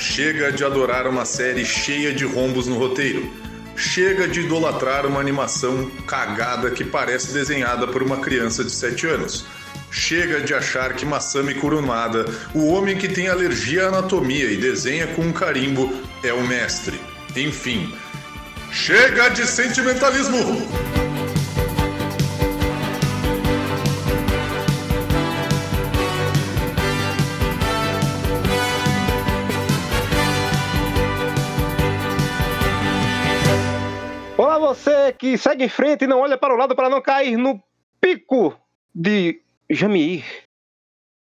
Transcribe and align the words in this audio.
Chega 0.00 0.50
de 0.50 0.64
adorar 0.64 1.06
uma 1.06 1.26
série 1.26 1.62
cheia 1.62 2.10
de 2.10 2.24
rombos 2.24 2.66
no 2.66 2.78
roteiro. 2.78 3.30
Chega 3.76 4.26
de 4.26 4.40
idolatrar 4.40 5.04
uma 5.04 5.20
animação 5.20 5.90
cagada 6.06 6.70
que 6.70 6.82
parece 6.82 7.34
desenhada 7.34 7.86
por 7.86 8.02
uma 8.02 8.16
criança 8.16 8.64
de 8.64 8.70
7 8.70 9.06
anos. 9.06 9.44
Chega 9.90 10.40
de 10.40 10.54
achar 10.54 10.94
que 10.94 11.04
Masami 11.04 11.54
Kurumada, 11.54 12.24
o 12.54 12.68
homem 12.68 12.96
que 12.96 13.08
tem 13.08 13.28
alergia 13.28 13.84
à 13.84 13.88
anatomia 13.88 14.46
e 14.46 14.56
desenha 14.56 15.06
com 15.08 15.20
um 15.20 15.32
carimbo, 15.32 15.92
é 16.24 16.32
o 16.32 16.46
mestre. 16.46 16.98
Enfim, 17.36 17.94
chega 18.72 19.28
de 19.28 19.46
sentimentalismo! 19.46 21.09
Você 34.70 35.12
que 35.12 35.36
segue 35.36 35.64
em 35.64 35.68
frente 35.68 36.04
e 36.04 36.06
não 36.06 36.20
olha 36.20 36.38
para 36.38 36.54
o 36.54 36.56
lado 36.56 36.76
para 36.76 36.88
não 36.88 37.02
cair 37.02 37.36
no 37.36 37.60
pico 38.00 38.54
de 38.94 39.40
Jamir. 39.68 40.24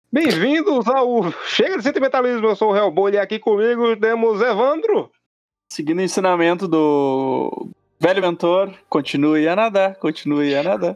Bem-vindos 0.10 0.88
ao 0.88 1.30
Chega 1.44 1.78
de 1.78 1.84
Sentimentalismo. 1.84 2.48
Eu 2.48 2.56
sou 2.56 2.72
o 2.72 2.76
Hellboy 2.78 3.12
e 3.12 3.18
aqui 3.18 3.38
comigo 3.38 3.94
temos 3.98 4.42
Evandro. 4.42 5.12
Seguindo 5.70 6.00
o 6.00 6.02
ensinamento 6.02 6.66
do 6.66 7.68
velho 8.00 8.22
mentor, 8.22 8.74
continue 8.88 9.50
a 9.50 9.56
nadar, 9.58 9.96
continue 9.96 10.56
a 10.56 10.64
nadar. 10.64 10.96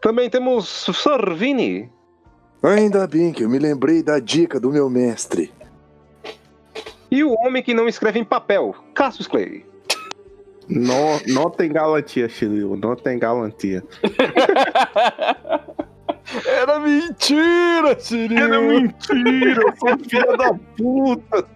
Também 0.00 0.30
temos 0.30 0.68
Sorvini. 0.68 1.90
Ainda 2.62 3.04
bem 3.08 3.32
que 3.32 3.42
eu 3.42 3.50
me 3.50 3.58
lembrei 3.58 4.00
da 4.00 4.20
dica 4.20 4.60
do 4.60 4.70
meu 4.70 4.88
mestre. 4.88 5.52
E 7.10 7.24
o 7.24 7.32
homem 7.32 7.64
que 7.64 7.74
não 7.74 7.88
escreve 7.88 8.20
em 8.20 8.24
papel, 8.24 8.76
Cassius 8.94 9.26
Clay. 9.26 9.71
Não, 10.68 11.20
não 11.26 11.50
tem 11.50 11.70
galantia, 11.70 12.28
Shiryu. 12.28 12.76
Não 12.76 12.94
tem 12.96 13.18
galantia. 13.18 13.82
Era 16.46 16.78
mentira, 16.78 17.98
Shiryu! 17.98 18.38
Era 18.38 18.60
mentira, 18.60 19.62
eu 19.62 19.76
sou 19.76 19.98
filha 20.08 20.36
da 20.36 20.54
puta. 20.76 21.46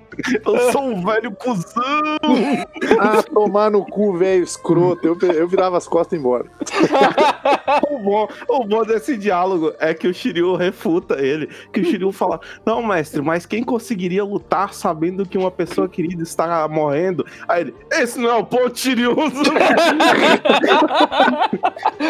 Eu 0.45 0.72
sou 0.72 0.89
um 0.89 1.05
velho 1.05 1.31
cuzão. 1.33 1.84
Ah, 2.98 3.22
tomar 3.22 3.70
no 3.70 3.84
cu, 3.84 4.17
velho 4.17 4.42
escroto. 4.42 5.06
Eu, 5.06 5.19
eu 5.33 5.47
virava 5.48 5.77
as 5.77 5.86
costas 5.86 6.12
e 6.12 6.17
ia 6.17 6.20
embora. 6.20 6.47
O 7.91 7.98
bom, 7.98 8.28
o 8.48 8.64
bom 8.64 8.84
desse 8.84 9.17
diálogo 9.17 9.73
é 9.78 9.92
que 9.92 10.06
o 10.06 10.14
Shiryu 10.14 10.55
refuta 10.55 11.20
ele. 11.20 11.48
Que 11.73 11.80
o 11.80 11.85
Shiryu 11.85 12.13
fala: 12.13 12.40
Não, 12.64 12.83
mestre, 12.83 13.20
mas 13.20 13.45
quem 13.45 13.64
conseguiria 13.64 14.23
lutar 14.23 14.73
sabendo 14.73 15.27
que 15.27 15.36
uma 15.36 15.51
pessoa 15.51 15.89
querida 15.89 16.23
está 16.23 16.69
morrendo? 16.69 17.27
Aí 17.48 17.63
ele: 17.63 17.74
Esse 17.90 18.19
não 18.19 18.30
é 18.30 18.35
o 18.35 18.45
ponto, 18.45 18.79
Shiryu. 18.79 19.17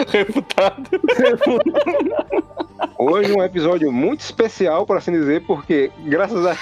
Refutado. 0.09 0.91
Hoje 2.99 3.33
um 3.33 3.43
episódio 3.43 3.91
muito 3.93 4.21
especial, 4.21 4.87
por 4.87 4.97
assim 4.97 5.13
dizer, 5.13 5.45
porque 5.47 5.91
graças 6.05 6.45
à 6.45 6.55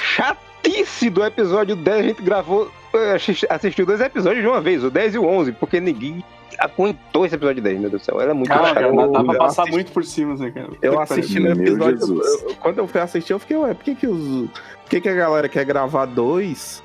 chatice 0.64 1.10
do 1.10 1.24
episódio 1.24 1.76
10, 1.76 1.98
a 1.98 2.02
gente 2.08 2.22
gravou, 2.22 2.70
eh, 2.94 3.12
assisti- 3.14 3.46
assistiu 3.48 3.86
dois 3.86 4.00
episódios 4.00 4.42
de 4.42 4.48
uma 4.48 4.60
vez, 4.60 4.82
o 4.84 4.90
10 4.90 5.14
e 5.14 5.18
o 5.18 5.24
11, 5.26 5.52
porque 5.52 5.80
ninguém 5.80 6.24
aguentou 6.58 7.26
esse 7.26 7.34
episódio 7.34 7.62
10, 7.62 7.78
meu 7.80 7.90
Deus 7.90 8.02
do 8.02 8.04
céu. 8.04 8.20
Era 8.20 8.32
muito 8.32 8.48
Cara, 8.48 8.66
chato. 8.68 8.74
cara, 8.74 9.08
dá, 9.08 9.24
pra 9.24 9.34
passar 9.38 9.62
assisti- 9.62 9.72
muito 9.72 9.92
por 9.92 10.04
cima, 10.04 10.34
assim, 10.34 10.50
cara. 10.52 10.68
Eu 10.80 11.00
assisti 11.00 11.40
no 11.40 11.48
episódio. 11.50 12.22
Eu- 12.22 12.54
quando 12.60 12.78
eu 12.78 12.86
fui 12.86 13.00
assistir, 13.00 13.32
eu 13.32 13.38
fiquei, 13.38 13.56
ué, 13.56 13.74
por 13.74 13.84
que, 13.84 13.94
que 13.94 14.06
os. 14.06 14.48
Por 14.50 14.90
que, 14.90 15.00
que 15.00 15.08
a 15.08 15.14
galera 15.14 15.48
quer 15.48 15.64
gravar 15.64 16.04
dois? 16.06 16.82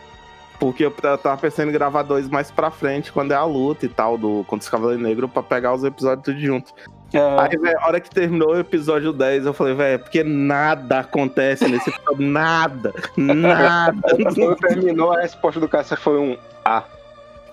Porque 0.60 0.84
eu 0.86 0.92
tava 0.92 1.38
pensando 1.38 1.70
em 1.70 1.72
gravar 1.72 2.02
dois 2.04 2.28
mais 2.28 2.52
pra 2.52 2.70
frente, 2.70 3.12
quando 3.14 3.32
é 3.32 3.36
a 3.36 3.46
luta 3.46 3.86
e 3.86 3.90
tal, 3.90 4.18
do 4.18 4.44
contra 4.46 4.64
os 4.64 4.70
Cavaleiros 4.70 5.02
Negros, 5.02 5.30
pra 5.32 5.42
pegar 5.44 5.74
os 5.74 5.84
episódios 5.86 6.26
tudo 6.26 6.40
junto. 6.40 6.74
É, 7.12 7.20
Aí, 7.40 7.58
velho, 7.58 7.80
a 7.80 7.88
hora 7.88 8.00
que 8.00 8.10
terminou 8.10 8.52
o 8.52 8.60
episódio 8.60 9.12
10, 9.12 9.46
eu 9.48 9.54
falei, 9.54 9.74
velho, 9.74 9.96
é 9.96 9.98
porque 9.98 10.24
nada 10.24 11.00
acontece 11.00 11.68
nesse 11.68 11.90
episódio. 11.90 12.26
Nada. 12.28 12.94
Nada. 13.18 13.96
Quando 14.36 14.56
terminou, 14.58 15.12
a 15.14 15.22
resposta 15.22 15.60
do 15.60 15.68
Cassius 15.68 16.00
foi 16.00 16.20
um 16.20 16.38
A. 16.64 16.84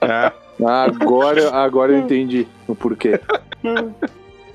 É. 0.01 0.33
Agora, 0.67 1.51
agora 1.55 1.93
eu 1.93 1.99
entendi 1.99 2.47
o 2.67 2.75
porquê. 2.75 3.19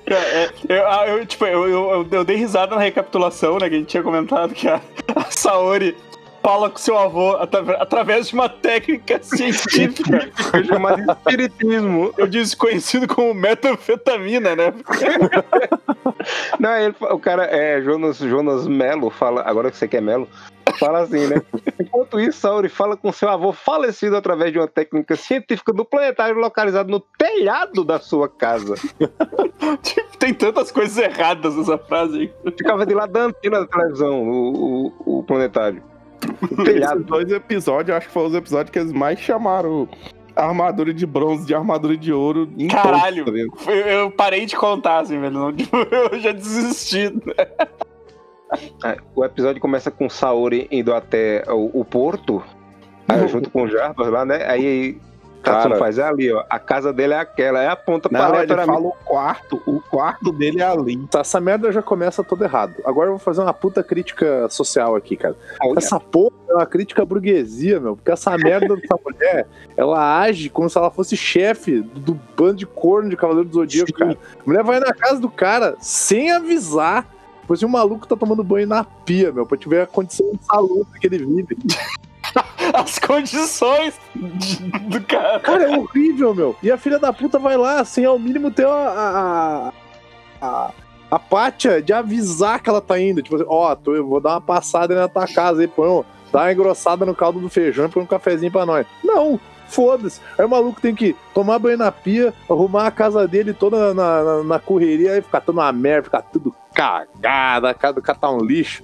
Cara, 0.05 0.21
é, 0.21 0.49
eu, 0.67 0.87
ah, 0.87 1.07
eu, 1.07 1.25
tipo, 1.25 1.45
eu, 1.45 1.67
eu- 1.69 2.07
eu 2.11 2.23
dei 2.23 2.35
risada 2.35 2.75
na 2.75 2.81
recapitulação, 2.81 3.57
né? 3.59 3.69
Que 3.69 3.75
a 3.75 3.77
gente 3.77 3.87
tinha 3.87 4.03
comentado 4.03 4.53
que 4.53 4.67
a, 4.67 4.81
a 5.15 5.23
Saori 5.29 5.95
fala 6.41 6.69
com 6.69 6.77
seu 6.77 6.97
avô 6.97 7.35
atra- 7.37 7.77
através 7.81 8.27
de 8.27 8.33
uma 8.33 8.49
técnica 8.49 9.19
científica. 9.23 10.29
Foi 10.49 10.63
chamado 10.63 11.03
de 11.05 11.11
espiritismo. 11.11 12.13
Eu 12.17 12.27
disse 12.27 12.55
conhecido 12.55 13.07
como 13.07 13.33
metanfetamina, 13.33 14.55
né? 14.55 14.73
Não, 16.59 16.75
ele, 16.77 16.95
o 16.99 17.19
cara 17.19 17.45
é 17.45 17.81
Jonas, 17.81 18.17
Jonas 18.17 18.67
Melo, 18.67 19.09
fala, 19.09 19.41
agora 19.43 19.71
que 19.71 19.77
você 19.77 19.87
quer 19.87 20.01
Melo, 20.01 20.27
fala 20.77 20.99
assim, 20.99 21.27
né? 21.27 21.41
Enquanto 21.79 22.19
isso, 22.19 22.39
Sauri 22.39 22.69
fala 22.69 22.95
com 22.95 23.11
seu 23.11 23.29
avô 23.29 23.51
falecido 23.51 24.15
através 24.15 24.51
de 24.51 24.59
uma 24.59 24.67
técnica 24.67 25.15
científica 25.15 25.73
do 25.73 25.83
planetário 25.83 26.37
localizado 26.37 26.89
no 26.91 26.99
telhado 26.99 27.83
da 27.83 27.99
sua 27.99 28.27
casa. 28.29 28.75
Tipo, 29.83 30.17
tem 30.17 30.33
tantas 30.33 30.71
coisas 30.71 30.97
erradas 30.97 31.55
nessa 31.55 31.77
frase 31.77 32.17
aí. 32.43 32.51
Ficava 32.57 32.83
de 32.83 32.95
lá 32.95 33.05
da 33.05 33.25
antena 33.25 33.59
da 33.59 33.67
televisão, 33.67 34.23
o, 34.23 34.87
o, 35.05 35.19
o 35.19 35.23
planetário. 35.23 35.83
Esses 36.65 37.05
dois 37.05 37.31
episódios, 37.31 37.95
acho 37.95 38.07
que 38.07 38.13
foram 38.13 38.27
os 38.27 38.35
episódios 38.35 38.69
que 38.71 38.79
eles 38.79 38.91
mais 38.91 39.19
chamaram 39.19 39.87
a 40.35 40.45
armadura 40.45 40.93
de 40.93 41.05
bronze 41.05 41.45
de 41.45 41.53
armadura 41.53 41.97
de 41.97 42.13
ouro 42.13 42.49
em 42.57 42.67
Caralho. 42.67 43.25
todos, 43.25 43.65
tá 43.65 43.71
Eu 43.71 44.11
parei 44.11 44.45
de 44.45 44.55
contar, 44.55 44.99
assim, 44.99 45.19
velho. 45.19 45.53
Eu 46.11 46.19
já 46.19 46.31
desisti. 46.31 47.13
É, 48.83 48.97
O 49.15 49.23
episódio 49.23 49.61
começa 49.61 49.89
com 49.91 50.09
Saori 50.09 50.67
indo 50.71 50.93
até 50.93 51.43
o, 51.47 51.81
o 51.81 51.85
porto, 51.85 52.43
aí, 53.07 53.27
junto 53.27 53.49
com 53.49 53.63
o 53.63 53.67
Jarbas 53.67 54.09
lá, 54.09 54.25
né? 54.25 54.45
Aí 54.45 54.99
Cara. 55.41 55.75
faz, 55.77 55.97
é 55.97 56.03
ali, 56.03 56.31
ó. 56.31 56.43
A 56.49 56.59
casa 56.59 56.93
dele 56.93 57.13
é 57.13 57.19
aquela, 57.19 57.61
é 57.61 57.67
aponta 57.67 58.07
pra 58.09 58.19
Não, 58.19 58.27
ele 58.27 58.35
aleatoriamente. 58.37 58.75
fala 58.77 58.87
o 58.87 58.91
quarto, 59.05 59.61
o 59.65 59.81
quarto 59.81 60.31
dele 60.31 60.61
é 60.61 60.65
ali. 60.65 60.97
Tá, 61.07 61.21
Essa 61.21 61.39
merda 61.39 61.71
já 61.71 61.81
começa 61.81 62.23
todo 62.23 62.43
errado. 62.43 62.75
Agora 62.85 63.07
eu 63.07 63.13
vou 63.13 63.19
fazer 63.19 63.41
uma 63.41 63.53
puta 63.53 63.83
crítica 63.83 64.47
social 64.49 64.95
aqui, 64.95 65.15
cara. 65.17 65.35
Olha, 65.63 65.77
Essa 65.77 65.99
porra 65.99 66.35
é 66.49 66.53
uma 66.53 66.65
crítica 66.65 67.01
à 67.01 67.05
burguesia, 67.05 67.79
meu. 67.79 67.95
Porque 67.95 68.11
essa 68.11 68.37
merda 68.37 68.75
dessa 68.75 68.95
mulher, 69.03 69.47
ela 69.75 70.19
age 70.21 70.49
como 70.49 70.69
se 70.69 70.77
ela 70.77 70.91
fosse 70.91 71.17
chefe 71.17 71.81
do, 71.81 71.99
do 72.13 72.19
bando 72.37 72.55
de 72.57 72.65
corno 72.65 73.09
de 73.09 73.17
Cavaleiro 73.17 73.49
do 73.49 73.53
Zodíaco, 73.55 73.87
Sim. 73.91 73.97
cara. 73.97 74.11
A 74.11 74.43
mulher 74.45 74.63
vai 74.63 74.79
na 74.79 74.93
casa 74.93 75.19
do 75.19 75.29
cara 75.29 75.75
sem 75.79 76.31
avisar. 76.31 77.07
Pois 77.47 77.59
se 77.59 77.65
o 77.65 77.69
maluco 77.69 78.07
tá 78.07 78.15
tomando 78.15 78.43
banho 78.43 78.67
na 78.67 78.83
pia, 78.83 79.31
meu, 79.31 79.45
pra 79.45 79.57
te 79.57 79.67
ver 79.67 79.81
a 79.81 79.87
condição 79.87 80.25
insalubre 80.33 80.99
que 80.99 81.07
ele 81.07 81.17
vive. 81.17 81.57
As 82.73 82.97
condições 82.99 83.99
de- 84.15 84.57
do 84.81 85.01
cara. 85.01 85.39
Cara, 85.39 85.63
é 85.63 85.77
horrível, 85.77 86.33
meu. 86.33 86.55
E 86.63 86.71
a 86.71 86.77
filha 86.77 86.97
da 86.99 87.11
puta 87.11 87.37
vai 87.39 87.57
lá, 87.57 87.83
sem 87.83 88.05
ao 88.05 88.17
mínimo 88.19 88.51
ter 88.51 88.65
a. 88.65 89.71
a, 90.41 90.45
a, 90.45 90.71
a 91.11 91.19
pátia 91.19 91.81
de 91.81 91.91
avisar 91.91 92.61
que 92.61 92.69
ela 92.69 92.81
tá 92.81 92.99
indo. 92.99 93.21
Tipo 93.21 93.35
assim, 93.35 93.45
ó, 93.47 93.75
tô- 93.75 93.95
eu 93.95 94.07
vou 94.07 94.19
dar 94.21 94.31
uma 94.31 94.41
passada 94.41 94.93
aí 94.93 94.99
na 94.99 95.07
tua 95.07 95.27
casa 95.27 95.61
aí, 95.61 95.67
põe 95.67 96.03
dá 96.31 96.43
uma 96.43 96.53
engrossada 96.53 97.05
no 97.05 97.13
caldo 97.13 97.39
do 97.41 97.49
feijão 97.49 97.85
e 97.85 97.89
põe 97.89 98.03
um 98.03 98.07
cafezinho 98.07 98.51
pra 98.51 98.65
nós. 98.65 98.87
Não, 99.03 99.37
foda-se. 99.67 100.21
Aí 100.37 100.45
o 100.45 100.49
maluco 100.49 100.79
tem 100.79 100.95
que 100.95 101.13
tomar 101.33 101.59
banho 101.59 101.77
na 101.77 101.91
pia, 101.91 102.33
arrumar 102.49 102.87
a 102.87 102.91
casa 102.91 103.27
dele 103.27 103.53
toda 103.53 103.93
na, 103.93 104.23
na, 104.23 104.43
na 104.43 104.59
correria, 104.59 105.11
aí 105.13 105.21
ficar 105.21 105.41
tudo 105.41 105.57
uma 105.59 105.71
merda, 105.73 106.03
ficar 106.03 106.21
tudo 106.21 106.55
cagada, 106.73 107.69
a 107.69 107.73
casa 107.73 107.95
do 107.95 108.01
cara 108.01 108.17
tá 108.17 108.31
um 108.31 108.39
lixo. 108.45 108.81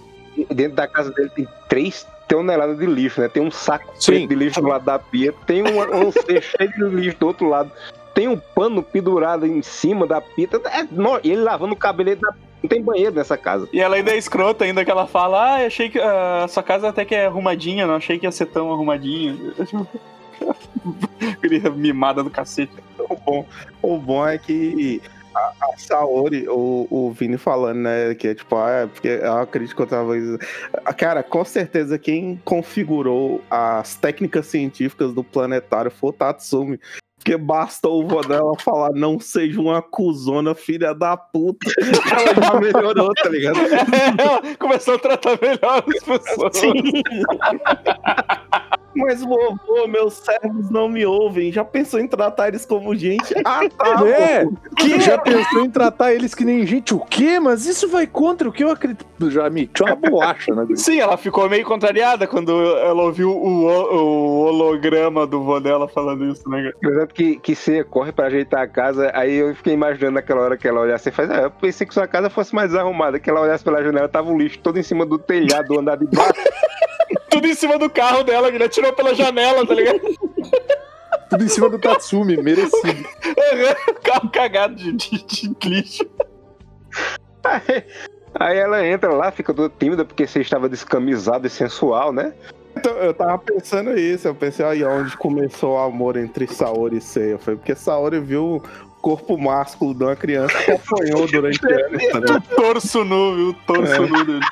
dentro 0.53 0.75
da 0.75 0.87
casa 0.89 1.09
dele 1.11 1.29
tem 1.29 1.47
três 1.69 2.05
toneladas 2.27 2.77
de 2.77 2.85
lixo, 2.85 3.21
né? 3.21 3.27
Tem 3.27 3.41
um 3.43 3.51
saco 3.51 3.93
de 3.99 4.35
lixo 4.35 4.61
do 4.61 4.67
lado 4.67 4.83
da 4.85 4.99
pia, 4.99 5.33
tem 5.45 5.63
um, 5.63 5.79
um 6.07 6.11
cheio 6.11 6.71
de 6.89 6.95
lixo 6.95 7.17
do 7.19 7.27
outro 7.27 7.47
lado, 7.49 7.71
tem 8.13 8.27
um 8.27 8.37
pano 8.37 8.81
pendurado 8.83 9.45
em 9.45 9.61
cima 9.61 10.05
da 10.07 10.19
pia. 10.19 10.47
É, 10.71 10.83
no- 10.91 11.17
ele 11.23 11.37
lavando 11.37 11.73
o 11.73 11.77
cabelo 11.77 12.15
da 12.15 12.33
Não 12.63 12.67
tem 12.69 12.81
banheiro 12.81 13.15
nessa 13.15 13.37
casa. 13.37 13.69
E 13.71 13.79
ela 13.79 13.95
ainda 13.95 14.11
é 14.11 14.17
escrota, 14.17 14.65
ainda 14.65 14.83
que 14.83 14.89
ela 14.91 15.05
fala, 15.07 15.53
ah, 15.55 15.61
eu 15.61 15.67
achei 15.67 15.89
que 15.89 15.99
a 15.99 16.47
sua 16.49 16.63
casa 16.63 16.89
até 16.89 17.05
que 17.05 17.13
é 17.15 17.27
arrumadinha, 17.27 17.85
não 17.85 17.95
achei 17.95 18.17
que 18.17 18.25
ia 18.25 18.31
ser 18.31 18.47
tão 18.47 18.71
arrumadinha. 18.71 19.35
Queria 21.41 21.69
mimada 21.69 22.23
do 22.23 22.29
cacete. 22.29 22.71
O 22.99 23.15
bom, 23.15 23.45
o 23.81 23.97
bom 23.97 24.27
é 24.27 24.37
que 24.37 25.01
a, 25.37 25.77
Saori, 25.77 26.47
o, 26.49 26.87
o 26.89 27.11
Vini 27.11 27.37
falando, 27.37 27.79
né, 27.79 28.15
que 28.15 28.29
é 28.29 28.35
tipo, 28.35 28.55
ah, 28.55 28.69
é 28.69 28.87
porque 28.87 29.09
é 29.09 29.29
uma 29.29 29.45
crítica 29.45 29.83
outra 29.83 30.03
vez. 30.03 30.37
Ah, 30.85 30.93
Cara, 30.93 31.23
com 31.23 31.43
certeza 31.45 31.97
quem 31.99 32.41
configurou 32.43 33.41
as 33.49 33.95
técnicas 33.95 34.47
científicas 34.47 35.13
do 35.13 35.23
planetário 35.23 35.91
foi 35.91 36.09
o 36.09 36.13
Tatsumi. 36.13 36.79
Porque 37.17 37.35
basta 37.35 37.89
o 37.89 38.07
vô 38.07 38.21
dela 38.21 38.53
falar, 38.59 38.91
não 38.93 39.19
seja 39.19 39.59
uma 39.59 39.81
cuzona, 39.81 40.55
filha 40.55 40.93
da 40.93 41.17
puta. 41.17 41.67
Ela 42.11 42.45
já 42.45 42.59
melhorou, 42.59 43.13
tá 43.15 43.29
ligado? 43.29 43.57
Ela 44.17 44.55
começou 44.57 44.95
a 44.95 44.99
tratar 44.99 45.37
melhor 45.41 45.83
as 45.87 46.03
pessoas. 46.03 46.57
Sim. 46.57 46.73
Mas, 48.97 49.21
vovô, 49.21 49.87
meus 49.87 50.13
servos 50.13 50.71
não 50.71 50.89
me 50.89 51.05
ouvem. 51.05 51.51
Já 51.51 51.63
pensou 51.63 51.99
em 51.99 52.07
tratar 52.07 52.47
eles 52.47 52.65
como 52.65 52.95
gente? 52.95 53.35
Ah, 53.45 53.61
tá. 53.69 54.07
É, 54.07 54.45
que 54.75 54.99
já 54.99 55.19
pensou 55.19 55.63
em 55.63 55.69
tratar 55.69 56.13
eles 56.13 56.33
que 56.33 56.43
nem 56.43 56.65
gente? 56.65 56.95
O 56.95 56.99
quê? 56.99 57.39
Mas 57.39 57.67
isso 57.67 57.87
vai 57.87 58.07
contra 58.07 58.49
o 58.49 58.51
que 58.51 58.63
eu 58.63 58.71
acredito. 58.71 59.05
Já 59.29 59.49
me 59.49 59.67
tinha 59.67 59.93
uma 59.93 59.95
bolacha, 59.95 60.53
né? 60.55 60.65
Sim, 60.75 60.99
ela 60.99 61.15
ficou 61.15 61.47
meio 61.47 61.63
contrariada 61.63 62.25
quando 62.25 62.51
ela 62.77 63.03
ouviu 63.03 63.29
o, 63.29 63.65
o 63.67 64.45
holograma 64.47 65.27
do 65.27 65.43
vô 65.43 65.59
dela 65.59 65.87
falando 65.87 66.25
isso, 66.25 66.49
né? 66.49 66.71
Exato 67.07 67.13
que, 67.13 67.37
que 67.39 67.55
você 67.55 67.83
corre 67.83 68.11
pra 68.11 68.27
ajeitar 68.27 68.61
a 68.61 68.67
casa, 68.67 69.11
aí 69.13 69.35
eu 69.35 69.55
fiquei 69.55 69.73
imaginando 69.73 70.13
naquela 70.13 70.41
hora 70.41 70.57
que 70.57 70.67
ela 70.67 70.81
olhasse 70.81 71.09
e 71.09 71.11
faz, 71.11 71.29
ah, 71.29 71.43
eu 71.43 71.51
pensei 71.51 71.87
que 71.87 71.93
sua 71.93 72.07
casa 72.07 72.29
fosse 72.29 72.53
mais 72.53 72.75
arrumada, 72.75 73.19
que 73.19 73.29
ela 73.29 73.41
olhasse 73.41 73.63
pela 73.63 73.83
janela, 73.83 74.07
tava 74.07 74.31
o 74.31 74.37
lixo 74.37 74.59
todo 74.59 74.77
em 74.77 74.83
cima 74.83 75.05
do 75.05 75.17
telhado, 75.17 75.69
do 75.69 75.79
andar 75.79 75.97
de 75.97 76.05
baixo. 76.05 76.33
Tudo 77.29 77.47
em 77.47 77.53
cima 77.53 77.77
do 77.77 77.89
carro 77.89 78.23
dela, 78.23 78.49
que 78.49 78.57
ele 78.57 78.63
atirou 78.65 78.91
pela 78.93 79.13
janela, 79.13 79.65
tá 79.65 79.73
ligado? 79.73 80.01
Tudo 81.29 81.43
em 81.43 81.47
cima 81.47 81.69
do 81.69 81.79
Tatsumi, 81.79 82.37
merecido. 82.37 83.05
carro 84.03 84.29
cagado 84.29 84.75
de, 84.75 84.91
de, 84.93 85.23
de 85.23 85.69
lixo. 85.69 86.05
Aí, 87.43 87.83
aí 88.35 88.57
ela 88.57 88.85
entra 88.85 89.13
lá, 89.13 89.31
fica 89.31 89.53
toda 89.53 89.73
tímida 89.77 90.03
porque 90.03 90.25
você 90.25 90.41
estava 90.41 90.67
descamisado 90.67 91.47
e 91.47 91.49
sensual, 91.49 92.11
né? 92.11 92.33
Então, 92.77 92.93
eu 92.93 93.13
tava 93.13 93.37
pensando 93.39 93.97
isso, 93.97 94.27
eu 94.27 94.35
pensei 94.35 94.65
aí 94.65 94.83
onde 94.83 95.15
começou 95.17 95.75
o 95.75 95.79
amor 95.79 96.15
entre 96.17 96.47
Saori 96.47 96.97
e 96.97 97.01
Seiya. 97.01 97.37
Foi 97.37 97.55
porque 97.55 97.75
Saori 97.75 98.19
viu 98.19 98.55
o 98.57 98.63
corpo 99.01 99.37
másculo 99.37 99.93
de 99.93 100.03
uma 100.03 100.15
criança 100.15 100.57
que 100.63 100.71
apanhou 100.71 101.27
durante 101.27 101.59
anos, 101.71 102.07
tá 102.09 102.19
ligado? 102.19 102.41
Torso 102.55 103.03
nu, 103.03 103.35
viu? 103.35 103.55
Torso 103.65 103.93
É. 103.93 103.99
nu 103.99 104.25
dele. 104.25 104.45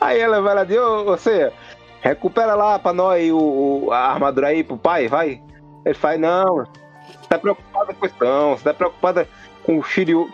Aí 0.00 0.20
ela 0.20 0.40
vai 0.40 0.54
lá 0.54 0.62
e 0.62 0.66
diz, 0.66 0.78
ô, 0.78 1.04
você, 1.04 1.52
recupera 2.00 2.54
lá 2.54 2.78
pra 2.78 2.92
nós 2.92 3.30
o, 3.32 3.86
o- 3.86 3.92
a 3.92 3.98
armadura 4.12 4.48
aí 4.48 4.62
pro 4.62 4.76
pai, 4.76 5.08
vai. 5.08 5.42
Ele 5.84 5.94
faz, 5.94 6.20
não, 6.20 6.56
você 6.58 7.28
tá 7.28 7.38
preocupada 7.38 7.94
com 7.94 8.06
isso 8.06 8.14
não, 8.20 8.56
você 8.56 8.64
tá 8.64 8.74
preocupada 8.74 9.28
com 9.64 9.78
o 9.78 9.82
Shiryu. 9.82 10.30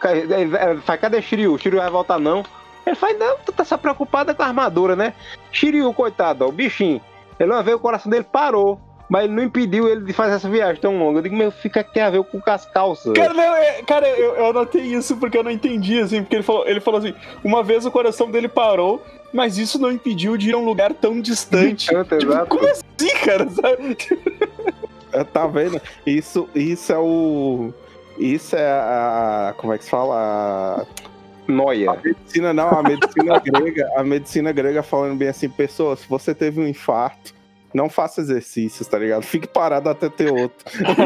Faz, 0.84 1.00
cadê 1.00 1.22
Shiryu? 1.22 1.54
O 1.54 1.58
Shiryu 1.58 1.80
vai 1.80 1.90
voltar 1.90 2.18
não. 2.18 2.42
Ele 2.86 2.96
faz, 2.96 3.18
não, 3.18 3.36
tu 3.44 3.52
tá 3.52 3.64
só 3.64 3.76
preocupada 3.76 4.34
com 4.34 4.42
a 4.42 4.46
armadura, 4.46 4.94
né? 4.94 5.14
Shiryu, 5.52 5.92
coitado, 5.94 6.44
ó, 6.44 6.48
o 6.48 6.52
bichinho. 6.52 7.00
Ele 7.38 7.50
uma 7.50 7.62
vez 7.62 7.76
o 7.76 7.80
coração 7.80 8.10
dele 8.10 8.24
parou, 8.30 8.78
mas 9.08 9.24
ele 9.24 9.32
não 9.34 9.42
impediu 9.42 9.88
ele 9.88 10.04
de 10.04 10.12
fazer 10.12 10.34
essa 10.34 10.48
viagem 10.48 10.80
tão 10.80 10.98
longa. 10.98 11.18
Eu 11.18 11.22
digo, 11.22 11.36
meu, 11.36 11.50
fica 11.50 11.82
que 11.82 11.92
tem 11.94 12.02
a 12.02 12.10
ver 12.10 12.22
com 12.24 12.40
as 12.46 12.64
calças. 12.66 13.12
Cara, 13.14 13.32
não, 13.34 13.56
é- 13.56 13.82
cara 13.82 14.08
eu, 14.08 14.34
eu 14.36 14.46
anotei 14.50 14.82
isso 14.82 15.16
porque 15.16 15.36
eu 15.38 15.42
não 15.42 15.50
entendi, 15.50 15.98
assim, 16.00 16.22
porque 16.22 16.36
ele 16.36 16.42
falou, 16.42 16.66
ele 16.68 16.80
falou 16.80 16.98
assim, 17.00 17.14
uma 17.42 17.62
vez 17.62 17.84
o 17.86 17.90
coração 17.90 18.30
dele 18.30 18.48
parou, 18.48 19.02
mas 19.32 19.58
isso 19.58 19.78
não 19.80 19.90
impediu 19.90 20.36
de 20.36 20.50
ir 20.50 20.54
a 20.54 20.58
um 20.58 20.64
lugar 20.64 20.92
tão 20.94 21.20
distante. 21.20 21.90
Tanto, 21.90 22.18
Tipo, 22.18 22.32
exato. 22.32 22.46
como 22.48 22.66
assim, 22.68 23.14
cara? 23.24 23.48
Sabe? 23.50 23.96
É, 25.12 25.24
Tá 25.24 25.46
vendo? 25.46 25.80
Isso, 26.06 26.48
isso 26.54 26.92
é 26.92 26.98
o. 26.98 27.72
Isso 28.18 28.54
é 28.56 28.68
a. 28.70 29.54
Como 29.56 29.72
é 29.72 29.78
que 29.78 29.84
se 29.84 29.90
fala? 29.90 30.14
A 30.82 30.86
Noia. 31.46 32.00
medicina, 32.02 32.52
não, 32.52 32.70
a 32.70 32.82
medicina 32.82 33.38
grega. 33.44 33.90
A 33.96 34.02
medicina 34.02 34.52
grega 34.52 34.82
falando 34.82 35.16
bem 35.16 35.28
assim, 35.28 35.48
pessoa, 35.48 35.96
se 35.96 36.08
você 36.08 36.34
teve 36.34 36.60
um 36.60 36.66
infarto, 36.66 37.34
não 37.74 37.88
faça 37.90 38.20
exercícios, 38.20 38.86
tá 38.86 38.98
ligado? 38.98 39.22
Fique 39.22 39.48
parado 39.48 39.88
até 39.88 40.08
ter 40.08 40.30
outro. 40.30 40.64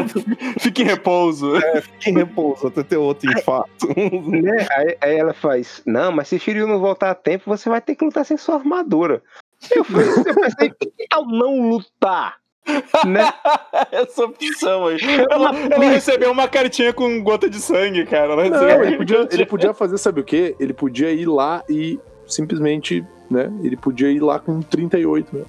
Fique 0.59 0.83
em 0.83 0.85
repouso. 0.85 1.53
Fique 1.81 2.11
em 2.11 2.13
repouso 2.13 2.67
até 2.67 2.83
ter 2.83 2.97
outro 2.97 3.29
infarto. 3.31 3.87
né? 4.29 4.67
Aí, 4.71 4.97
aí 5.01 5.17
ela 5.17 5.33
faz, 5.33 5.81
não, 5.85 6.11
mas 6.11 6.27
se 6.27 6.37
Shiryu 6.37 6.67
não 6.67 6.79
voltar 6.79 7.09
a 7.09 7.15
tempo, 7.15 7.43
você 7.47 7.69
vai 7.69 7.81
ter 7.81 7.95
que 7.95 8.05
lutar 8.05 8.23
sem 8.23 8.37
sua 8.37 8.55
armadura. 8.55 9.23
Eu, 9.75 9.83
falei, 9.83 10.07
eu 10.07 10.35
pensei, 10.35 10.69
que 10.69 11.07
tal 11.09 11.25
não 11.25 11.69
lutar? 11.69 12.37
Né? 13.05 13.33
Essa 13.91 14.25
opção 14.25 14.87
aí. 14.87 14.99
Ela, 15.29 15.51
ela 15.71 15.85
recebeu 15.85 16.31
uma 16.31 16.47
cartinha 16.47 16.93
com 16.93 17.23
gota 17.23 17.49
de 17.49 17.59
sangue, 17.59 18.05
cara. 18.05 18.33
Ela 18.33 18.49
Não, 18.49 18.83
ele 18.83 18.97
podia, 18.97 19.27
ele 19.31 19.45
podia 19.45 19.73
fazer, 19.73 19.97
sabe 19.97 20.21
o 20.21 20.23
quê? 20.23 20.55
Ele 20.59 20.73
podia 20.73 21.11
ir 21.11 21.25
lá 21.25 21.63
e 21.69 21.99
simplesmente, 22.27 23.05
né? 23.29 23.51
Ele 23.63 23.75
podia 23.75 24.09
ir 24.09 24.19
lá 24.19 24.39
com 24.39 24.61
38, 24.61 25.35
né? 25.35 25.45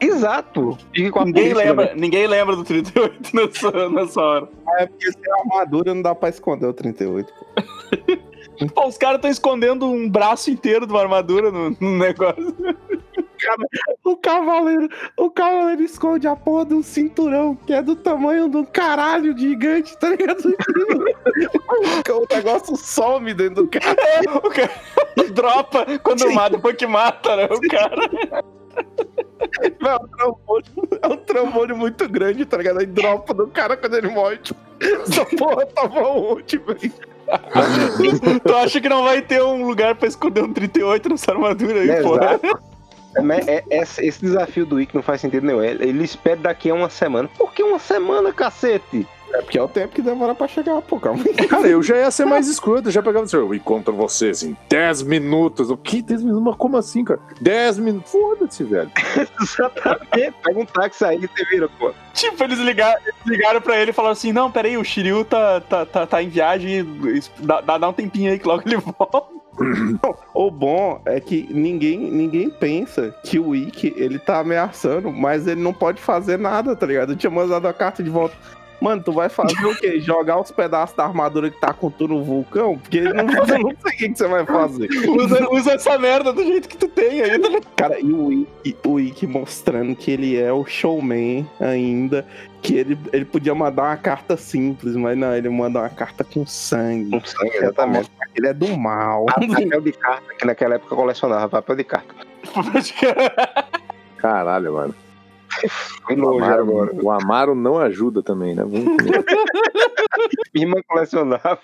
Exato. 0.00 0.78
E 0.94 1.10
Ninguém 1.24 1.52
lembra, 1.52 1.86
né? 1.86 1.92
ninguém 1.94 2.26
lembra 2.26 2.56
do 2.56 2.64
38 2.64 3.36
nessa, 3.36 3.90
nessa 3.90 4.20
hora. 4.20 4.48
É 4.78 4.86
porque 4.86 5.12
sem 5.12 5.32
armadura 5.40 5.94
não 5.94 6.00
dá 6.00 6.14
pra 6.14 6.30
esconder 6.30 6.66
o 6.66 6.72
38. 6.72 7.32
pô. 7.32 8.20
Pô, 8.74 8.86
os 8.86 8.98
caras 8.98 9.16
estão 9.16 9.30
escondendo 9.30 9.86
um 9.86 10.08
braço 10.08 10.50
inteiro 10.50 10.86
de 10.86 10.92
uma 10.92 11.00
armadura 11.00 11.50
no, 11.50 11.70
no 11.70 11.96
negócio. 11.96 12.54
O 14.04 14.16
cavaleiro, 14.16 14.88
o 15.16 15.30
cavaleiro 15.30 15.82
esconde 15.82 16.26
a 16.26 16.34
porra 16.36 16.66
de 16.66 16.74
um 16.74 16.82
cinturão 16.82 17.54
que 17.54 17.72
é 17.72 17.82
do 17.82 17.96
tamanho 17.96 18.48
de 18.48 18.56
um 18.56 18.64
caralho 18.64 19.36
gigante, 19.36 19.96
tá 19.98 20.08
ligado? 20.10 20.42
o 22.10 22.34
negócio 22.34 22.76
some 22.76 23.32
dentro 23.34 23.64
do 23.64 23.68
cara. 23.68 23.96
O 24.42 24.50
cara 24.50 24.70
dropa 25.32 25.86
quando 26.02 26.32
mata, 26.32 26.56
depois 26.56 26.76
que 26.76 26.86
mata, 26.86 27.36
né? 27.36 27.48
O 27.50 27.60
cara. 27.68 28.10
É 29.80 29.94
um 29.94 30.06
trambolho, 30.08 30.64
é 31.02 31.06
um 31.08 31.16
trambolho 31.16 31.76
muito 31.76 32.08
grande, 32.08 32.44
tá 32.44 32.56
ligado? 32.56 32.78
Aí 32.80 32.86
dropa 32.86 33.34
do 33.34 33.46
cara 33.48 33.76
quando 33.76 33.96
ele 33.96 34.08
morre. 34.08 34.38
Tipo, 34.38 34.60
essa 34.80 35.24
porra 35.36 35.66
tava 35.66 36.00
onde, 36.00 36.58
velho? 36.58 36.92
tu 38.44 38.54
acha 38.56 38.80
que 38.80 38.88
não 38.88 39.04
vai 39.04 39.22
ter 39.22 39.42
um 39.42 39.64
lugar 39.66 39.94
pra 39.94 40.08
esconder 40.08 40.42
um 40.42 40.52
38 40.52 41.08
nessa 41.08 41.32
armadura 41.32 41.80
aí, 41.80 41.90
É, 41.90 42.02
pô? 42.02 42.16
exato. 42.16 42.69
É, 43.16 43.20
mas 43.20 43.46
é- 43.48 43.64
esse, 43.70 44.20
desafio 44.20 44.64
do 44.64 44.80
Ikki 44.80 44.94
não 44.94 45.02
faz 45.02 45.20
sentido 45.20 45.46
nenhum. 45.46 45.62
Ele 45.62 46.04
espera 46.04 46.36
daqui 46.36 46.70
a 46.70 46.74
uma 46.74 46.88
semana. 46.88 47.28
Por 47.36 47.52
que 47.52 47.62
uma 47.62 47.78
semana, 47.78 48.32
cacete? 48.32 49.06
É 49.32 49.42
porque 49.42 49.58
é 49.58 49.62
o 49.62 49.68
tempo 49.68 49.94
que 49.94 50.02
demora 50.02 50.34
pra 50.34 50.48
chegar, 50.48 50.80
pô, 50.82 50.98
calma 50.98 51.22
aí. 51.24 51.46
Cara, 51.46 51.68
eu 51.68 51.82
já 51.82 51.96
ia 51.96 52.10
ser 52.10 52.24
mais 52.24 52.48
escroto, 52.48 52.88
eu 52.88 52.92
já 52.92 53.02
pegava 53.02 53.24
assim, 53.24 53.36
eu 53.36 53.54
encontro 53.54 53.94
vocês 53.94 54.42
em 54.42 54.56
10 54.68 55.02
minutos. 55.02 55.70
O 55.70 55.76
que? 55.76 56.02
10 56.02 56.22
minutos? 56.22 56.44
Mas 56.44 56.56
como 56.56 56.76
assim, 56.76 57.04
cara? 57.04 57.20
10 57.40 57.78
minutos? 57.78 58.10
Foda-se, 58.10 58.64
velho. 58.64 58.90
Exatamente. 59.40 60.34
Pega 60.42 60.60
um 60.60 60.64
táxi 60.66 61.04
aí 61.04 61.18
e 61.22 61.26
você 61.26 61.44
vira, 61.44 61.68
pô. 61.78 61.92
Tipo, 62.12 62.42
eles 62.44 62.58
ligaram, 62.58 63.00
eles 63.02 63.14
ligaram 63.26 63.60
pra 63.60 63.80
ele 63.80 63.90
e 63.90 63.94
falaram 63.94 64.12
assim: 64.12 64.32
não, 64.32 64.50
peraí, 64.50 64.76
o 64.76 64.84
Shiryu 64.84 65.24
tá, 65.24 65.60
tá, 65.60 65.86
tá, 65.86 66.06
tá 66.06 66.22
em 66.22 66.28
viagem, 66.28 66.86
dá, 67.38 67.60
dá, 67.60 67.78
dá 67.78 67.88
um 67.88 67.92
tempinho 67.92 68.32
aí 68.32 68.38
que 68.38 68.46
logo 68.46 68.62
ele 68.66 68.76
volta. 68.76 69.40
O 70.34 70.50
bom 70.50 71.00
é 71.04 71.20
que 71.20 71.46
ninguém, 71.50 71.98
ninguém 71.98 72.48
pensa 72.48 73.14
que 73.24 73.38
o 73.38 73.54
Ikki, 73.54 73.92
ele 73.96 74.18
tá 74.18 74.38
ameaçando, 74.38 75.12
mas 75.12 75.46
ele 75.46 75.60
não 75.60 75.72
pode 75.72 76.00
fazer 76.00 76.38
nada, 76.38 76.74
tá 76.74 76.86
ligado? 76.86 77.12
Eu 77.12 77.16
tinha 77.16 77.30
mandado 77.30 77.66
a 77.66 77.72
carta 77.72 78.02
de 78.02 78.10
volta. 78.10 78.36
Mano, 78.80 79.02
tu 79.02 79.12
vai 79.12 79.28
fazer 79.28 79.64
o 79.64 79.76
quê? 79.76 80.00
Jogar 80.00 80.40
os 80.40 80.50
pedaços 80.50 80.96
da 80.96 81.04
armadura 81.04 81.50
que 81.50 81.60
tá 81.60 81.72
com 81.72 81.90
tu 81.90 82.08
no 82.08 82.24
vulcão? 82.24 82.78
Porque 82.78 83.00
não, 83.00 83.26
eu 83.28 83.36
não 83.36 83.46
sei 83.46 83.62
o 83.62 83.76
que, 83.76 84.08
que 84.08 84.16
você 84.16 84.26
vai 84.26 84.46
fazer. 84.46 84.88
Usa, 85.08 85.50
usa 85.50 85.72
essa 85.72 85.98
merda 85.98 86.32
do 86.32 86.42
jeito 86.42 86.68
que 86.68 86.78
tu 86.78 86.88
tem 86.88 87.20
aí. 87.20 87.38
tá 87.38 87.60
Cara, 87.76 88.00
e 88.00 88.12
o 88.12 88.46
Ikki, 88.64 88.88
o 88.88 88.98
Ikki 88.98 89.26
mostrando 89.26 89.94
que 89.94 90.10
ele 90.10 90.36
é 90.36 90.52
o 90.52 90.64
showman 90.64 91.46
ainda, 91.60 92.26
que 92.62 92.74
ele, 92.74 92.98
ele 93.12 93.24
podia 93.24 93.54
mandar 93.54 93.82
uma 93.82 93.96
carta 93.96 94.36
simples, 94.36 94.96
mas 94.96 95.16
não, 95.16 95.34
ele 95.34 95.48
manda 95.50 95.80
uma 95.80 95.90
carta 95.90 96.24
com 96.24 96.46
sangue. 96.46 97.10
Com 97.10 97.24
sangue, 97.24 97.56
exatamente. 97.56 98.10
Ele 98.34 98.48
é 98.48 98.54
do 98.54 98.76
mal. 98.78 99.26
Papel 99.26 99.80
de 99.80 99.92
carta, 99.92 100.34
que 100.38 100.46
naquela 100.46 100.76
época 100.76 100.94
eu 100.94 100.98
colecionava 100.98 101.48
papel 101.48 101.76
de 101.76 101.84
carta. 101.84 102.14
Caralho, 104.16 104.74
mano. 104.74 104.94
Fui 106.06 106.16
O 106.16 106.20
longe 106.20 106.44
Amaro, 106.44 106.62
agora. 106.62 106.90
o 107.02 107.10
Amaro 107.10 107.54
não 107.54 107.78
ajuda 107.78 108.22
também, 108.22 108.54
né? 108.54 108.64
Minha 108.64 108.84
irmã 110.54 110.76
colecionava. 110.86 111.58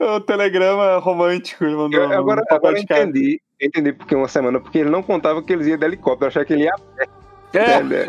É 0.00 0.04
o 0.16 0.20
telegrama 0.20 0.98
romântico. 0.98 1.64
Ele 1.64 1.76
mandou 1.76 2.00
Eu- 2.00 2.12
agora 2.12 2.42
um 2.42 2.54
agora 2.54 2.76
eu 2.78 2.82
entendi. 2.82 3.40
Entendi 3.60 3.92
porque 3.92 4.14
uma 4.14 4.26
semana, 4.28 4.58
porque 4.60 4.78
ele 4.78 4.90
não 4.90 5.02
contava 5.02 5.40
que 5.42 5.52
eles 5.52 5.66
iam 5.68 5.78
de 5.78 5.84
helicóptero, 5.84 6.24
eu 6.24 6.28
achava 6.28 6.44
que 6.44 6.52
ele 6.52 6.64
ia 6.64 6.74
a 6.74 6.78
pé. 6.78 7.06
É? 7.54 8.06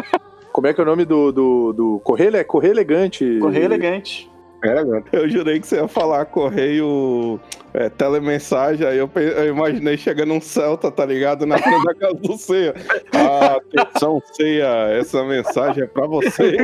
Como 0.52 0.68
é 0.68 0.74
que 0.74 0.80
é 0.80 0.84
o 0.84 0.88
nome 0.88 1.06
do, 1.06 1.32
do, 1.32 1.74
do 1.74 2.00
Correio? 2.04 2.36
É 2.36 2.44
Correio 2.44 2.74
Elegante. 2.74 3.38
correio 3.40 3.66
elegante. 3.66 4.30
Elegante. 4.64 5.08
Eu 5.12 5.30
jurei 5.30 5.60
que 5.60 5.68
você 5.68 5.76
ia 5.76 5.88
falar 5.88 6.26
correio, 6.26 7.40
é, 7.74 7.90
telemensagem, 7.90 8.86
aí 8.86 8.98
eu, 8.98 9.10
eu 9.16 9.48
imaginei 9.48 9.98
chegando 9.98 10.34
um 10.34 10.42
Celta, 10.42 10.92
tá 10.92 11.06
ligado? 11.06 11.46
Na 11.46 11.58
frente 11.58 11.84
da 11.84 11.96
casa 11.96 12.16
do 12.16 12.38
Ceia. 12.38 12.74
Ah, 13.16 13.58
atenção, 13.58 14.22
Ceia, 14.34 14.90
essa 15.00 15.24
mensagem 15.24 15.84
é 15.84 15.88
pra 15.88 16.06
você. 16.06 16.58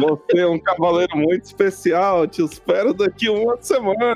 Você 0.00 0.38
é 0.38 0.46
um 0.46 0.58
cavaleiro 0.58 1.16
muito 1.16 1.44
especial, 1.44 2.26
te 2.26 2.42
espero 2.42 2.94
daqui 2.94 3.28
uma 3.28 3.58
semana. 3.60 4.14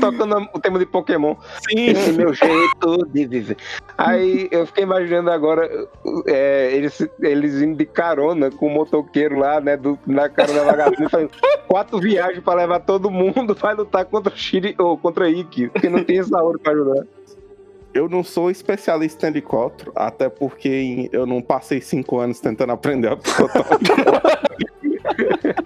Tocando 0.00 0.48
o 0.52 0.60
tema 0.60 0.78
de 0.78 0.86
Pokémon. 0.86 1.34
Sim, 1.68 1.86
Esse 1.86 2.10
é 2.10 2.12
meu 2.12 2.32
jeito 2.34 3.06
de 3.12 3.26
viver. 3.26 3.56
Aí 3.96 4.48
eu 4.50 4.66
fiquei 4.66 4.84
imaginando 4.84 5.30
agora, 5.30 5.68
é, 6.26 6.70
eles, 6.72 7.06
eles 7.20 7.60
indo 7.60 7.76
de 7.76 7.86
carona 7.86 8.50
com 8.50 8.66
o 8.66 8.70
motoqueiro 8.70 9.38
lá, 9.38 9.60
né, 9.60 9.76
do, 9.76 9.98
na 10.06 10.28
cara 10.28 10.52
da 10.52 10.64
vagabunda, 10.64 11.08
fazendo 11.08 11.30
quatro 11.68 11.98
viagens 11.98 12.42
pra 12.42 12.54
levar 12.54 12.80
todo 12.80 13.10
mundo 13.10 13.54
pra 13.54 13.72
lutar 13.72 14.04
contra 14.04 14.32
o 14.32 14.36
Shiri, 14.36 14.74
ou 14.78 14.96
contra 14.98 15.28
Ikki, 15.28 15.68
porque 15.68 15.88
não 15.88 16.02
tem 16.04 16.22
Saori 16.22 16.58
pra 16.58 16.72
ajudar. 16.72 17.04
eu 17.94 18.08
não 18.08 18.24
sou 18.24 18.50
especialista 18.50 19.26
em 19.26 19.30
helicóptero, 19.30 19.92
até 19.94 20.28
porque 20.28 21.08
eu 21.12 21.26
não 21.26 21.42
passei 21.42 21.80
cinco 21.80 22.18
anos 22.18 22.40
tentando 22.40 22.72
aprender 22.72 23.08
a 23.08 23.16
pilotar. 23.16 23.66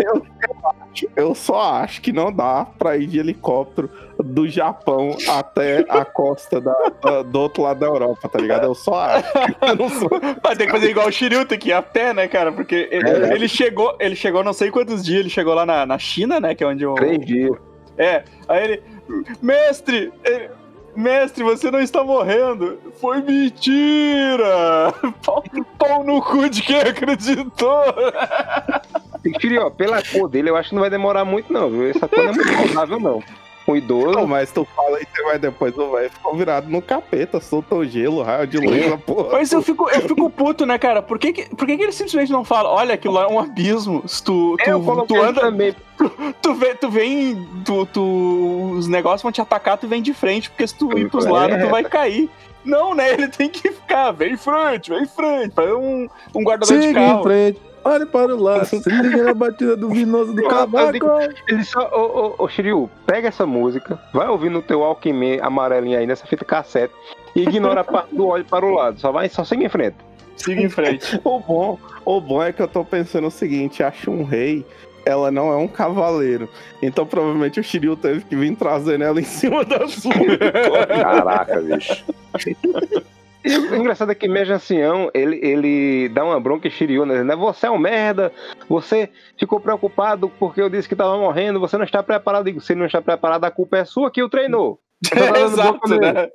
Eu, 0.05 0.15
eu 0.17 0.57
acho- 0.65 1.09
eu 1.17 1.35
só 1.35 1.61
acho 1.75 2.01
que 2.01 2.13
não 2.13 2.33
dá 2.33 2.67
pra 2.79 2.97
ir 2.97 3.07
de 3.07 3.19
helicóptero 3.19 3.91
do 4.19 4.49
Japão 4.49 5.17
até 5.29 5.85
a 5.89 6.05
costa 6.05 6.61
da- 6.61 6.93
da- 7.03 7.23
do 7.23 7.39
outro 7.41 7.63
lado 7.63 7.81
da 7.81 7.87
Europa, 7.87 8.29
tá 8.29 8.39
ligado? 8.39 8.65
Eu 8.65 8.75
só 8.75 8.95
acho. 9.01 9.27
Eu 9.79 9.89
sou. 9.91 10.11
Mas 10.43 10.57
tem 10.59 10.67
que 10.67 10.73
fazer 10.73 10.91
igual 10.91 11.09
o 11.09 11.13
Shiryu, 11.13 11.45
tem 11.45 11.59
que 11.59 11.69
ir 11.69 11.73
a 11.75 11.83
pé, 11.83 12.13
né, 12.15 12.27
cara? 12.29 12.51
Porque 12.53 12.89
ele, 12.91 13.09
É. 13.09 13.35
ele 13.35 13.49
chegou, 13.49 13.95
ele 14.01 14.17
chegou 14.17 14.43
não 14.43 14.53
sei 14.53 14.71
quantos 14.71 15.05
dias, 15.05 15.21
ele 15.21 15.31
chegou 15.31 15.55
lá 15.55 15.67
na, 15.67 15.85
na 15.87 15.99
China, 15.99 16.41
né? 16.41 16.55
Que 16.55 16.65
é 16.65 16.67
onde 16.67 16.87
o. 16.87 16.95
Três 16.95 17.25
dias. 17.25 17.57
É, 17.99 18.25
aí 18.49 18.65
ele. 18.65 18.83
Mestre! 19.41 20.13
ele- 20.25 20.51
Mestre, 20.97 21.45
você 21.45 21.71
não 21.71 21.81
está 21.81 22.03
morrendo! 22.03 22.79
Foi 23.01 23.21
mentira! 23.21 24.93
Pau, 25.25 25.45
pau 25.79 26.05
no 26.05 26.23
cu 26.23 26.49
de 26.49 26.63
quem 26.63 26.81
acreditou! 26.81 27.85
Shiri, 29.41 29.59
ó, 29.59 29.71
pela 29.71 30.03
cor 30.03 30.29
dele, 30.29 30.51
eu 30.51 30.57
acho 30.57 30.71
que 30.71 30.75
não 30.75 30.83
vai 30.83 30.91
demorar 30.91 31.25
muito, 31.25 31.53
não? 31.53 31.85
Essa 31.85 32.09
cor 32.09 32.25
não 32.25 32.31
é 32.31 32.33
muito 32.33 32.67
saudável, 32.67 33.01
não. 33.01 33.23
Um 33.69 33.75
idoso. 33.75 34.13
Não, 34.13 34.27
mas 34.27 34.53
tu 34.53 34.65
fala 34.77 35.01
e 35.01 35.05
você 35.05 35.23
vai 35.25 35.39
depois, 35.39 35.77
o 35.77 35.91
velho 35.91 36.09
ficou 36.11 36.37
virado 36.37 36.69
no 36.71 36.81
capeta, 36.81 37.41
soltou 37.41 37.85
gelo, 37.85 38.23
raio 38.23 38.47
de 38.47 38.59
luz, 38.59 38.93
a 38.93 38.97
porra. 38.97 39.31
Mas 39.33 39.51
eu 39.51 39.61
fico, 39.61 39.89
eu 39.91 40.03
fico 40.03 40.31
puto, 40.31 40.65
né, 40.65 40.79
cara? 40.79 41.03
Por 41.03 41.19
que, 41.19 41.33
que, 41.33 41.55
por 41.57 41.67
que, 41.67 41.77
que 41.77 41.83
ele 41.83 41.91
simplesmente 41.93 42.31
não 42.31 42.45
fala, 42.45 42.69
olha, 42.71 42.95
aquilo 42.95 43.15
lá 43.15 43.25
é 43.25 43.27
um 43.27 43.41
abismo? 43.41 44.03
Se 44.07 44.23
tu, 44.23 44.57
tu, 44.63 44.71
eu 44.71 44.79
tu 44.79 44.85
coloquei 44.85 45.19
anda, 45.19 45.41
também. 45.41 45.75
tu 46.41 46.55
vem, 46.55 46.77
tu 46.77 46.89
vem, 46.91 47.49
tu, 47.65 47.87
tu- 47.87 48.71
os 48.77 48.87
negócios 48.87 49.23
vão 49.23 49.33
te 49.33 49.41
atacar, 49.41 49.77
tu 49.79 49.89
vem 49.89 50.01
de 50.01 50.15
frente, 50.15 50.49
porque 50.49 50.67
se 50.67 50.75
tu 50.77 50.97
ir 50.97 51.11
pros 51.11 51.27
É. 51.27 51.31
lados, 51.31 51.61
tu 51.61 51.69
vai 51.69 51.83
cair. 51.83 52.31
Não, 52.65 52.95
né? 52.95 53.13
Ele 53.13 53.29
tem 53.29 53.49
que 53.49 53.71
ficar, 53.71 54.11
vem 54.13 54.33
em 54.35 54.37
frente, 54.37 54.91
vem 54.91 55.03
em 55.03 55.07
frente, 55.07 55.51
para 55.55 55.77
um, 55.77 56.09
um 56.35 56.43
guardador 56.43 56.77
de 56.79 56.87
Siga 56.87 57.01
em 57.01 57.07
carro. 57.09 57.23
frente. 57.23 57.61
Olhe 57.89 58.07
para 58.07 58.35
o 58.35 58.43
lado. 58.43 58.65
Se 58.67 58.89
liga 58.89 59.23
na 59.23 59.35
batida 59.35 59.77
do 59.77 59.89
vinoso 59.91 60.33
do 60.35 60.43
cavaco. 60.49 60.93
digo- 60.93 61.07
Ele 61.49 61.65
só, 61.65 61.89
ô, 61.93 62.35
ô, 62.39 62.45
ô 62.45 62.49
Shiryu, 62.49 62.91
pega 63.07 63.29
essa 63.29 63.47
música, 63.47 63.99
vai 64.13 64.27
ouvir 64.29 64.51
no 64.51 64.61
teu 64.63 64.83
Alckmin 64.83 65.39
amarelinho 65.41 65.99
aí, 65.99 66.07
nessa 66.07 66.27
fita 66.27 66.45
cassete, 66.45 66.93
e 67.35 67.43
ignora 67.43 67.83
a 67.83 67.85
parte 67.85 68.15
do 68.15 68.27
olho 68.27 68.45
para 68.45 68.65
o 68.67 68.71
lado. 68.75 68.99
Só 68.99 69.13
vai, 69.13 69.29
só 69.29 69.45
segue 69.45 69.65
em 69.65 69.69
frente. 69.69 69.97
Siga 70.37 70.61
em 70.63 70.69
frente. 70.69 71.21
O 71.25 71.39
bom, 71.41 71.79
o 72.05 72.21
bom 72.21 72.43
é 72.43 72.53
que 72.53 72.61
eu 72.61 72.69
tô 72.69 72.85
pensando 72.85 73.29
o 73.29 73.31
seguinte, 73.31 73.83
a 73.83 73.91
Shun-Rei, 73.93 74.67
ela 75.05 75.31
não 75.31 75.53
é 75.53 75.57
um 75.57 75.69
cavaleiro. 75.69 76.49
Então 76.83 77.07
provavelmente 77.07 77.61
o 77.61 77.63
Shiryu 77.63 77.97
teve 77.97 78.23
que 78.23 78.35
vir 78.35 78.57
trazendo 78.57 79.05
ela 79.05 79.21
em 79.21 79.25
cima 79.25 79.65
da 79.65 79.87
sua. 79.87 80.13
Caraca, 80.89 81.61
bicho. 81.61 82.05
E 83.47 83.57
o 83.57 83.77
engraçado 83.77 84.11
é 84.11 84.15
que 84.15 84.27
Meja 84.27 84.55
Ancião, 84.57 85.09
ele, 85.15 85.39
ele 85.41 86.09
dá 86.09 86.25
uma 86.25 86.41
bronca 86.41 86.67
em 86.67 86.71
Shiryu, 86.71 87.07
né? 87.07 87.15
Dizendo, 87.23 87.37
Você 87.39 87.67
é 87.67 87.71
um 87.71 87.79
merda, 87.79 88.33
você 88.69 89.09
ficou 89.39 89.61
preocupado 89.61 90.29
porque 90.39 90.61
eu 90.61 90.69
disse 90.69 90.89
que 90.89 90.97
tava 90.97 91.17
morrendo, 91.17 91.61
você 91.61 91.77
não 91.79 91.85
está 91.85 92.03
preparado. 92.03 92.45
Digo, 92.47 92.61
se 92.61 92.75
não 92.75 92.87
está 92.87 93.01
preparado, 93.01 93.45
a 93.45 93.51
culpa 93.51 93.79
é 93.79 93.85
sua 93.85 94.11
que 94.11 94.23
o 94.23 94.29
treinou. 94.29 94.81
Tá 95.09 95.41
Exato, 95.41 95.89
né? 96.01 96.29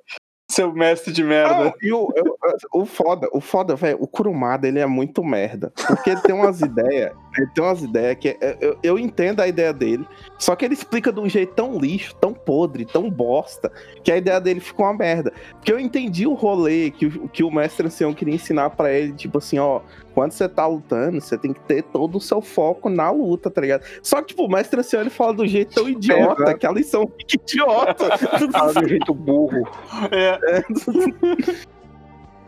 Seu 0.50 0.72
mestre 0.74 1.12
de 1.12 1.24
merda. 1.24 1.74
E 1.82 1.92
o, 1.92 2.12
eu- 2.16 2.31
o 2.74 2.86
foda, 2.86 3.28
o 3.32 3.40
foda, 3.42 3.76
velho, 3.76 3.98
o 4.02 4.08
Kurumada, 4.08 4.68
ele 4.68 4.80
é 4.80 4.86
muito 4.86 5.24
merda. 5.24 5.72
Porque 5.88 6.10
ele 6.10 6.22
tem 6.22 6.34
umas 6.36 6.60
ideias, 6.62 7.12
ele 7.38 7.48
tem 7.54 7.64
umas 7.64 7.82
ideias 7.84 8.18
que 8.20 8.30
é- 8.30 8.58
eu, 8.60 8.78
eu 8.82 9.00
entendo 9.00 9.40
a 9.42 9.48
ideia 9.48 9.72
dele, 9.72 10.08
só 10.38 10.56
que 10.56 10.66
ele 10.66 10.74
explica 10.74 11.12
de 11.12 11.20
um 11.20 11.30
jeito 11.30 11.54
tão 11.54 11.78
lixo, 11.78 12.16
tão 12.16 12.34
podre, 12.34 12.86
tão 12.86 13.10
bosta, 13.10 13.72
que 14.04 14.12
a 14.12 14.18
ideia 14.18 14.40
dele 14.42 14.60
ficou 14.60 14.86
uma 14.86 14.94
merda. 14.94 15.32
Porque 15.54 15.72
eu 15.72 15.80
entendi 15.80 16.26
o 16.26 16.34
rolê 16.34 16.92
que, 16.92 17.06
o- 17.06 17.28
que 17.30 17.44
o 17.44 17.52
mestre 17.52 17.86
ancião 17.88 18.14
queria 18.14 18.36
ensinar 18.36 18.72
pra 18.72 18.92
ele, 18.92 19.14
tipo 19.14 19.38
assim, 19.38 19.60
ó, 19.60 19.82
quando 20.14 20.32
você 20.34 20.50
tá 20.50 20.68
lutando, 20.68 21.22
você 21.22 21.38
tem 21.38 21.54
que 21.54 21.62
ter 21.62 21.84
todo 21.84 22.18
o 22.18 22.22
seu 22.22 22.42
foco 22.42 22.90
na 22.90 23.10
luta, 23.12 23.50
tá 23.50 23.62
ligado? 23.62 23.84
Só 24.04 24.20
que, 24.22 24.28
tipo, 24.30 24.44
o 24.46 24.50
mestre 24.52 24.80
ancião, 24.80 25.00
ele 25.02 25.10
fala 25.10 25.34
do 25.34 25.48
jeito 25.48 25.74
tão 25.76 25.88
idiota, 25.88 26.42
Exato. 26.44 26.58
que 26.60 26.68
a 26.68 26.72
lição 26.72 27.08
fica 27.18 27.36
idiota. 27.44 28.18
Fala 28.52 28.74
de 28.74 28.86
um 28.86 28.88
jeito 28.90 29.14
burro. 29.14 29.64
É. 30.12 30.62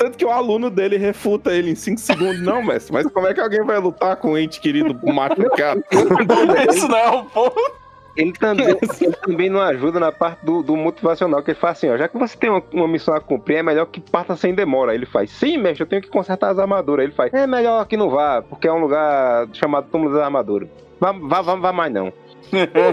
Tanto 0.03 0.17
que 0.17 0.25
o 0.25 0.29
aluno 0.29 0.69
dele 0.69 0.97
refuta 0.97 1.53
ele 1.53 1.71
em 1.71 1.75
5 1.75 1.97
segundos. 1.97 2.41
Não, 2.41 2.61
mestre, 2.61 2.91
mas 2.91 3.07
como 3.07 3.25
é 3.25 3.33
que 3.33 3.39
alguém 3.39 3.63
vai 3.63 3.79
lutar 3.79 4.17
com 4.17 4.33
um 4.33 4.37
ente 4.37 4.59
querido 4.59 4.93
machucado? 5.01 5.81
Isso 6.69 6.89
não 6.89 6.97
é 6.97 7.09
um 7.09 7.23
ponto. 7.23 7.71
Ele 8.17 8.33
também, 8.33 8.67
ele 8.99 9.13
também 9.13 9.49
não 9.49 9.61
ajuda 9.61 10.01
na 10.01 10.11
parte 10.11 10.45
do, 10.45 10.61
do 10.61 10.75
motivacional, 10.75 11.41
que 11.41 11.51
ele 11.51 11.57
fala 11.57 11.71
assim, 11.71 11.89
ó, 11.89 11.97
já 11.97 12.09
que 12.09 12.17
você 12.17 12.35
tem 12.35 12.49
uma, 12.49 12.61
uma 12.73 12.85
missão 12.85 13.15
a 13.15 13.21
cumprir, 13.21 13.59
é 13.59 13.63
melhor 13.63 13.85
que 13.85 14.01
parta 14.01 14.35
sem 14.35 14.53
demora. 14.53 14.91
Aí 14.91 14.97
Ele 14.97 15.05
faz, 15.05 15.31
sim, 15.31 15.57
mestre, 15.57 15.83
eu 15.83 15.87
tenho 15.87 16.01
que 16.01 16.09
consertar 16.09 16.51
as 16.51 16.59
armaduras. 16.59 17.05
Ele 17.05 17.13
faz, 17.13 17.33
é 17.33 17.47
melhor 17.47 17.85
que 17.85 17.95
não 17.95 18.09
vá, 18.09 18.41
porque 18.41 18.67
é 18.67 18.73
um 18.73 18.81
lugar 18.81 19.47
chamado 19.53 19.87
túmulo 19.89 20.11
das 20.13 20.21
armaduras. 20.21 20.67
Vá, 20.99 21.13
vá, 21.13 21.41
vá, 21.41 21.55
vá 21.55 21.71
mais 21.71 21.93
não. 21.93 22.11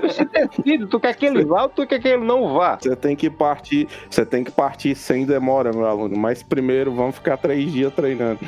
Você 0.03 0.25
decide, 0.25 0.87
tu 0.87 0.99
quer 1.01 1.15
que 1.15 1.27
ele 1.27 1.45
vá 1.45 1.63
ou 1.65 1.69
tu 1.69 1.87
quer 1.87 2.01
que 2.01 2.09
ele 2.09 2.25
não 2.25 2.55
vá? 2.55 2.79
Você 2.81 2.95
tem 2.97 3.15
que 3.17 3.29
partir, 3.29 3.87
você 4.09 4.25
tem 4.25 4.43
que 4.45 4.51
partir 4.51 4.95
sem 4.95 5.25
demora, 5.25 5.73
meu 5.73 5.87
aluno. 5.87 6.17
Mas 6.17 6.43
primeiro 6.43 6.93
vamos 6.93 7.15
ficar 7.17 7.37
três 7.37 7.71
dias 7.73 7.93
treinando. 7.95 8.39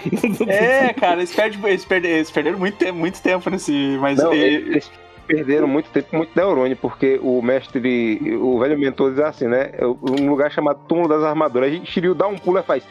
É, 0.49 0.93
cara, 0.93 1.17
eles, 1.21 1.35
perdem, 1.35 1.61
eles, 1.69 1.85
perderam, 1.85 2.17
eles 2.17 2.31
perderam 2.31 2.59
muito 2.59 2.77
tempo, 2.79 2.99
muito 2.99 3.21
tempo 3.23 3.51
nesse. 3.51 3.99
Mas 4.01 4.19
Não, 4.19 4.33
e- 4.33 4.39
eles 4.39 4.91
perderam 5.27 5.67
muito 5.69 5.89
tempo, 5.91 6.17
muito 6.17 6.33
neurônio, 6.35 6.77
porque 6.77 7.19
o 7.23 7.41
mestre, 7.41 8.21
o 8.41 8.59
velho 8.59 8.79
mentor 8.79 9.11
diz 9.11 9.21
assim, 9.21 9.47
né? 9.47 9.71
Um 9.81 10.29
lugar 10.29 10.51
chamado 10.51 10.81
túmulo 10.89 11.09
das 11.09 11.23
armaduras. 11.23 11.71
Aí 11.71 11.85
Shiryu 11.87 12.15
dá 12.15 12.27
um 12.27 12.37
pulo 12.37 12.59
e 12.59 12.63
faz, 12.63 12.85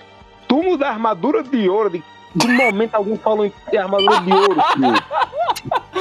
túmulo 0.48 0.78
da 0.78 0.90
armadura 0.90 1.44
de 1.44 1.68
ouro. 1.70 1.90
De 1.90 2.04
que 2.40 2.48
momento 2.48 2.96
alguém 2.96 3.18
falou 3.18 3.46
em 3.46 3.78
armadura 3.78 4.20
de 4.22 4.34
ouro, 4.34 4.62
filho? 4.74 5.04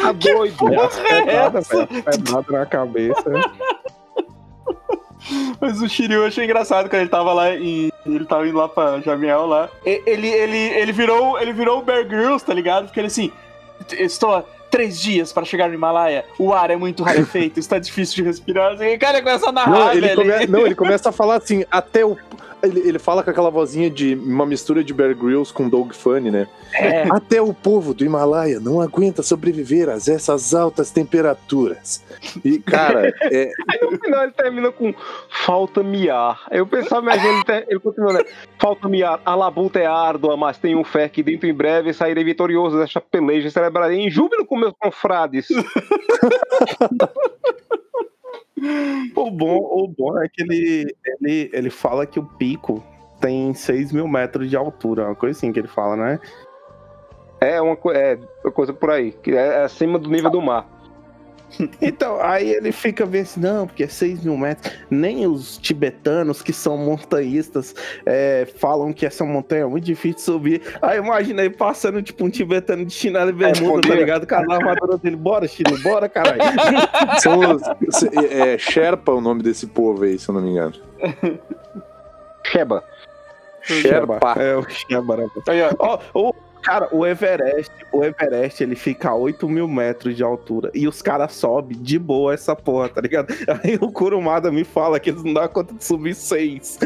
Tá 0.02 0.12
doido. 0.34 0.68
é 0.68 1.34
Nada, 1.34 1.58
essa? 1.58 1.86
velho. 1.86 2.02
Pedrada 2.02 2.44
na 2.58 2.66
cabeça. 2.66 3.30
Mas 5.60 5.80
o 5.82 5.88
Shiryu 5.88 6.20
eu 6.22 6.26
achei 6.26 6.44
engraçado 6.44 6.88
quando 6.88 7.02
ele 7.02 7.10
tava 7.10 7.32
lá 7.32 7.54
em. 7.54 7.92
Ele 8.06 8.24
tava 8.24 8.48
indo 8.48 8.56
lá 8.56 8.68
pra 8.68 9.00
Jamiel 9.00 9.46
lá. 9.46 9.68
Ele, 9.84 10.26
ele, 10.28 10.56
ele, 10.58 10.92
virou, 10.92 11.38
ele 11.38 11.52
virou 11.52 11.78
o 11.78 11.82
Bear 11.82 12.06
Grylls, 12.06 12.44
tá 12.44 12.54
ligado? 12.54 12.86
Porque 12.86 12.98
ele 13.00 13.08
assim. 13.08 13.30
Estou 13.92 14.34
há 14.34 14.42
três 14.70 14.98
dias 15.00 15.32
para 15.32 15.44
chegar 15.44 15.68
no 15.68 15.74
Himalaia. 15.74 16.24
O 16.38 16.52
ar 16.54 16.70
é 16.70 16.76
muito 16.76 17.02
rarefeito, 17.02 17.58
está 17.60 17.78
difícil 17.78 18.16
de 18.16 18.22
respirar. 18.22 18.72
Assim, 18.72 18.96
cara, 18.98 19.18
ele 19.18 19.26
começa 19.26 19.48
a 19.48 19.52
narrar, 19.52 19.70
Não 19.70 19.92
ele, 19.92 20.00
velho. 20.00 20.16
come- 20.16 20.46
não, 20.46 20.66
ele 20.66 20.74
começa 20.74 21.08
a 21.10 21.12
falar 21.12 21.36
assim, 21.36 21.64
até 21.70 22.04
o. 22.04 22.16
Ele, 22.62 22.80
ele 22.80 22.98
fala 22.98 23.22
com 23.22 23.30
aquela 23.30 23.50
vozinha 23.50 23.90
de 23.90 24.14
uma 24.14 24.44
mistura 24.46 24.82
de 24.84 24.92
Bear 24.92 25.14
Grylls 25.14 25.52
com 25.52 25.68
Doug 25.68 25.92
Funny, 25.92 26.30
né? 26.30 26.46
É. 26.74 27.02
Até 27.10 27.40
o 27.40 27.52
povo 27.52 27.92
do 27.94 28.04
Himalaia 28.04 28.60
não 28.60 28.80
aguenta 28.80 29.22
sobreviver 29.22 29.88
a 29.88 29.94
essas 29.94 30.54
altas 30.54 30.90
temperaturas. 30.90 32.02
E, 32.44 32.58
cara, 32.58 33.08
é, 33.32 33.52
Aí 33.68 33.80
no 33.90 33.98
final 33.98 34.22
ele 34.24 34.32
termina 34.32 34.70
com 34.70 34.94
falta-me 35.28 36.08
ar. 36.10 36.46
Eu 36.50 36.66
pensava, 36.66 37.02
mas 37.02 37.24
ele, 37.24 37.44
ter- 37.44 37.66
ele 37.68 37.80
continua, 37.80 38.12
né? 38.12 38.20
Falta-me 38.58 39.02
ar. 39.02 39.20
A 39.24 39.34
labuta 39.34 39.78
é 39.78 39.86
árdua, 39.86 40.36
mas 40.36 40.58
tenho 40.58 40.82
fé 40.84 41.08
que 41.08 41.22
dentro 41.22 41.48
em 41.48 41.54
breve 41.54 41.92
sairei 41.92 42.22
vitorioso 42.24 42.78
desta 42.78 43.00
peleja 43.00 43.48
e 43.48 43.50
celebrarei 43.50 43.98
em 43.98 44.10
júbilo 44.10 44.44
com 44.46 44.56
meus 44.58 44.74
confrades. 44.78 45.48
O 49.14 49.30
bom, 49.30 49.56
o 49.56 49.88
bom 49.88 50.22
é 50.22 50.28
que 50.28 50.42
ele, 50.42 50.94
ele, 51.04 51.50
ele 51.52 51.70
fala 51.70 52.06
que 52.06 52.18
o 52.18 52.24
pico 52.24 52.82
tem 53.20 53.54
6 53.54 53.92
mil 53.92 54.08
metros 54.08 54.48
de 54.48 54.56
altura, 54.56 55.06
uma 55.06 55.14
coisa 55.14 55.36
assim 55.36 55.52
que 55.52 55.58
ele 55.58 55.68
fala, 55.68 55.96
né? 55.96 56.20
É 57.40 57.60
uma, 57.60 57.76
é 57.92 58.18
uma 58.44 58.52
coisa 58.52 58.72
por 58.72 58.90
aí, 58.90 59.12
que 59.12 59.32
é 59.32 59.62
acima 59.62 59.98
do 59.98 60.10
nível 60.10 60.30
do 60.30 60.42
mar. 60.42 60.66
Então, 61.80 62.20
aí 62.20 62.50
ele 62.50 62.72
fica 62.72 63.04
vendo 63.04 63.22
assim, 63.22 63.40
não, 63.40 63.66
porque 63.66 63.84
é 63.84 63.88
6 63.88 64.24
mil 64.24 64.36
metros. 64.36 64.72
Nem 64.90 65.26
os 65.26 65.58
tibetanos, 65.58 66.42
que 66.42 66.52
são 66.52 66.76
montanhistas, 66.76 67.74
é, 68.06 68.46
falam 68.58 68.92
que 68.92 69.06
essa 69.06 69.24
montanha 69.24 69.62
é 69.62 69.66
muito 69.66 69.84
difícil 69.84 70.16
de 70.16 70.22
subir. 70.22 70.62
Aí 70.80 70.98
imagina 70.98 71.42
ele 71.42 71.54
passando, 71.54 72.02
tipo, 72.02 72.24
um 72.24 72.30
tibetano 72.30 72.84
de 72.84 72.92
chinelo 72.92 73.30
e 73.30 73.32
bermuda, 73.32 73.80
tá 73.82 73.88
poder. 73.88 73.98
ligado? 73.98 74.26
Com 74.26 74.34
a 74.34 74.38
armadura 74.38 74.98
dele. 74.98 75.16
Bora, 75.16 75.46
Chile, 75.48 75.76
bora, 75.82 76.08
caralho. 76.08 76.40
São 77.20 77.38
os, 77.40 77.62
é, 78.30 78.58
Sherpa 78.58 79.12
o 79.12 79.20
nome 79.20 79.42
desse 79.42 79.66
povo 79.66 80.04
aí, 80.04 80.18
se 80.18 80.28
eu 80.28 80.34
não 80.34 80.42
me 80.42 80.50
engano. 80.50 80.74
Sheba. 82.44 82.84
Sherpa. 83.62 84.34
É, 84.38 84.56
o 84.56 84.68
Sheba, 84.68 85.16
né? 85.16 85.26
Aí, 85.48 85.62
ó. 85.62 85.70
Ó, 85.78 85.98
o, 86.14 86.34
cara, 86.62 86.88
o 86.92 87.06
Everest, 87.06 87.70
o 87.92 88.04
Everest, 88.04 88.62
ele 88.62 88.76
fica 88.76 89.10
a 89.10 89.14
8 89.14 89.48
mil 89.48 89.66
metros 89.68 90.16
de 90.16 90.22
altura. 90.22 90.70
E 90.74 90.86
os 90.86 91.02
caras 91.02 91.32
sobem 91.32 91.76
de 91.80 91.98
boa 91.98 92.34
essa 92.34 92.54
porra, 92.54 92.88
tá 92.88 93.00
ligado? 93.00 93.32
Aí 93.64 93.76
o 93.80 93.90
Kurumada 93.90 94.50
me 94.50 94.64
fala 94.64 95.00
que 95.00 95.10
eles 95.10 95.22
não 95.22 95.34
dão 95.34 95.48
conta 95.48 95.74
de 95.74 95.84
subir 95.84 96.14
6. 96.14 96.78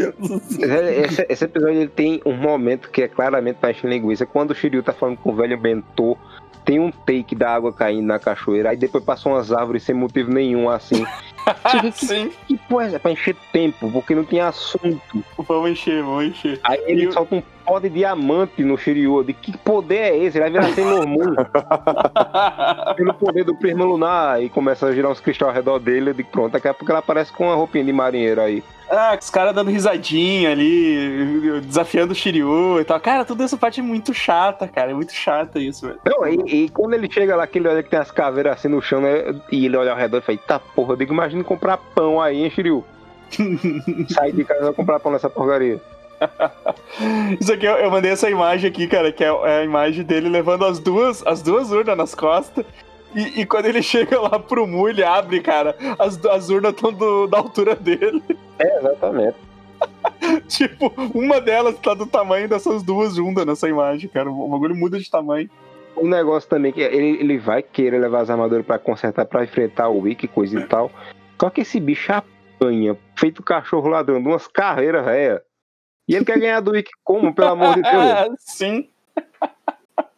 Esse, 1.04 1.26
esse 1.28 1.44
episódio 1.44 1.76
ele 1.76 1.88
tem 1.88 2.20
um 2.24 2.36
momento 2.36 2.90
que 2.90 3.02
é 3.02 3.08
claramente 3.08 3.56
pra 3.56 3.70
encher 3.70 3.88
linguiça. 3.88 4.26
Quando 4.26 4.50
o 4.50 4.54
Shiryu 4.54 4.82
tá 4.82 4.92
falando 4.92 5.18
com 5.18 5.30
o 5.30 5.34
velho 5.34 5.60
mentor, 5.60 6.16
tem 6.64 6.80
um 6.80 6.90
take 6.90 7.34
da 7.34 7.54
água 7.54 7.72
caindo 7.72 8.06
na 8.06 8.18
cachoeira, 8.18 8.70
aí 8.70 8.76
depois 8.76 9.04
passam 9.04 9.32
umas 9.32 9.52
árvores 9.52 9.82
sem 9.82 9.94
motivo 9.94 10.32
nenhum, 10.32 10.70
assim. 10.70 11.04
Sim, 11.94 12.30
Que 12.48 12.56
porra 12.56 12.86
é? 12.88 12.94
É 12.94 12.98
pra 12.98 13.10
encher 13.10 13.36
tempo, 13.52 13.90
porque 13.92 14.14
não 14.14 14.24
tinha 14.24 14.48
assunto. 14.48 15.22
vamos 15.46 15.70
encher, 15.70 16.02
vamos 16.02 16.24
encher. 16.24 16.58
Aí 16.64 16.80
ele 16.86 17.06
E 17.08 17.12
solta 17.12 17.34
um 17.34 17.42
pó 17.64 17.78
de 17.78 17.88
diamante 17.88 18.62
no 18.62 18.76
Shiryu. 18.76 19.25
De 19.25 19.33
que 19.33 19.56
poder 19.59 19.97
é 19.97 20.16
esse? 20.18 20.38
Ele 20.38 20.50
vai 20.50 20.50
virar 20.50 20.75
Sailor 20.75 21.06
Moon. 21.06 21.35
Pelo 22.97 23.14
poder 23.14 23.44
do 23.44 23.54
prisma 23.54 23.85
lunar. 23.85 24.42
E 24.42 24.49
começa 24.49 24.87
a 24.87 24.92
girar 24.92 25.11
uns 25.11 25.21
cristais 25.21 25.49
ao 25.49 25.54
redor 25.54 25.78
dele. 25.78 26.12
Digo, 26.12 26.28
pronto, 26.30 26.52
daqui 26.52 26.68
a 26.68 26.75
pouco 26.75 26.90
ela 26.90 26.99
aparece 27.00 27.33
com 27.33 27.44
uma 27.44 27.54
roupinha 27.54 27.85
de 27.85 27.92
marinheiro 27.92 28.40
aí. 28.40 28.62
Ah, 28.90 29.16
os 29.21 29.30
caras 29.30 29.54
dando 29.54 29.71
risadinha 29.71 30.50
ali, 30.50 31.61
desafiando 31.62 32.12
o 32.12 32.14
Shiryu 32.14 32.80
e 32.80 32.85
tal. 32.85 33.00
Cara, 33.00 33.25
toda 33.25 33.42
essa 33.42 33.56
parte 33.56 33.80
é 33.80 33.83
muito 33.83 34.12
chata, 34.12 34.68
cara. 34.68 34.90
É 34.90 34.94
muito 34.94 35.12
chata 35.12 35.59
isso, 35.59 35.87
velho. 35.87 35.99
Não, 36.04 36.26
e, 36.28 36.64
e 36.64 36.68
quando 36.68 36.92
ele 36.92 37.11
chega 37.11 37.35
lá, 37.35 37.47
que 37.47 37.59
ele 37.59 37.68
olha 37.68 37.83
que 37.83 37.90
tem 37.90 37.99
as 37.99 38.11
caveiras 38.11 38.52
assim 38.52 38.68
no 38.68 38.83
chão, 38.83 39.00
né? 39.00 39.35
E 39.50 39.64
ele 39.64 39.76
olha 39.76 39.90
ao 39.90 39.97
redor 39.97 40.18
e 40.18 40.21
fala, 40.21 40.38
tá 40.38 40.59
porra, 40.59 40.92
eu 40.92 40.97
digo, 40.97 41.14
imagina 41.14 41.42
comprar 41.42 41.78
pão 41.78 42.21
aí, 42.21 42.44
hein, 42.44 42.50
Shiryu? 42.50 42.85
Sair 44.11 44.33
de 44.33 44.44
casa 44.44 44.71
e 44.71 44.75
comprar 44.75 45.00
pão 45.00 45.11
nessa 45.11 45.30
porcaria. 45.30 45.80
Isso 47.40 47.52
aqui, 47.52 47.66
eu, 47.66 47.76
eu 47.76 47.90
mandei 47.90 48.12
essa 48.12 48.30
imagem 48.30 48.70
aqui, 48.70 48.86
cara, 48.86 49.12
que 49.12 49.24
é, 49.24 49.28
é 49.28 49.58
a 49.60 49.64
imagem 49.64 50.04
dele 50.04 50.28
levando 50.28 50.64
as 50.64 50.78
duas, 50.78 51.26
as 51.26 51.42
duas 51.42 51.70
urnas 51.70 51.96
nas 51.96 52.14
costas. 52.14 52.64
E, 53.14 53.42
e 53.42 53.46
quando 53.46 53.66
ele 53.66 53.80
chega 53.82 54.20
lá 54.20 54.38
pro 54.38 54.66
Mu, 54.66 54.88
ele 54.88 55.04
abre, 55.04 55.40
cara, 55.40 55.76
as, 55.98 56.22
as 56.26 56.48
urnas 56.48 56.72
estão 56.72 56.92
da 57.28 57.38
altura 57.38 57.74
dele. 57.74 58.22
É, 58.58 58.78
exatamente. 58.78 59.36
tipo, 60.48 60.92
uma 61.14 61.40
delas 61.40 61.78
tá 61.78 61.94
do 61.94 62.06
tamanho 62.06 62.48
dessas 62.48 62.82
duas 62.82 63.14
juntas 63.16 63.46
nessa 63.46 63.68
imagem, 63.68 64.08
cara. 64.08 64.30
O 64.30 64.48
bagulho 64.48 64.74
muda 64.74 64.98
de 64.98 65.10
tamanho. 65.10 65.48
Um 65.96 66.08
negócio 66.08 66.48
também 66.48 66.72
que 66.72 66.80
ele, 66.80 67.20
ele 67.20 67.38
vai 67.38 67.62
querer 67.62 67.98
levar 67.98 68.20
as 68.20 68.30
armaduras 68.30 68.66
pra 68.66 68.78
consertar, 68.78 69.24
pra 69.26 69.44
enfrentar 69.44 69.88
o 69.88 70.00
Wiki, 70.00 70.26
coisa 70.26 70.58
e 70.58 70.64
tal. 70.64 70.90
Só 71.40 71.50
que 71.50 71.60
esse 71.60 71.78
bicho 71.78 72.12
apanha, 72.12 72.96
feito 73.16 73.42
cachorro 73.42 73.88
ladrão, 73.88 74.20
de 74.20 74.28
umas 74.28 74.46
carreiras, 74.48 75.04
velho. 75.04 75.40
E 76.08 76.14
ele 76.14 76.25
quer 76.25 76.38
ganhar 76.38 76.61
do 76.61 76.73
Wiki 76.73 76.90
como, 77.02 77.34
pelo 77.34 77.49
amor 77.49 77.75
de 77.75 77.82
Deus? 77.82 78.37
Sim. 78.40 78.88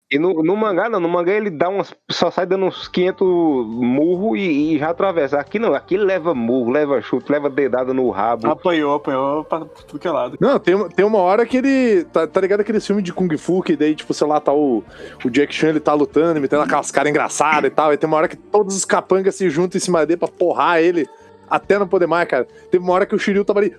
E 0.08 0.20
no, 0.20 0.40
no 0.40 0.56
mangá, 0.56 0.88
não, 0.88 1.00
no 1.00 1.08
mangá 1.08 1.32
ele 1.32 1.50
dá 1.50 1.68
umas. 1.68 1.92
Só 2.08 2.30
sai 2.30 2.46
dando 2.46 2.66
uns 2.66 2.86
500 2.86 3.26
murro 3.26 4.36
e, 4.36 4.76
e 4.76 4.78
já 4.78 4.90
atravessa. 4.90 5.36
Aqui 5.36 5.58
não, 5.58 5.74
aqui 5.74 5.96
leva 5.96 6.32
murro, 6.32 6.70
leva 6.70 7.00
chute, 7.02 7.30
leva 7.30 7.50
dedada 7.50 7.92
no 7.92 8.08
rabo. 8.10 8.46
Apanhou, 8.48 8.94
apanhou 8.94 9.42
pra 9.42 9.64
tudo 9.64 9.98
que 9.98 10.06
é 10.06 10.10
lado. 10.12 10.38
Não, 10.40 10.60
tem, 10.60 10.76
uma- 10.76 10.88
tem 10.88 11.04
uma 11.04 11.18
hora 11.18 11.44
que 11.44 11.56
ele. 11.56 12.04
Tá, 12.04 12.24
tá 12.24 12.40
ligado 12.40 12.60
aquele 12.60 12.78
filme 12.78 13.02
de 13.02 13.12
Kung 13.12 13.36
Fu, 13.36 13.60
que 13.62 13.74
daí, 13.76 13.96
tipo, 13.96 14.14
sei 14.14 14.28
lá, 14.28 14.38
tá 14.38 14.52
o, 14.52 14.84
o 15.24 15.28
Jack 15.30 15.52
Chan, 15.52 15.70
ele 15.70 15.80
tá 15.80 15.92
lutando, 15.92 16.40
metendo 16.40 16.62
aquelas 16.62 16.92
caras 16.92 17.10
engraçadas 17.10 17.68
e 17.68 17.74
tal. 17.74 17.92
E 17.92 17.96
tem 17.96 18.06
uma 18.06 18.16
hora 18.16 18.28
que 18.28 18.36
todos 18.36 18.76
os 18.76 18.84
capangas 18.84 19.34
se 19.34 19.50
juntam 19.50 19.76
em 19.76 19.80
cima 19.80 20.06
dele 20.06 20.18
pra 20.20 20.28
porrar 20.28 20.78
ele 20.80 21.08
até 21.48 21.78
não 21.78 21.88
poder 21.88 22.06
mais, 22.06 22.28
cara. 22.28 22.46
Teve 22.70 22.82
uma 22.82 22.92
hora 22.92 23.06
que 23.06 23.14
o 23.14 23.18
Shiryu 23.18 23.44
tava 23.44 23.60
ali. 23.60 23.74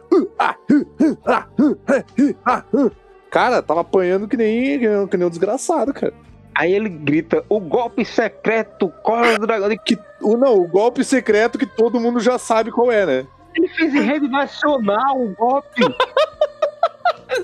Cara, 3.29 3.61
tava 3.61 3.81
apanhando 3.81 4.27
que 4.27 4.37
nem, 4.37 4.79
que 4.79 5.17
nem, 5.17 5.27
um 5.27 5.29
desgraçado, 5.29 5.93
cara. 5.93 6.13
Aí 6.55 6.73
ele 6.73 6.89
grita: 6.89 7.43
o 7.49 7.59
golpe 7.59 8.03
secreto, 8.05 8.89
corda 9.03 9.37
do 9.37 9.45
dragão. 9.47 9.69
Que, 9.85 9.97
o, 10.21 10.37
não, 10.37 10.57
o 10.57 10.67
golpe 10.67 11.03
secreto 11.03 11.57
que 11.57 11.65
todo 11.65 11.99
mundo 11.99 12.19
já 12.19 12.37
sabe 12.37 12.71
qual 12.71 12.91
é, 12.91 13.05
né? 13.05 13.27
Ele 13.55 13.67
fez 13.69 13.93
em 13.93 14.01
rede 14.01 14.27
nacional 14.27 15.21
o 15.21 15.33
golpe. 15.35 15.81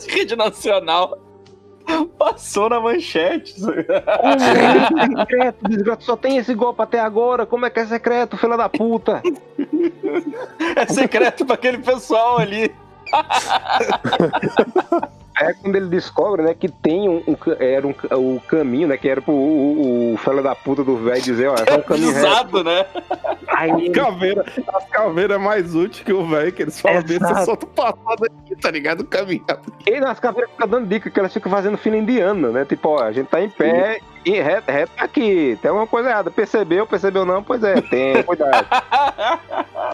Rede 0.08 0.36
Nacional. 0.36 1.20
Passou 2.18 2.70
na 2.70 2.80
manchete. 2.80 3.56
Como 3.60 3.72
é 3.72 5.18
secreto, 5.18 5.68
desgraça. 5.68 6.02
Só 6.02 6.16
tem 6.16 6.38
esse 6.38 6.54
golpe 6.54 6.82
até 6.82 7.00
agora. 7.00 7.46
Como 7.46 7.66
é 7.66 7.70
que 7.70 7.80
é 7.80 7.86
secreto, 7.86 8.38
filha 8.38 8.58
da 8.58 8.70
puta? 8.70 9.22
É 10.76 10.86
secreto 10.86 11.46
pra 11.46 11.56
aquele 11.56 11.80
pessoal 11.80 12.38
ali. 12.38 12.74
Aí 15.36 15.48
é 15.48 15.54
quando 15.54 15.76
ele 15.76 15.88
descobre, 15.88 16.44
né, 16.44 16.54
que 16.54 16.70
tem 16.70 17.10
um, 17.10 17.24
um 17.28 17.36
era 17.60 17.88
um, 17.88 17.94
o 18.12 18.40
caminho, 18.42 18.88
né, 18.88 18.98
que 18.98 19.10
era 19.10 19.22
pro 19.22 19.34
o, 19.34 20.14
o, 20.14 20.18
fela 20.18 20.42
da 20.42 20.54
puta 20.54 20.84
do 20.84 20.96
velho 20.98 21.22
dizer, 21.22 21.48
ó, 21.48 21.56
é 21.56 21.78
um 21.78 21.82
caminho 21.84 22.14
reto. 22.14 22.28
Usado, 22.28 22.64
né? 22.64 22.86
Aí 23.48 23.88
As 23.88 23.94
caveiras, 23.94 24.46
as 24.74 24.90
caveiras 24.90 25.36
é 25.36 25.40
mais 25.40 25.74
útil 25.74 26.06
que 26.06 26.14
o 26.14 26.26
velho, 26.28 26.52
que 26.52 26.62
eles 26.62 26.80
falam 26.80 27.02
bem, 27.02 27.18
você 27.18 27.26
Exato. 27.26 27.46
solta 27.46 27.66
o 27.66 27.70
passado 27.70 28.26
aqui, 28.26 28.56
tá 28.56 28.70
ligado? 28.70 29.04
Caminhando. 29.06 29.60
e 29.86 30.00
nas 30.00 30.20
caveiras 30.20 30.52
ficam 30.52 30.68
dando 30.68 30.88
dica 30.88 31.10
que 31.10 31.20
elas 31.20 31.34
ficam 31.34 31.52
fazendo 31.52 31.78
fila 31.78 31.98
indiana, 31.98 32.50
né, 32.50 32.66
tipo, 32.66 32.90
ó, 32.90 33.04
a 33.04 33.12
gente 33.12 33.28
tá 33.28 33.42
em 33.42 33.50
pé 33.50 34.00
e 34.26 34.40
reto, 34.40 34.72
reto 34.72 34.92
aqui, 34.98 35.58
tem 35.62 35.70
alguma 35.70 35.88
coisa 35.88 36.10
errada, 36.10 36.32
percebeu, 36.32 36.88
percebeu 36.88 37.26
não, 37.26 37.44
pois 37.44 37.62
é, 37.64 37.82
tem, 37.82 38.22
cuidado. 38.24 38.68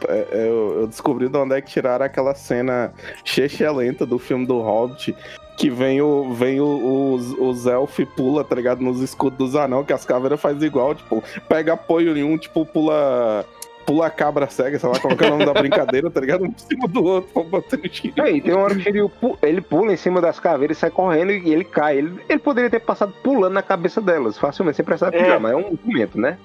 É, 0.07 0.27
eu, 0.31 0.81
eu 0.81 0.87
descobri 0.87 1.27
de 1.27 1.37
onde 1.37 1.55
é 1.55 1.61
que 1.61 1.69
tiraram 1.69 2.05
aquela 2.05 2.35
cena 2.35 2.93
lenta 3.75 4.05
do 4.05 4.19
filme 4.19 4.45
do 4.45 4.59
Hobbit. 4.59 5.15
Que 5.59 5.69
vem 5.69 6.01
o, 6.01 6.33
vem 6.33 6.61
o, 6.61 7.13
os, 7.13 7.33
os 7.33 7.65
elfos 7.67 7.99
e 7.99 8.05
pula, 8.05 8.45
tá 8.45 8.55
ligado? 8.55 8.79
Nos 8.81 9.01
escudos 9.01 9.37
dos 9.37 9.55
anão, 9.57 9.83
que 9.83 9.91
as 9.91 10.05
caveiras 10.05 10.39
faz 10.39 10.63
igual, 10.63 10.95
tipo, 10.95 11.21
pega 11.49 11.73
apoio 11.73 12.17
em 12.17 12.23
um, 12.23 12.37
tipo, 12.37 12.65
pula. 12.65 13.45
Pula 13.85 14.07
cabra 14.09 14.47
cega, 14.47 14.77
sei 14.77 14.87
lá 14.87 14.99
como 14.99 15.15
é 15.15 15.23
é 15.23 15.27
o 15.27 15.29
nome 15.31 15.45
da 15.47 15.53
brincadeira, 15.53 16.11
tá 16.11 16.21
ligado? 16.21 16.43
Um 16.45 16.51
por 16.51 16.59
cima 16.61 16.87
do 16.87 17.03
outro, 17.03 17.29
pra 17.33 17.41
bater 17.43 17.79
no 17.79 17.89
tiro. 17.89 18.13
Aí, 18.23 18.39
tem 18.39 18.53
uma 18.53 18.63
hora 18.65 18.75
que 18.75 19.01
o 19.01 19.09
pu- 19.09 19.35
ele 19.41 19.61
pula 19.61 19.91
em 19.91 19.97
cima 19.97 20.21
das 20.21 20.39
caveiras 20.39 20.77
e 20.77 20.79
sai 20.79 20.91
correndo 20.91 21.31
e 21.31 21.51
ele 21.51 21.63
cai. 21.63 21.97
Ele, 21.97 22.21
ele 22.29 22.37
poderia 22.39 22.69
ter 22.69 22.79
passado 22.81 23.11
pulando 23.23 23.53
na 23.53 23.63
cabeça 23.63 23.99
delas, 23.99 24.37
facilmente, 24.37 24.75
sem 24.77 24.85
precisar 24.85 25.11
É. 25.13 25.23
pular, 25.23 25.39
mas 25.39 25.51
é 25.53 25.55
um 25.55 25.71
movimento, 25.71 26.19
né? 26.21 26.37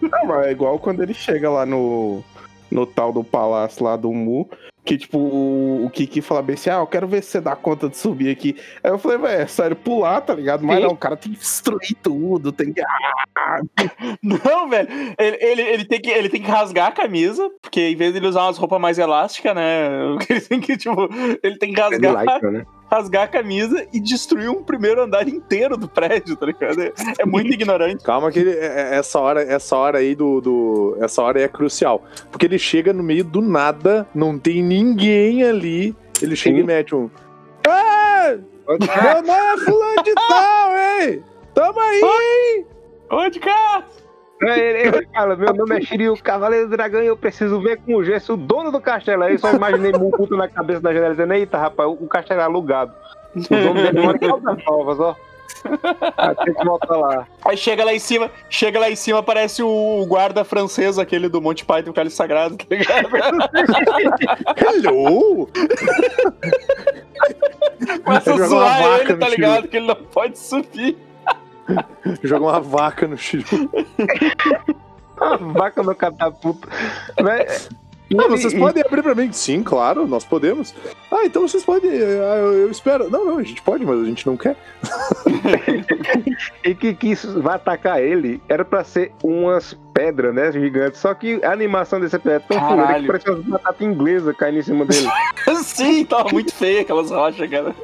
Não, 0.00 0.26
mas 0.26 0.46
é 0.46 0.52
igual 0.52 0.78
quando 0.78 1.02
ele 1.02 1.12
chega 1.12 1.50
lá 1.50 1.66
no, 1.66 2.22
no 2.70 2.86
tal 2.86 3.12
do 3.12 3.22
palácio 3.22 3.84
lá 3.84 3.96
do 3.96 4.12
Mu, 4.12 4.48
que 4.86 4.96
tipo, 4.96 5.18
o, 5.18 5.84
o 5.84 5.90
Kiki 5.90 6.20
fala 6.20 6.40
bem 6.40 6.54
assim, 6.54 6.70
ah, 6.70 6.74
eu 6.76 6.86
quero 6.86 7.08
ver 7.08 7.22
se 7.22 7.30
você 7.30 7.40
dá 7.40 7.56
conta 7.56 7.88
de 7.88 7.96
subir 7.96 8.30
aqui. 8.30 8.56
Aí 8.84 8.90
eu 8.90 8.98
falei, 8.98 9.18
velho, 9.18 9.42
é 9.42 9.46
sério, 9.46 9.74
pular, 9.74 10.20
tá 10.20 10.32
ligado? 10.32 10.64
Mas 10.64 10.76
Sim. 10.76 10.84
não, 10.84 10.90
o 10.92 10.96
cara 10.96 11.16
tem 11.16 11.32
que 11.32 11.38
destruir 11.38 11.96
tudo, 12.00 12.52
tem 12.52 12.72
que... 12.72 12.80
Não, 14.22 14.68
velho. 14.68 14.88
Ele, 15.18 15.36
ele, 15.40 15.62
ele, 15.62 15.84
tem 15.84 16.00
que, 16.00 16.10
ele 16.10 16.28
tem 16.28 16.40
que 16.40 16.50
rasgar 16.50 16.88
a 16.88 16.92
camisa, 16.92 17.50
porque 17.60 17.80
em 17.80 17.96
vez 17.96 18.12
de 18.12 18.18
ele 18.18 18.28
usar 18.28 18.44
umas 18.44 18.58
roupas 18.58 18.80
mais 18.80 18.98
elásticas, 18.98 19.54
né? 19.54 19.88
Ele 20.30 20.40
tem 20.40 20.60
que, 20.60 20.76
tipo, 20.76 21.08
ele 21.42 21.58
tem 21.58 21.72
que 21.72 21.80
rasgar, 21.80 22.24
lycra, 22.24 22.50
né? 22.50 22.66
Rasgar 22.90 23.24
a 23.24 23.28
camisa 23.28 23.86
e 23.92 23.98
destruir 24.00 24.48
um 24.48 24.62
primeiro 24.62 25.02
andar 25.02 25.26
inteiro 25.28 25.76
do 25.76 25.88
prédio, 25.88 26.36
tá 26.36 26.46
ligado? 26.46 26.80
É, 27.18 27.26
muito 27.26 27.52
ignorante. 27.52 28.02
Calma 28.04 28.30
que 28.30 28.38
ele- 28.38 28.50
é- 28.56 28.92
é- 28.92 28.96
essa 28.98 29.18
hora, 29.18 29.42
essa 29.42 29.76
hora 29.76 29.98
aí 29.98 30.14
do, 30.14 30.40
do- 30.40 30.96
essa 31.00 31.20
hora 31.22 31.38
aí 31.38 31.44
é 31.44 31.48
crucial, 31.48 32.04
porque 32.30 32.46
ele 32.46 32.58
chega 32.58 32.92
no 32.92 33.02
meio 33.02 33.24
do 33.24 33.40
nada, 33.42 34.06
não 34.14 34.38
tem 34.38 34.62
ninguém 34.62 35.42
ali, 35.42 35.94
ele 36.22 36.36
chega 36.36 36.56
Sim. 36.56 36.62
e 36.62 36.66
mete 36.66 36.94
um 36.94 37.10
Ah, 37.68 38.36
meu 38.68 39.22
nome 39.22 39.30
é 39.30 39.56
fulano 39.58 40.02
de 40.02 40.14
tal, 40.14 40.70
hein? 41.02 41.22
Tamo 41.54 41.80
aí! 41.80 42.64
Onde? 43.10 43.40
Aí 43.40 43.84
Ele, 44.40 44.88
ele 44.88 45.08
fala, 45.14 45.34
meu 45.34 45.54
nome 45.54 45.78
é 45.78 45.80
Shiryu, 45.80 46.14
Cavaleiro 46.22 46.68
do 46.68 46.76
Dragão, 46.76 47.02
e 47.02 47.06
eu 47.06 47.16
preciso 47.16 47.60
ver 47.60 47.78
com 47.78 47.96
o 47.96 48.04
gesso 48.04 48.34
o 48.34 48.36
dono 48.36 48.70
do 48.70 48.80
castelo. 48.80 49.22
Aí 49.22 49.34
eu 49.34 49.38
só 49.38 49.50
imaginei 49.50 49.92
Mukuto 49.92 50.36
na 50.36 50.48
cabeça 50.48 50.80
da 50.80 50.92
janela 50.92 51.14
dizendo, 51.14 51.32
eita, 51.32 51.56
rapaz, 51.56 51.88
o 51.88 52.06
castelo 52.06 52.40
é 52.40 52.44
alugado. 52.44 52.92
O 53.34 53.40
dono 53.40 53.74
dele 53.74 54.00
mora 54.00 54.16
em 54.16 54.20
Caldas 54.20 54.64
Novas, 54.64 55.00
ó. 55.00 55.16
Ah, 56.16 56.34
tem 56.34 56.54
que 56.54 56.64
voltar 56.64 56.96
lá. 56.96 57.26
Aí 57.44 57.56
chega 57.56 57.84
lá 57.84 57.94
em 57.94 57.98
cima, 57.98 58.30
chega 58.48 58.78
lá 58.78 58.90
em 58.90 58.96
cima, 58.96 59.18
aparece 59.18 59.62
o 59.62 60.04
guarda 60.06 60.44
francês, 60.44 60.98
aquele 60.98 61.28
do 61.28 61.40
Monty 61.40 61.64
Python, 61.64 61.90
o 61.90 61.94
Cálice 61.94 62.16
Sagrado, 62.16 62.56
tá 62.56 62.64
ligado? 62.70 63.08
Hello! 64.84 65.48
Começa 68.04 68.34
a 68.34 68.46
zoar 68.46 69.00
ele, 69.00 69.16
tá 69.16 69.28
ligado? 69.28 69.68
Que 69.68 69.78
ele 69.78 69.86
não 69.86 69.96
pode 69.96 70.38
subir. 70.38 70.96
Joga 72.22 72.44
uma 72.44 72.60
vaca 72.60 73.06
no 73.06 73.16
Shiryu. 73.16 73.70
A 75.18 75.36
vaca 75.36 75.82
no 75.82 75.94
catapulta. 75.94 76.68
Ah, 77.18 77.38
ele- 78.08 78.28
vocês 78.28 78.52
e- 78.52 78.58
podem 78.58 78.84
abrir 78.86 79.02
pra 79.02 79.14
mim? 79.16 79.32
Sim, 79.32 79.62
claro, 79.64 80.06
nós 80.06 80.24
podemos. 80.24 80.72
Ah, 81.10 81.24
então 81.24 81.48
vocês 81.48 81.64
podem. 81.64 81.90
ah, 81.90 82.36
Eu, 82.36 82.52
eu 82.52 82.70
espero. 82.70 83.10
Não, 83.10 83.24
não, 83.24 83.38
a 83.38 83.42
gente 83.42 83.60
pode, 83.62 83.84
mas 83.84 84.00
a 84.00 84.04
gente 84.04 84.26
não 84.26 84.36
quer. 84.36 84.56
E 86.64 86.74
que, 86.74 86.94
que 86.94 87.08
isso 87.08 87.40
vai 87.40 87.54
atacar 87.56 88.00
ele 88.02 88.42
era 88.48 88.64
pra 88.64 88.84
ser 88.84 89.12
umas 89.22 89.72
pedras, 89.94 90.34
né, 90.34 90.52
gigantes. 90.52 91.00
Só 91.00 91.14
que 91.14 91.42
a 91.44 91.50
animação 91.52 91.98
desse 92.00 92.18
pedra 92.18 92.36
é 92.36 92.40
tão 92.40 92.58
fluida 92.58 92.82
que 92.82 92.86
Caralho. 92.88 93.06
parece 93.06 93.30
umas 93.30 93.42
batatas 93.44 93.80
inglesas 93.80 94.36
caindo 94.36 94.58
em 94.58 94.62
cima 94.62 94.84
dele. 94.84 95.08
Sim, 95.64 96.04
tava 96.04 96.28
muito 96.32 96.52
feio 96.54 96.80
aquelas 96.82 97.10
rochas, 97.10 97.48
cara. 97.48 97.74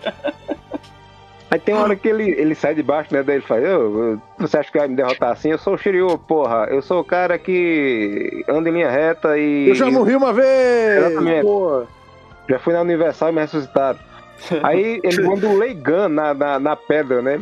Aí 1.53 1.59
tem 1.61 1.75
uma 1.75 1.85
hora 1.85 1.95
que 1.95 2.09
ele, 2.09 2.31
ele 2.31 2.55
sai 2.55 2.75
de 2.75 2.83
baixo, 2.83 3.13
né? 3.13 3.23
Daí 3.23 3.37
ele 3.37 3.45
fala, 3.45 3.61
"Eu- 3.61 3.99
eu- 4.13 4.23
você 4.39 4.57
acha 4.57 4.73
que 4.73 4.79
vai 4.79 4.89
me 4.89 4.97
derrotar 4.97 5.33
assim? 5.33 5.51
Eu 5.51 5.59
sou 5.59 5.75
o 5.75 5.77
Shiryu, 5.79 6.17
porra. 6.17 6.67
Eu 6.71 6.81
sou 6.81 7.01
o 7.01 7.05
cara 7.05 7.39
que 7.39 8.43
anda 8.49 8.71
em 8.71 8.73
linha 8.73 8.91
reta 8.91 9.37
e. 9.37 9.69
Eu 9.69 9.75
já 9.75 9.91
morri 9.91 10.17
uma 10.17 10.33
vez! 10.33 11.05
Exatamente. 11.05 11.43
Pô. 11.43 11.85
Já 12.49 12.59
fui 12.59 12.73
na 12.73 12.81
Universal 12.81 13.29
e 13.29 13.33
me 13.33 13.41
ressuscitaram. 13.43 13.99
Aí 14.65 14.99
ele 15.05 15.23
manda 15.23 15.47
o 15.47 15.59
Leigan 15.59 16.09
na, 16.09 16.33
na, 16.33 16.59
na 16.59 16.75
pedra, 16.75 17.21
né? 17.21 17.39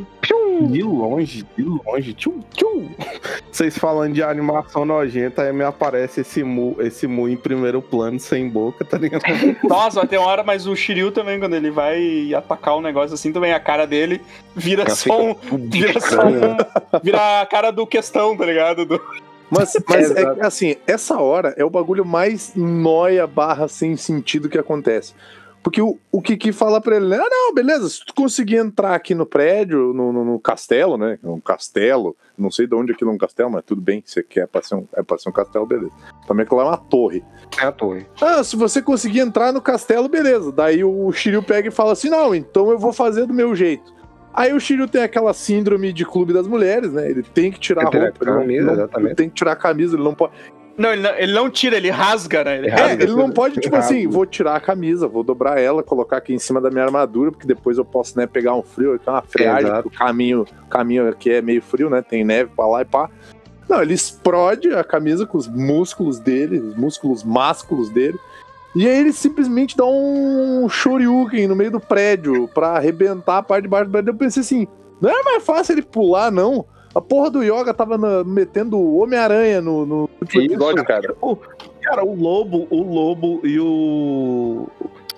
Pium! 0.60 0.70
De 0.70 0.82
longe, 0.82 1.46
de 1.56 1.62
longe. 1.62 2.14
Tchum, 2.14 2.40
tchum. 2.54 2.88
Vocês 3.50 3.76
falando 3.76 4.14
de 4.14 4.22
animação 4.22 4.84
nojenta, 4.84 5.42
aí 5.42 5.52
me 5.52 5.64
aparece 5.64 6.20
esse 6.20 6.42
Mu, 6.44 6.76
esse 6.80 7.06
Mu 7.06 7.28
em 7.28 7.36
primeiro 7.36 7.82
plano, 7.82 8.18
sem 8.20 8.48
boca, 8.48 8.84
tá 8.84 8.96
ligado? 8.98 9.22
Nossa, 9.68 10.00
vai 10.00 10.08
ter 10.08 10.18
uma 10.18 10.26
hora, 10.28 10.42
mas 10.44 10.66
o 10.66 10.76
Shiryu 10.76 11.10
também, 11.10 11.38
quando 11.40 11.54
ele 11.54 11.70
vai 11.70 12.32
atacar 12.34 12.76
um 12.76 12.80
negócio 12.80 13.14
assim, 13.14 13.32
também 13.32 13.52
a 13.52 13.60
cara 13.60 13.86
dele 13.86 14.20
vira 14.54 14.84
Já 14.84 14.94
só 14.94 15.22
um. 15.22 15.34
Vira 15.68 16.00
só 16.00 16.22
um. 16.26 17.00
Vira 17.02 17.40
a 17.40 17.46
cara 17.46 17.70
do 17.70 17.86
questão, 17.86 18.36
tá 18.36 18.44
ligado? 18.46 18.84
Do- 18.86 19.00
Mas, 19.50 19.76
mas 19.88 20.10
é 20.12 20.34
que, 20.34 20.40
assim, 20.40 20.76
essa 20.86 21.18
hora 21.20 21.52
é 21.56 21.64
o 21.64 21.70
bagulho 21.70 22.04
mais 22.04 22.52
noia 22.54 23.26
barra 23.26 23.66
sem 23.66 23.96
sentido 23.96 24.48
que 24.48 24.58
acontece. 24.58 25.12
Porque 25.62 25.82
o, 25.82 25.98
o 26.10 26.22
Kiki 26.22 26.52
fala 26.52 26.80
pra 26.80 26.96
ele, 26.96 27.06
né? 27.06 27.18
Ah, 27.20 27.28
não, 27.30 27.52
beleza, 27.54 27.86
se 27.88 28.04
tu 28.04 28.14
conseguir 28.14 28.56
entrar 28.56 28.94
aqui 28.94 29.14
no 29.14 29.26
prédio, 29.26 29.92
no, 29.92 30.10
no, 30.10 30.24
no 30.24 30.40
castelo, 30.40 30.96
né? 30.96 31.18
Um 31.22 31.38
castelo, 31.38 32.16
não 32.36 32.50
sei 32.50 32.66
de 32.66 32.74
onde 32.74 32.92
aquilo 32.92 33.10
é 33.10 33.14
um 33.14 33.18
castelo, 33.18 33.50
mas 33.50 33.62
tudo 33.64 33.80
bem, 33.82 34.02
você 34.04 34.22
quer 34.22 34.48
pra 34.48 34.62
ser 34.62 34.76
um, 34.76 34.86
é 34.94 35.02
pra 35.02 35.18
ser 35.18 35.28
um 35.28 35.32
castelo, 35.32 35.66
beleza. 35.66 35.92
Também 36.26 36.44
aquilo 36.44 36.60
é 36.62 36.64
uma 36.64 36.78
torre. 36.78 37.22
É 37.60 37.66
a 37.66 37.72
torre. 37.72 38.06
Ah, 38.22 38.42
se 38.42 38.56
você 38.56 38.80
conseguir 38.80 39.20
entrar 39.20 39.52
no 39.52 39.60
castelo, 39.60 40.08
beleza. 40.08 40.50
Daí 40.50 40.82
o 40.82 41.12
Shiryu 41.12 41.42
pega 41.42 41.68
e 41.68 41.72
fala 41.72 41.92
assim: 41.92 42.08
não, 42.08 42.34
então 42.34 42.70
eu 42.70 42.78
vou 42.78 42.92
fazer 42.92 43.26
do 43.26 43.34
meu 43.34 43.54
jeito. 43.54 43.92
Aí 44.32 44.54
o 44.54 44.60
Shiryu 44.60 44.88
tem 44.88 45.02
aquela 45.02 45.34
síndrome 45.34 45.92
de 45.92 46.06
clube 46.06 46.32
das 46.32 46.46
mulheres, 46.46 46.92
né? 46.92 47.10
Ele 47.10 47.22
tem 47.22 47.50
que 47.52 47.58
tirar 47.60 47.86
a 47.86 47.90
que 47.90 47.98
roupa, 47.98 48.24
camisa, 48.24 48.64
não- 48.64 48.72
exatamente. 48.74 49.08
ele 49.08 49.14
tem 49.16 49.28
que 49.28 49.34
tirar 49.34 49.52
a 49.52 49.56
camisa, 49.56 49.94
ele 49.96 50.04
não 50.04 50.14
pode. 50.14 50.32
Não 50.80 50.92
ele, 50.92 51.02
não, 51.02 51.10
ele 51.18 51.32
não 51.34 51.50
tira, 51.50 51.76
ele 51.76 51.90
rasga, 51.90 52.42
né? 52.42 52.56
Ele 52.56 52.68
É, 52.68 52.74
rasga. 52.74 53.04
ele 53.04 53.12
não 53.12 53.30
pode, 53.30 53.60
tipo 53.60 53.76
Rasga. 53.76 53.94
assim, 53.94 54.08
vou 54.08 54.24
tirar 54.24 54.56
a 54.56 54.60
camisa, 54.60 55.06
vou 55.06 55.22
dobrar 55.22 55.60
ela, 55.60 55.82
colocar 55.82 56.16
aqui 56.16 56.32
em 56.32 56.38
cima 56.38 56.58
da 56.58 56.70
minha 56.70 56.84
armadura, 56.84 57.30
porque 57.30 57.46
depois 57.46 57.76
eu 57.76 57.84
posso, 57.84 58.16
né, 58.18 58.26
pegar 58.26 58.54
um 58.54 58.62
frio, 58.62 58.98
que 58.98 59.06
é 59.06 59.12
uma 59.12 59.20
porque 59.20 59.44
o 59.86 59.90
caminho, 59.90 60.46
o 60.64 60.68
caminho 60.70 61.06
aqui 61.08 61.30
é 61.30 61.42
meio 61.42 61.60
frio, 61.60 61.90
né? 61.90 62.00
Tem 62.00 62.24
neve 62.24 62.50
pra 62.56 62.66
lá 62.66 62.80
e 62.80 62.84
pá. 62.86 63.10
Não, 63.68 63.82
ele 63.82 63.92
explode 63.92 64.72
a 64.74 64.82
camisa 64.82 65.26
com 65.26 65.36
os 65.36 65.46
músculos 65.46 66.18
dele, 66.18 66.58
os 66.58 66.74
músculos 66.76 67.22
másculos 67.22 67.90
dele. 67.90 68.18
E 68.74 68.88
aí 68.88 69.00
ele 69.00 69.12
simplesmente 69.12 69.76
dá 69.76 69.84
um 69.84 70.66
shoryuken 70.68 71.46
no 71.46 71.54
meio 71.54 71.70
do 71.72 71.80
prédio 71.80 72.48
pra 72.48 72.68
arrebentar 72.70 73.38
a 73.38 73.42
parte 73.42 73.64
de 73.64 73.68
baixo 73.68 73.86
do 73.86 73.92
prédio. 73.92 74.10
Eu 74.10 74.14
pensei 74.16 74.40
assim, 74.40 74.66
não 75.00 75.10
é 75.10 75.22
mais 75.22 75.42
fácil 75.44 75.74
ele 75.74 75.82
pular, 75.82 76.30
não? 76.30 76.64
A 76.94 77.00
porra 77.00 77.30
do 77.30 77.42
Yoga 77.42 77.72
tava 77.72 77.96
na- 77.96 78.24
metendo 78.24 78.76
o 78.76 78.98
Homem-Aranha 79.02 79.60
no, 79.60 79.86
no 79.86 80.10
último 80.20 80.42
Isso, 80.42 80.52
episódio, 80.54 80.84
cara. 80.84 81.14
O- 81.20 81.36
cara, 81.82 82.04
o 82.04 82.14
lobo, 82.14 82.66
o 82.70 82.82
lobo 82.82 83.40
e 83.44 83.58
o. 83.60 84.66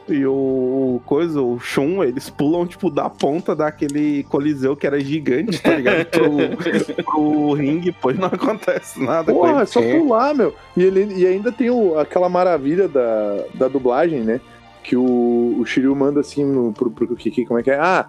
E 0.09 0.27
o 0.27 1.01
coisa, 1.07 1.41
o 1.41 1.59
Shun, 1.61 2.03
eles 2.03 2.29
pulam, 2.29 2.67
tipo, 2.67 2.91
da 2.91 3.09
ponta 3.09 3.55
daquele 3.55 4.25
coliseu 4.25 4.77
que 4.77 4.85
era 4.87 4.99
gigante, 4.99 5.63
tá 5.63 5.77
ligado? 5.77 6.05
Pro, 6.07 6.27
pro 7.05 7.53
ringue, 7.53 7.93
pois 8.03 8.19
não 8.19 8.27
acontece 8.27 9.01
nada 9.03 9.33
com 9.33 9.39
Porra, 9.39 9.53
ele. 9.53 9.63
é 9.63 9.67
só 9.67 9.81
Sim. 9.81 10.01
pular, 10.01 10.35
meu. 10.35 10.53
E, 10.77 10.83
ele, 10.83 11.15
e 11.15 11.25
ainda 11.27 11.53
tem 11.53 11.71
o- 11.71 11.97
aquela 11.99 12.29
maravilha 12.29 12.89
da, 12.89 13.45
da 13.55 13.69
dublagem, 13.69 14.21
né? 14.23 14.41
Que 14.83 14.97
o, 14.97 15.57
o 15.61 15.65
Shiryu 15.65 15.95
manda 15.95 16.19
assim 16.21 16.45
no, 16.45 16.73
pro, 16.73 16.91
pro 16.91 17.15
Kiki, 17.17 17.47
como 17.47 17.61
é 17.61 17.63
que 17.63 17.71
é? 17.71 17.79
Ah, 17.79 18.07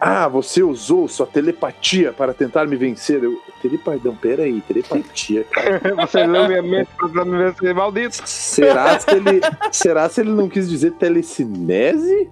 ah, 0.00 0.28
você 0.28 0.62
usou 0.62 1.08
sua 1.08 1.26
telepatia 1.26 2.12
para 2.12 2.32
tentar 2.32 2.66
me 2.66 2.76
vencer. 2.76 3.22
Eu, 3.22 3.40
telepatia, 3.60 4.00
não, 4.04 4.14
pera 4.16 4.42
aí, 4.44 4.60
telepatia, 4.60 5.44
cara. 5.44 5.80
Você 6.06 6.24
leu 6.26 6.46
minha 6.46 6.62
mente 6.62 6.88
pra 7.12 7.24
me 7.24 7.36
vencer, 7.38 7.74
maldito. 7.74 8.16
será, 8.24 8.98
se 8.98 9.10
ele, 9.10 9.40
será 9.72 10.08
se 10.08 10.20
ele 10.20 10.30
não 10.30 10.48
quis 10.48 10.68
dizer 10.68 10.92
telecinese? 10.92 12.30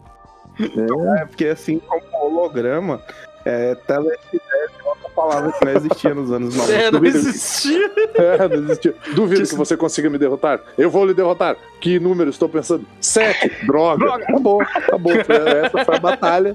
É 1.18 1.24
porque 1.26 1.46
assim 1.46 1.80
como 1.80 2.02
holograma, 2.12 3.02
é, 3.44 3.74
telecinese 3.74 4.40
é 4.52 4.88
outra 4.88 5.08
palavra 5.10 5.52
que 5.52 5.64
não 5.64 5.72
existia 5.72 6.14
nos 6.14 6.32
anos 6.32 6.54
90. 6.54 6.72
É, 6.78 6.90
não 6.90 7.04
existia. 7.04 7.90
É, 8.14 8.48
não 8.48 8.56
existiu. 8.64 8.94
Duvido 9.14 9.42
que 9.48 9.54
você 9.54 9.76
consiga 9.76 10.08
me 10.08 10.18
derrotar. 10.18 10.60
Eu 10.78 10.88
vou 10.90 11.04
lhe 11.04 11.12
derrotar. 11.14 11.56
Que 11.80 11.98
número 11.98 12.30
estou 12.30 12.48
pensando? 12.48 12.86
Sete. 13.00 13.66
Droga. 13.66 14.14
Acabou, 14.14 14.62
acabou. 14.62 15.12
Foi- 15.24 15.36
Essa 15.64 15.84
foi 15.84 15.96
a 15.96 16.00
batalha. 16.00 16.54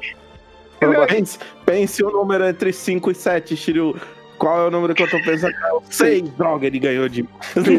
Pense, 1.08 1.39
pense 1.65 2.04
o 2.04 2.10
número 2.10 2.46
entre 2.46 2.74
5 2.74 3.12
e 3.12 3.15
7, 3.15 3.56
Shiryu. 3.56 3.96
Qual 4.38 4.60
é 4.60 4.67
o 4.67 4.72
número 4.72 4.96
que 4.96 5.04
eu 5.04 5.10
tô 5.10 5.22
pensando? 5.22 5.54
6, 5.84 6.30
droga, 6.32 6.65
ele 6.65 6.80
ganhou 6.80 7.08
de. 7.08 7.28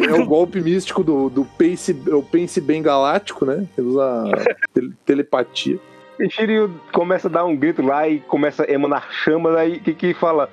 É 0.09 0.13
o 0.15 0.25
golpe 0.25 0.61
místico 0.61 1.03
do, 1.03 1.29
do 1.29 1.45
Pense, 1.45 2.01
é 2.09 2.15
o 2.15 2.23
Pense 2.23 2.61
Bem 2.61 2.81
Galáctico, 2.81 3.45
né? 3.45 3.67
Ele 3.77 3.89
usa 3.89 4.25
tele- 4.73 4.93
telepatia. 5.05 5.81
E 6.21 6.31
Shiryu 6.31 6.71
começa 6.93 7.27
a 7.27 7.31
dar 7.31 7.45
um 7.45 7.57
grito 7.57 7.83
lá 7.83 8.09
e 8.09 8.21
começa 8.21 8.63
a 8.63 8.71
emanar 8.71 9.09
chamas 9.11 9.57
aí 9.57 9.81
que, 9.81 9.93
que 9.93 10.15
fala. 10.15 10.49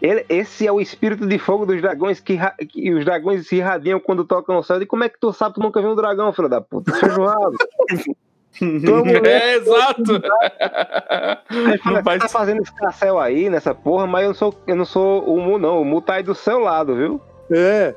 Ele, 0.00 0.26
esse 0.28 0.66
é 0.66 0.72
o 0.72 0.80
espírito 0.80 1.24
de 1.24 1.38
fogo 1.38 1.64
dos 1.64 1.80
dragões 1.80 2.18
que, 2.18 2.36
que 2.68 2.92
os 2.92 3.04
dragões 3.04 3.46
se 3.46 3.54
irradiam 3.54 4.00
quando 4.00 4.24
tocam 4.24 4.56
no 4.56 4.62
céu. 4.64 4.82
E 4.82 4.86
como 4.86 5.04
é 5.04 5.08
que 5.08 5.20
tu 5.20 5.32
sabe? 5.32 5.54
Tu 5.54 5.60
nunca 5.60 5.80
viu 5.80 5.92
um 5.92 5.94
dragão, 5.94 6.32
filho 6.32 6.48
da 6.48 6.60
puta? 6.60 6.90
Feijoado. 8.58 9.26
É, 9.26 9.56
exato. 9.56 10.22
Aí 11.50 11.80
Não 11.92 12.02
faz- 12.02 12.22
Tá 12.22 12.28
fazendo 12.28 12.62
esse 12.62 12.74
castelo 12.74 13.18
aí 13.18 13.48
nessa 13.50 13.74
porra, 13.74 14.06
mas 14.06 14.22
eu 14.22 14.28
não 14.28 14.34
sou, 14.34 14.54
eu 14.66 14.76
não 14.76 14.84
sou 14.84 15.22
o 15.24 15.40
Mu, 15.40 15.58
não. 15.58 15.80
O 15.80 15.84
Mu 15.84 16.00
tá 16.00 16.14
aí 16.14 16.22
do 16.22 16.34
seu 16.34 16.58
lado, 16.58 16.94
viu? 16.94 17.20
É. 17.50 17.94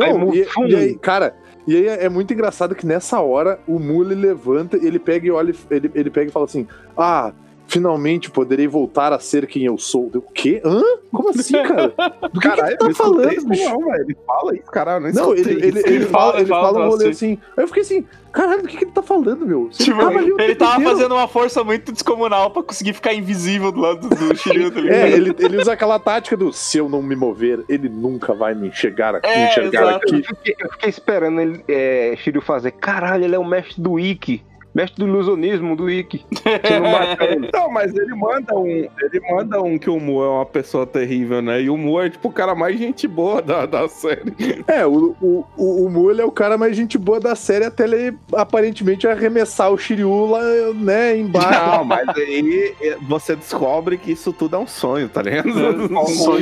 Aí, 0.00 0.12
Não, 0.12 0.18
Mu, 0.18 0.34
e, 0.34 0.46
e 0.68 0.76
aí, 0.76 0.94
cara, 0.98 1.34
e 1.66 1.74
aí 1.76 1.86
é, 1.88 2.08
muito 2.08 2.32
engraçado 2.32 2.74
que 2.74 2.86
nessa 2.86 3.20
hora 3.20 3.58
o 3.66 3.78
Mule 3.78 4.14
levanta, 4.14 4.76
ele 4.76 4.98
pega 4.98 5.26
e 5.26 5.30
olha, 5.30 5.54
ele, 5.70 5.90
ele 5.94 6.10
pega 6.10 6.28
e 6.28 6.32
fala 6.32 6.44
assim: 6.44 6.66
Ah, 6.96 7.32
finalmente 7.68 8.30
poderei 8.30 8.66
voltar 8.66 9.12
a 9.12 9.18
ser 9.18 9.46
quem 9.46 9.64
eu 9.64 9.76
sou. 9.78 10.10
O 10.14 10.20
quê? 10.32 10.60
Hã? 10.64 10.82
Como 11.12 11.30
assim, 11.30 11.52
cara? 11.64 11.88
Do 12.32 12.40
que, 12.40 12.48
que 12.48 12.56
Caralho, 12.56 12.76
tu 12.78 12.84
eu 12.86 12.88
tá 12.90 12.94
falando, 12.94 13.48
bicho? 13.48 13.64
Não, 13.70 13.78
velho. 13.90 14.02
Ele 14.04 14.16
fala 14.26 14.54
isso, 14.54 14.70
caralho. 14.70 15.12
Não, 15.12 15.22
Não, 15.26 15.34
ele, 15.34 15.50
ele, 15.50 15.68
isso. 15.68 15.86
ele, 15.88 15.96
Ele 15.96 16.06
fala, 16.06 16.36
ele 16.38 16.46
fala 16.46 16.66
fala 16.72 16.86
um 16.86 16.88
rolê 16.90 17.08
assim. 17.08 17.38
Aí 17.56 17.64
eu 17.64 17.68
fiquei 17.68 17.82
assim, 17.82 18.06
caralho, 18.32 18.62
do 18.62 18.68
que, 18.68 18.76
que 18.76 18.84
ele 18.84 18.92
tá 18.92 19.02
falando, 19.02 19.46
meu? 19.46 19.68
Tipo, 19.70 19.98
tava 19.98 20.20
ele 20.20 20.34
tempo 20.36 20.56
tava 20.56 20.74
inteiro. 20.80 20.90
fazendo 20.96 21.14
uma 21.14 21.28
força 21.28 21.64
muito 21.64 21.92
descomunal 21.92 22.50
pra 22.50 22.62
conseguir 22.62 22.92
ficar 22.92 23.14
invisível 23.14 23.72
do 23.72 23.80
lado 23.80 24.08
do 24.08 24.36
Shiryu, 24.36 24.70
tá 24.70 24.80
ligado? 24.80 24.96
É, 24.98 25.10
ele, 25.12 25.34
ele 25.38 25.56
usa 25.58 25.72
aquela 25.72 25.98
tática 25.98 26.36
do 26.36 26.52
se 26.52 26.78
eu 26.78 26.88
não 26.88 27.02
me 27.02 27.16
mover, 27.16 27.64
ele 27.68 27.88
nunca 27.88 28.32
vai 28.34 28.54
me 28.54 28.68
enxergar 28.68 29.14
aqui, 29.16 29.28
É, 29.28 29.48
enxergar 29.50 29.82
exato. 29.82 29.96
aqui. 30.06 30.16
Eu 30.18 30.24
fiquei, 30.36 30.54
eu 30.60 30.70
fiquei 30.72 30.88
esperando 30.90 31.40
ele, 31.40 31.64
é, 31.68 32.14
Shiryu 32.18 32.40
fazer. 32.42 32.70
Caralho, 32.72 33.24
ele 33.24 33.34
é 33.34 33.38
o 33.38 33.44
mestre 33.44 33.80
do 33.82 33.98
Ikki. 33.98 34.42
Mestre 34.76 35.02
do 35.04 35.08
ilusionismo 35.08 35.74
do. 35.74 35.86
Você 35.86 36.20
não 37.52 37.70
mas 37.70 37.94
ele 37.94 38.14
manda 38.14 38.54
um. 38.54 38.66
Ele 38.66 39.20
manda 39.32 39.62
um 39.62 39.78
que 39.78 39.88
o 39.88 39.98
Mu 39.98 40.22
é 40.22 40.28
uma 40.28 40.44
pessoa 40.44 40.86
terrível, 40.86 41.40
né? 41.40 41.62
E 41.62 41.70
o 41.70 41.78
Mu 41.78 41.98
é 42.02 42.10
tipo 42.10 42.28
o 42.28 42.32
cara 42.32 42.54
mais 42.54 42.78
gente 42.78 43.08
boa 43.08 43.40
da, 43.40 43.64
da 43.64 43.88
série. 43.88 44.34
É, 44.68 44.86
o, 44.86 45.16
o, 45.22 45.44
o, 45.56 45.86
o 45.86 45.90
Mu, 45.90 46.10
ele 46.10 46.20
é 46.20 46.24
o 46.26 46.30
cara 46.30 46.58
mais 46.58 46.76
gente 46.76 46.98
boa 46.98 47.18
da 47.18 47.34
série 47.34 47.64
até 47.64 47.84
ele 47.84 48.18
aparentemente 48.34 49.08
arremessar 49.08 49.70
o 49.72 49.78
Shiryu 49.78 50.26
lá, 50.26 50.42
né, 50.74 51.16
embaixo. 51.16 51.48
Não, 51.78 51.84
mas 51.84 52.06
aí 52.10 52.74
é, 52.82 52.96
você 53.08 53.34
descobre 53.34 53.96
que 53.96 54.12
isso 54.12 54.30
tudo 54.30 54.56
é 54.56 54.58
um 54.58 54.66
sonho, 54.66 55.08
tá 55.08 55.22
ligado? 55.22 55.46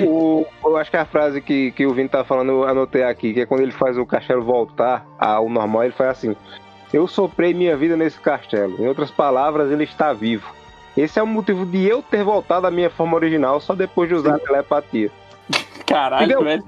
O- 0.05 0.41
o- 0.41 0.47
eu 0.65 0.77
acho 0.77 0.91
que 0.91 0.97
a 0.97 1.05
frase 1.05 1.41
que, 1.41 1.71
que 1.73 1.87
o 1.87 1.95
Vini 1.95 2.09
tá 2.09 2.25
falando, 2.25 2.51
eu 2.51 2.65
anotei 2.65 3.05
aqui, 3.05 3.33
que 3.33 3.41
é 3.43 3.47
quando 3.47 3.61
ele 3.61 3.71
faz 3.71 3.97
o 3.97 4.05
castelo 4.05 4.43
voltar 4.43 5.07
ao 5.19 5.49
normal, 5.49 5.85
ele 5.85 5.93
faz 5.93 6.11
assim: 6.11 6.35
Eu 6.95 7.09
soprei 7.09 7.53
minha 7.53 7.77
vida 7.77 7.97
nesse 7.97 8.21
castelo. 8.21 8.81
Em 8.81 8.87
outras 8.87 9.11
palavras, 9.11 9.69
ele 9.73 9.83
está 9.83 10.13
vivo. 10.13 10.55
Esse 10.97 11.19
é 11.19 11.23
o 11.25 11.27
motivo 11.27 11.67
de 11.67 11.85
eu 11.85 12.01
ter 12.01 12.23
voltado 12.23 12.69
à 12.69 12.71
minha 12.71 12.89
forma 12.89 13.17
original 13.17 13.61
só 13.61 13.75
depois 13.75 14.09
de 14.09 14.15
usar 14.15 14.37
a 14.37 14.39
telepatia. 14.39 15.11
Caralho, 15.85 16.45
velho. 16.45 16.63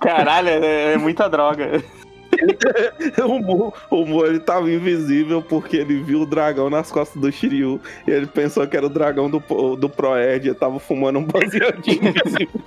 Caralho, 0.00 0.50
é, 0.50 0.92
é 0.92 0.96
muita 0.96 1.28
droga. 1.28 1.82
o, 3.26 3.40
Mu, 3.40 3.74
o 3.90 4.06
Mu, 4.06 4.24
ele 4.24 4.38
tava 4.38 4.70
invisível 4.70 5.42
porque 5.42 5.78
ele 5.78 6.00
viu 6.00 6.20
o 6.20 6.26
dragão 6.26 6.70
nas 6.70 6.92
costas 6.92 7.20
do 7.20 7.32
Shiryu. 7.32 7.80
E 8.06 8.12
ele 8.12 8.28
pensou 8.28 8.64
que 8.68 8.76
era 8.76 8.86
o 8.86 8.88
dragão 8.88 9.28
do, 9.28 9.40
do 9.74 9.88
Proerd. 9.88 10.46
Ele 10.46 10.54
tava 10.54 10.78
fumando 10.78 11.18
um 11.18 11.26
baseadinho 11.26 12.08
invisível. 12.08 12.60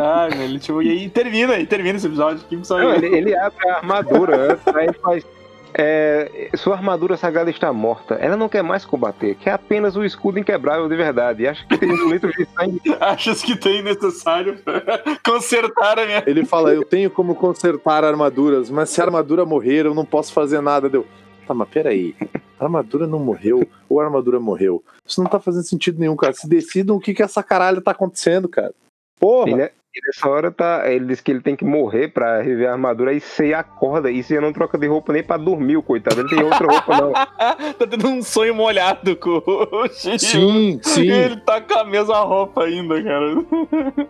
Ai, 0.00 0.30
velho, 0.30 0.58
tipo, 0.58 0.82
e 0.82 0.90
aí 0.90 1.10
termina, 1.10 1.58
e 1.58 1.66
termina 1.66 1.98
esse 1.98 2.06
episódio. 2.06 2.42
Que 2.48 2.54
episódio 2.54 2.88
Não, 2.88 2.94
ele, 2.94 3.06
ele 3.14 3.36
abre 3.36 3.68
a 3.68 3.76
armadura, 3.76 4.52
antes, 4.52 4.66
aí 4.74 4.92
faz. 4.94 5.26
é, 5.74 6.50
sua 6.56 6.74
armadura 6.74 7.16
sagrada 7.18 7.50
está 7.50 7.70
morta. 7.72 8.14
Ela 8.14 8.36
não 8.36 8.48
quer 8.48 8.62
mais 8.62 8.84
combater, 8.84 9.34
quer 9.34 9.52
apenas 9.52 9.96
o 9.96 10.04
escudo 10.04 10.38
inquebrável 10.38 10.88
de 10.88 10.96
verdade. 10.96 11.42
E 11.42 11.48
acha 11.48 11.66
que 11.66 11.76
tem 11.76 11.90
um 11.92 12.10
litro 12.10 12.32
de 12.32 12.46
sangue. 12.46 12.80
Achas 12.98 13.42
que 13.42 13.54
tem 13.54 13.82
necessário 13.82 14.58
consertar 15.22 15.98
a 15.98 16.06
minha. 16.06 16.24
Ele 16.26 16.46
fala, 16.46 16.72
eu 16.72 16.84
tenho 16.84 17.10
como 17.10 17.34
consertar 17.34 18.02
armaduras, 18.02 18.70
mas 18.70 18.88
se 18.88 19.00
a 19.02 19.04
armadura 19.04 19.44
morrer, 19.44 19.84
eu 19.84 19.94
não 19.94 20.06
posso 20.06 20.32
fazer 20.32 20.62
nada. 20.62 20.88
Deu. 20.88 21.06
Tá, 21.46 21.52
mas 21.52 21.68
peraí. 21.68 22.14
A 22.58 22.64
armadura 22.64 23.06
não 23.06 23.18
morreu 23.18 23.66
ou 23.88 24.00
a 24.00 24.04
armadura 24.04 24.38
morreu? 24.38 24.82
Isso 25.04 25.22
não 25.22 25.28
tá 25.28 25.40
fazendo 25.40 25.64
sentido 25.64 25.98
nenhum, 25.98 26.14
cara. 26.14 26.32
Se 26.32 26.48
decidam 26.48 26.96
o 26.96 27.00
que 27.00 27.12
que 27.12 27.22
essa 27.22 27.42
caralho 27.42 27.80
tá 27.80 27.90
acontecendo, 27.90 28.48
cara. 28.48 28.72
Porra! 29.18 29.50
E, 29.50 29.54
né, 29.54 29.70
e 29.92 30.06
nessa 30.06 30.28
hora 30.28 30.52
tá, 30.52 30.88
ele 30.88 31.06
diz 31.06 31.20
que 31.20 31.32
ele 31.32 31.40
tem 31.40 31.56
que 31.56 31.64
morrer 31.64 32.08
pra 32.08 32.40
rever 32.40 32.68
a 32.68 32.72
armadura. 32.72 33.10
Aí 33.10 33.20
você 33.20 33.52
acorda 33.52 34.08
e 34.08 34.22
você 34.22 34.40
não 34.40 34.52
troca 34.52 34.78
de 34.78 34.86
roupa 34.86 35.12
nem 35.12 35.22
pra 35.22 35.36
dormir, 35.36 35.76
o 35.76 35.82
coitado. 35.82 36.20
Ele 36.20 36.28
tem 36.28 36.42
outra 36.44 36.66
roupa, 36.66 36.96
não. 36.96 37.12
tá 37.74 37.86
tendo 37.90 38.06
um 38.06 38.22
sonho 38.22 38.54
molhado 38.54 39.16
com 39.16 39.42
o 39.44 39.88
Shiryu. 39.88 40.18
Sim, 40.18 40.80
sim. 40.80 41.10
Ele 41.10 41.36
tá 41.38 41.60
com 41.60 41.74
a 41.74 41.84
mesma 41.84 42.20
roupa 42.20 42.64
ainda, 42.64 43.02
cara. 43.02 44.06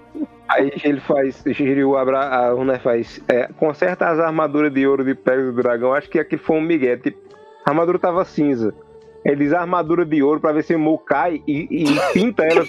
Aí 0.51 0.71
ele 0.85 1.01
faz, 1.01 1.43
Shiryu 1.47 1.97
abra, 1.97 2.19
a 2.19 2.51
Runa 2.51 2.79
faz, 2.79 3.23
é, 3.27 3.49
conserta 3.57 4.09
as 4.09 4.19
armaduras 4.19 4.73
de 4.73 4.87
ouro 4.87 5.03
de 5.03 5.15
Pegasus 5.15 5.55
do 5.55 5.63
dragão. 5.63 5.95
Acho 5.95 6.11
que 6.11 6.19
aqui 6.19 6.37
foi 6.37 6.57
um 6.57 6.61
migué, 6.61 6.99
tipo, 6.99 7.19
a 7.65 7.71
armadura 7.71 7.99
tava 7.99 8.23
cinza. 8.27 8.75
Ele 9.25 9.37
diz 9.37 9.53
a 9.53 9.61
armadura 9.61 10.05
de 10.05 10.23
ouro 10.23 10.41
pra 10.41 10.53
ver 10.53 10.65
se 10.65 10.75
o 10.75 10.79
Mo 10.79 10.99
cai 10.99 11.43
e, 11.47 11.69
e 11.71 12.13
pinta 12.13 12.43
ela 12.43 12.67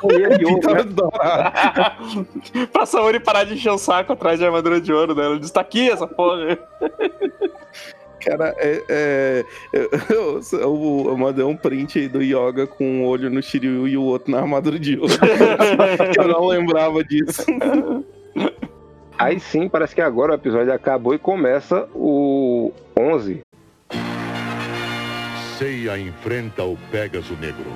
folha 0.00 0.38
de 0.38 0.44
ouro. 0.44 0.60
né? 0.74 2.66
pra 2.72 2.86
Saori 2.86 3.20
parar 3.20 3.44
de 3.44 3.54
encher 3.54 3.70
o 3.70 3.78
saco 3.78 4.12
atrás 4.12 4.38
de 4.38 4.44
armadura 4.46 4.80
de 4.80 4.92
ouro 4.92 5.14
dela. 5.14 5.30
Ele 5.32 5.40
diz, 5.40 5.50
tá 5.50 5.60
aqui 5.60 5.90
essa 5.90 6.06
porra. 6.06 6.58
Cara, 8.24 8.54
é, 8.56 8.82
é, 8.88 9.44
eu, 9.72 10.40
eu- 10.52 11.04
eu 11.08 11.16
mandei 11.18 11.44
um 11.44 11.54
print 11.54 11.98
aí 11.98 12.08
do 12.08 12.22
Yoga 12.22 12.66
com 12.66 12.82
um 12.82 13.04
olho 13.04 13.28
no 13.28 13.42
Shiryu 13.42 13.86
e 13.86 13.98
o 13.98 14.02
outro 14.02 14.30
na 14.32 14.40
armadura 14.40 14.78
de 14.78 14.98
ouro. 14.98 15.12
eu 16.18 16.28
não 16.28 16.46
lembrava 16.46 17.04
disso. 17.04 17.44
Aí 19.18 19.38
sim, 19.38 19.68
parece 19.68 19.94
que 19.94 20.00
agora 20.00 20.32
o 20.32 20.36
episódio 20.36 20.72
acabou 20.72 21.14
e 21.14 21.18
começa 21.18 21.86
o 21.94 22.72
11. 22.98 23.42
Seiya 25.58 25.98
enfrenta 25.98 26.64
o 26.64 26.78
Pégaso 26.90 27.34
Negro. 27.38 27.66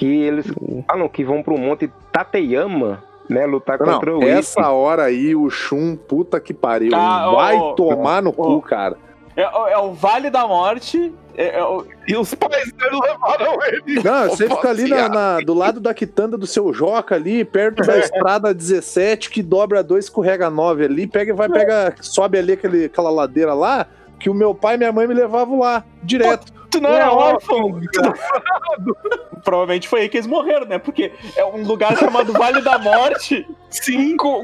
Que 0.00 0.06
eles 0.22 0.46
falam 0.88 1.08
que 1.10 1.22
vão 1.22 1.42
pro 1.42 1.58
Monte 1.58 1.92
Tateyama, 2.10 3.02
né? 3.28 3.44
Lutar 3.44 3.76
contra 3.76 4.12
Não, 4.12 4.20
o 4.20 4.22
Ikki. 4.22 4.30
essa 4.30 4.70
hora 4.70 5.02
aí, 5.04 5.36
o 5.36 5.50
Shun, 5.50 5.94
puta 5.94 6.40
que 6.40 6.54
pariu. 6.54 6.92
Ah, 6.94 7.30
vai 7.30 7.54
ô, 7.58 7.74
tomar 7.74 8.22
no 8.22 8.30
ô. 8.30 8.32
cu, 8.32 8.62
cara. 8.62 8.96
É, 9.36 9.46
o- 9.46 9.68
é 9.68 9.76
o 9.76 9.92
Vale 9.92 10.30
da 10.30 10.46
Morte. 10.48 11.12
É, 11.36 11.58
é 11.58 11.62
o- 11.64 11.84
E 12.08 12.16
os 12.16 12.32
pais 12.34 12.72
dele 12.72 12.98
levaram 12.98 13.58
ele. 13.66 14.02
Não, 14.02 14.30
você 14.30 14.48
fica 14.48 14.70
ali 14.70 14.88
na, 14.88 15.06
na- 15.10 15.40
do 15.40 15.52
lado 15.52 15.80
da 15.80 15.92
quitanda 15.92 16.38
do 16.38 16.46
seu 16.46 16.72
Joca 16.72 17.14
ali, 17.14 17.44
perto 17.44 17.82
da 17.82 17.98
estrada 18.00 18.54
17, 18.54 19.28
que 19.28 19.42
dobra 19.42 19.82
2, 19.82 20.06
escorrega 20.06 20.48
9 20.48 20.86
ali, 20.86 21.06
pega 21.06 21.30
e 21.32 21.34
vai, 21.36 21.50
pega, 21.50 21.94
sobe 22.00 22.38
ali 22.38 22.52
aquele, 22.54 22.86
aquela 22.86 23.10
ladeira 23.10 23.52
lá, 23.52 23.86
que 24.18 24.30
o 24.30 24.34
meu 24.34 24.54
pai 24.54 24.76
e 24.76 24.78
minha 24.78 24.92
mãe 24.92 25.06
me 25.06 25.12
levavam 25.14 25.58
lá, 25.60 25.84
direto. 26.02 26.50
Tu 26.70 26.80
não 26.80 26.88
era 26.90 27.12
órfão? 27.12 27.78
Provavelmente 29.44 29.88
foi 29.88 30.02
aí 30.02 30.08
que 30.08 30.16
eles 30.16 30.26
morreram, 30.26 30.66
né? 30.66 30.78
Porque 30.78 31.12
é 31.36 31.44
um 31.44 31.62
lugar 31.62 31.96
chamado 31.96 32.32
Vale 32.32 32.60
da 32.60 32.78
Morte. 32.78 33.46
Sim. 33.68 34.16
Com, 34.16 34.42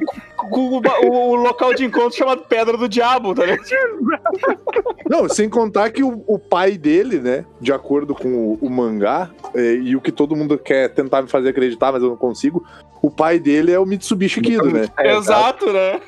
o, 0.51 0.81
o 1.05 1.35
local 1.35 1.75
de 1.75 1.85
encontro 1.85 2.17
chamado 2.17 2.43
Pedra 2.49 2.77
do 2.77 2.89
Diabo, 2.89 3.35
tá 3.35 3.45
ligado? 3.45 3.65
Não, 5.09 5.29
sem 5.29 5.49
contar 5.49 5.91
que 5.91 6.03
o, 6.03 6.25
o 6.27 6.39
pai 6.39 6.77
dele, 6.77 7.19
né, 7.19 7.45
de 7.61 7.73
acordo 7.73 8.15
com 8.15 8.29
o, 8.29 8.59
o 8.61 8.71
mangá, 8.71 9.31
é, 9.55 9.75
e 9.75 9.95
o 9.95 10.01
que 10.01 10.11
todo 10.11 10.35
mundo 10.37 10.59
quer 10.59 10.89
tentar 10.89 11.23
me 11.23 11.29
fazer 11.29 11.51
acreditar, 11.51 11.93
mas 11.93 12.03
eu 12.03 12.09
não 12.09 12.17
consigo, 12.17 12.65
o 13.07 13.11
pai 13.11 13.39
dele 13.39 13.73
é 13.73 13.79
o 13.79 13.87
Mitsubishi 13.87 14.41
Kido, 14.41 14.71
né? 14.71 14.89
É, 14.99 15.15
Exato, 15.17 15.73
né? 15.73 16.01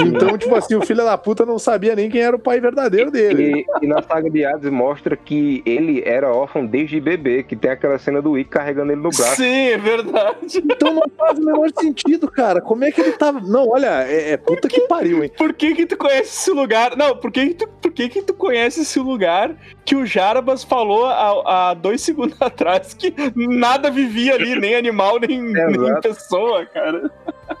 Então, 0.00 0.36
tipo 0.36 0.54
assim, 0.54 0.74
o 0.74 0.84
filho 0.84 1.04
da 1.04 1.16
puta 1.16 1.46
não 1.46 1.58
sabia 1.58 1.94
nem 1.94 2.10
quem 2.10 2.20
era 2.20 2.34
o 2.34 2.38
pai 2.38 2.60
verdadeiro 2.60 3.10
dele. 3.10 3.64
E, 3.80 3.84
e 3.84 3.86
na 3.86 4.02
saga 4.02 4.28
de 4.28 4.44
Hades 4.44 4.70
mostra 4.70 5.16
que 5.16 5.62
ele 5.64 6.02
era 6.04 6.34
órfão 6.34 6.66
desde 6.66 7.00
bebê, 7.00 7.42
que 7.42 7.54
tem 7.54 7.70
aquela 7.70 7.98
cena 7.98 8.20
do 8.20 8.36
Ikki 8.36 8.50
carregando 8.50 8.92
ele 8.92 9.00
no 9.00 9.10
braço. 9.10 9.36
Sim, 9.36 9.68
é 9.68 9.78
verdade. 9.78 10.62
Então 10.64 10.92
não 10.92 11.04
faz 11.16 11.38
o 11.38 11.44
menor 11.44 11.70
sentido, 11.78 12.30
cara. 12.30 12.60
Como 12.60 12.84
é 12.84 12.90
que 12.90 13.00
ele 13.00 13.12
tava. 13.12 13.40
Não, 13.40 13.61
olha, 13.68 14.04
é, 14.08 14.32
é 14.32 14.36
puta 14.36 14.68
que 14.68 14.80
pariu, 14.82 15.22
hein? 15.22 15.30
Por 15.36 15.52
que 15.52 15.74
que 15.74 15.86
tu 15.86 15.96
conhece 15.96 16.22
esse 16.40 16.50
lugar? 16.50 16.96
Não, 16.96 17.16
por 17.16 17.30
que 17.30 17.46
que 17.48 17.54
tu, 17.54 17.68
por 17.68 17.92
que 17.92 18.08
que 18.08 18.22
tu 18.22 18.34
conhece 18.34 18.82
esse 18.82 18.98
lugar 18.98 19.54
que 19.84 19.94
o 19.96 20.04
Jarbas 20.06 20.62
falou 20.64 21.06
há, 21.06 21.74
dois 21.74 22.00
segundos 22.02 22.40
atrás 22.40 22.94
que 22.94 23.14
nada 23.36 23.90
vivia 23.90 24.34
ali, 24.34 24.54
nem 24.58 24.74
animal, 24.74 25.18
nem, 25.20 25.40
nem 25.42 25.70
Exato. 25.74 26.00
pessoa, 26.02 26.66
cara? 26.66 27.10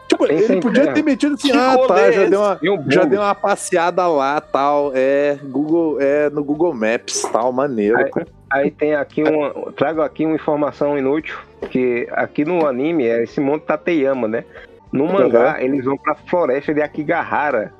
Tipo, 0.08 0.26
Tem 0.26 0.38
ele 0.38 0.60
podia 0.60 0.84
né? 0.84 0.92
ter 0.92 1.02
metido 1.02 1.34
assim, 1.34 1.50
Que 1.50 1.56
ah, 1.56 1.76
tá, 1.86 2.00
é 2.00 2.12
já 2.12 2.20
esse? 2.22 2.30
deu, 2.30 2.40
uma, 2.40 2.60
um 2.62 2.90
já 2.90 3.04
deu 3.04 3.20
uma 3.20 3.34
passeada 3.34 4.06
lá, 4.06 4.40
tal, 4.40 4.92
é, 4.94 5.38
Google, 5.42 5.98
é, 6.00 6.28
no 6.30 6.44
Google 6.44 6.74
Maps, 6.74 7.22
tal, 7.32 7.52
maneiro. 7.52 7.96
Aí- 7.98 8.10
Aí 8.52 8.70
tem 8.70 8.94
aqui 8.94 9.22
uma. 9.22 9.72
Trago 9.72 10.02
aqui 10.02 10.26
uma 10.26 10.34
informação 10.34 10.98
inútil, 10.98 11.34
que 11.70 12.06
aqui 12.12 12.44
no 12.44 12.66
anime 12.66 13.06
é 13.06 13.22
esse 13.22 13.40
monte 13.40 13.62
Tateyama, 13.62 14.28
né? 14.28 14.44
No 14.92 15.06
mangá, 15.06 15.56
eles 15.62 15.84
vão 15.84 15.96
pra 15.96 16.14
floresta 16.14 16.74
de 16.74 16.82
Akigahara. 16.82 17.72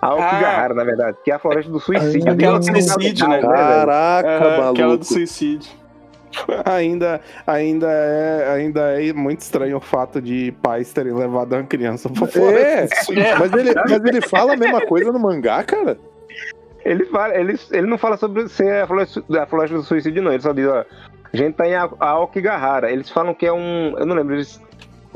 A 0.00 0.12
Okigahara, 0.14 0.74
na 0.74 0.84
verdade, 0.84 1.16
que 1.24 1.30
é 1.30 1.34
a 1.34 1.38
floresta 1.38 1.72
do 1.72 1.80
suicídio. 1.80 2.30
Aquela 2.32 2.58
do 2.58 2.64
suicídio, 2.66 3.26
né? 3.28 3.40
Caraca, 3.40 4.28
Aham, 4.28 4.50
maluco. 4.58 4.70
aquela 4.72 4.96
do 4.98 5.04
suicídio. 5.04 5.70
Ainda, 6.66 7.22
ainda, 7.46 7.86
é, 7.90 8.52
ainda 8.54 9.02
é 9.02 9.12
muito 9.14 9.40
estranho 9.40 9.78
o 9.78 9.80
fato 9.80 10.20
de 10.20 10.52
pais 10.62 10.92
terem 10.92 11.14
levado 11.14 11.54
uma 11.54 11.64
criança 11.64 12.08
pra. 12.10 12.28
É, 12.52 12.84
É. 12.84 13.34
mas 13.40 13.50
ele, 13.54 13.74
mas 13.74 14.04
ele 14.04 14.20
fala 14.20 14.52
a 14.52 14.56
mesma 14.56 14.82
coisa 14.82 15.10
no 15.10 15.18
mangá, 15.18 15.64
cara? 15.64 15.98
Ele, 16.84 17.06
fala, 17.06 17.34
ele, 17.34 17.58
ele 17.72 17.86
não 17.86 17.96
fala 17.96 18.18
sobre 18.18 18.46
ser 18.48 18.82
a 18.82 18.86
floresta, 18.86 19.24
a 19.42 19.46
floresta 19.46 19.76
do 19.76 19.82
suicídio, 19.82 20.22
não. 20.22 20.30
Ele 20.30 20.42
só 20.42 20.52
diz, 20.52 20.66
ó, 20.68 20.84
a 21.32 21.36
gente 21.36 21.54
tá 21.54 21.66
em 21.66 21.74
A- 21.74 21.88
a 21.98 22.20
Okigahara. 22.20 22.92
Eles 22.92 23.08
falam 23.08 23.34
que 23.34 23.46
é 23.46 23.52
um. 23.52 23.94
Eu 23.98 24.04
não 24.04 24.14
lembro, 24.14 24.34
eles 24.34 24.60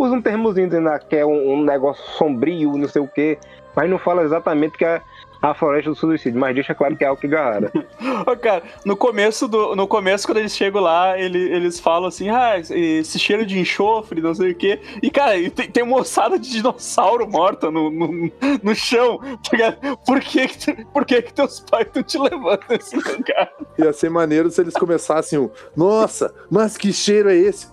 usam 0.03 0.19
um 0.19 0.23
termozinho 0.23 0.67
dizendo 0.69 0.88
ah, 0.88 0.99
que 0.99 1.17
é 1.17 1.25
um, 1.27 1.55
um 1.55 1.62
negócio 1.65 2.03
sombrio, 2.17 2.77
não 2.77 2.88
sei 2.88 3.03
o 3.03 3.09
quê. 3.09 3.38
Mas 3.75 3.88
não 3.88 3.99
fala 3.99 4.23
exatamente 4.23 4.77
que 4.77 4.85
é 4.85 5.01
a 5.41 5.55
floresta 5.55 5.91
do 5.91 5.97
suicídio, 5.97 6.38
mas 6.38 6.55
deixa 6.55 6.73
claro 6.73 6.95
que 6.97 7.03
é 7.03 7.09
a 7.09 7.12
Okigahara. 7.12 7.73
Ô, 8.31 8.37
cara, 8.37 8.62
no 8.85 8.95
começo, 8.97 9.49
do, 9.49 9.75
no 9.75 9.88
começo, 9.88 10.25
quando 10.25 10.37
eles 10.38 10.55
chegam 10.55 10.81
lá, 10.81 11.19
ele- 11.19 11.51
eles 11.53 11.81
falam 11.81 12.07
assim, 12.07 12.29
ah, 12.29 12.61
esse 12.61 13.19
cheiro 13.19 13.45
de 13.45 13.59
enxofre, 13.59 14.21
não 14.21 14.33
sei 14.37 14.53
o 14.53 14.55
quê. 14.55 14.79
E, 15.03 15.11
cara, 15.11 15.33
tem, 15.51 15.69
tem 15.69 15.83
uma 15.83 15.97
ossada 15.97 16.38
de 16.38 16.49
dinossauro 16.49 17.29
morta 17.29 17.73
no, 17.73 17.91
no, 17.91 18.31
no 18.62 18.75
chão. 18.75 19.19
tá 19.19 19.51
ligado? 19.53 19.97
Por 20.07 20.21
que 20.21 20.47
por 20.93 21.05
que 21.05 21.23
que 21.23 21.35
teus 21.35 21.59
pais 21.59 21.87
estão 21.88 22.03
te 22.05 22.19
levando 22.19 22.61
nesse 22.71 22.95
lugar? 22.95 23.51
Ia 23.79 23.93
ser 23.93 24.11
maneiro 24.11 24.49
se 24.49 24.61
eles 24.61 24.75
começassem 24.75 25.38
o. 25.41 25.51
Nossa, 25.77 26.33
mas 26.49 26.77
que 26.77 26.93
cheiro 26.93 27.29
é 27.29 27.35
esse? 27.35 27.72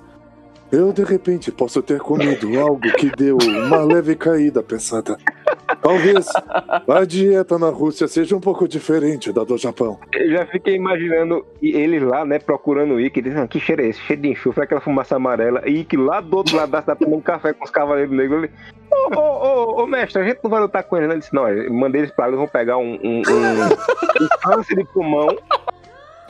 Eu, 0.72 0.94
de 0.94 1.04
repente, 1.04 1.52
posso 1.52 1.82
ter 1.82 2.00
comido 2.00 2.60
algo 2.60 2.82
que 2.94 3.10
deu 3.10 3.38
uma 3.38 3.84
leve 3.84 4.16
caída 4.16 4.62
pesada. 4.62 5.18
Talvez 5.82 6.28
a 6.88 7.06
dieta 7.06 7.58
na 7.58 7.70
Rússia 7.70 8.08
seja 8.08 8.36
um 8.36 8.40
pouco 8.40 8.68
diferente 8.68 9.32
da 9.34 9.44
do 9.44 9.58
Japão. 9.58 10.00
Eu 10.14 10.32
já 10.32 10.46
fiquei 10.46 10.76
imaginando 10.76 11.44
eles 11.62 12.04
lá, 12.04 12.24
né, 12.24 12.38
procurando 12.38 12.96
o 12.96 13.00
Ikki. 13.00 13.22
Dizendo, 13.22 13.48
que 13.48 13.60
cheiro 13.60 13.82
é 13.82 13.88
esse? 13.88 14.00
Cheiro 14.02 14.22
de 14.22 14.30
enxofre, 14.30 14.64
aquela 14.64 14.82
fumaça 14.82 15.16
amarela. 15.16 15.62
E 15.66 15.80
Ikki 15.80 15.98
lá 15.98 16.22
do 16.22 16.38
outro 16.38 16.56
lado 16.56 16.72
da 16.72 16.96
tomando 16.96 17.24
café 17.24 17.52
com 17.52 17.66
os 17.66 17.72
cavaleiros 17.72 18.16
negros. 18.16 18.44
Ele, 18.44 18.52
ô, 18.92 19.20
ô, 19.20 19.22
ô, 19.22 19.84
ô, 19.84 19.88
mestre, 19.88 20.22
a 20.22 20.26
gente 20.26 20.40
não 20.44 20.52
vai 20.52 20.62
lutar 20.62 20.84
com 20.84 20.98
eles, 20.98 21.08
não. 21.08 21.14
Ele 21.14 21.20
disse, 21.20 21.34
não, 21.34 21.80
mandei 21.80 22.02
eles 22.02 22.12
pra 22.12 22.26
lá, 22.26 22.30
eles 22.30 22.40
vão 22.40 22.48
pegar 22.48 22.78
um, 22.78 22.94
um, 23.04 23.22
um, 23.22 24.24
um 24.24 24.28
câncer 24.44 24.76
de 24.76 24.84
pulmão 24.86 25.28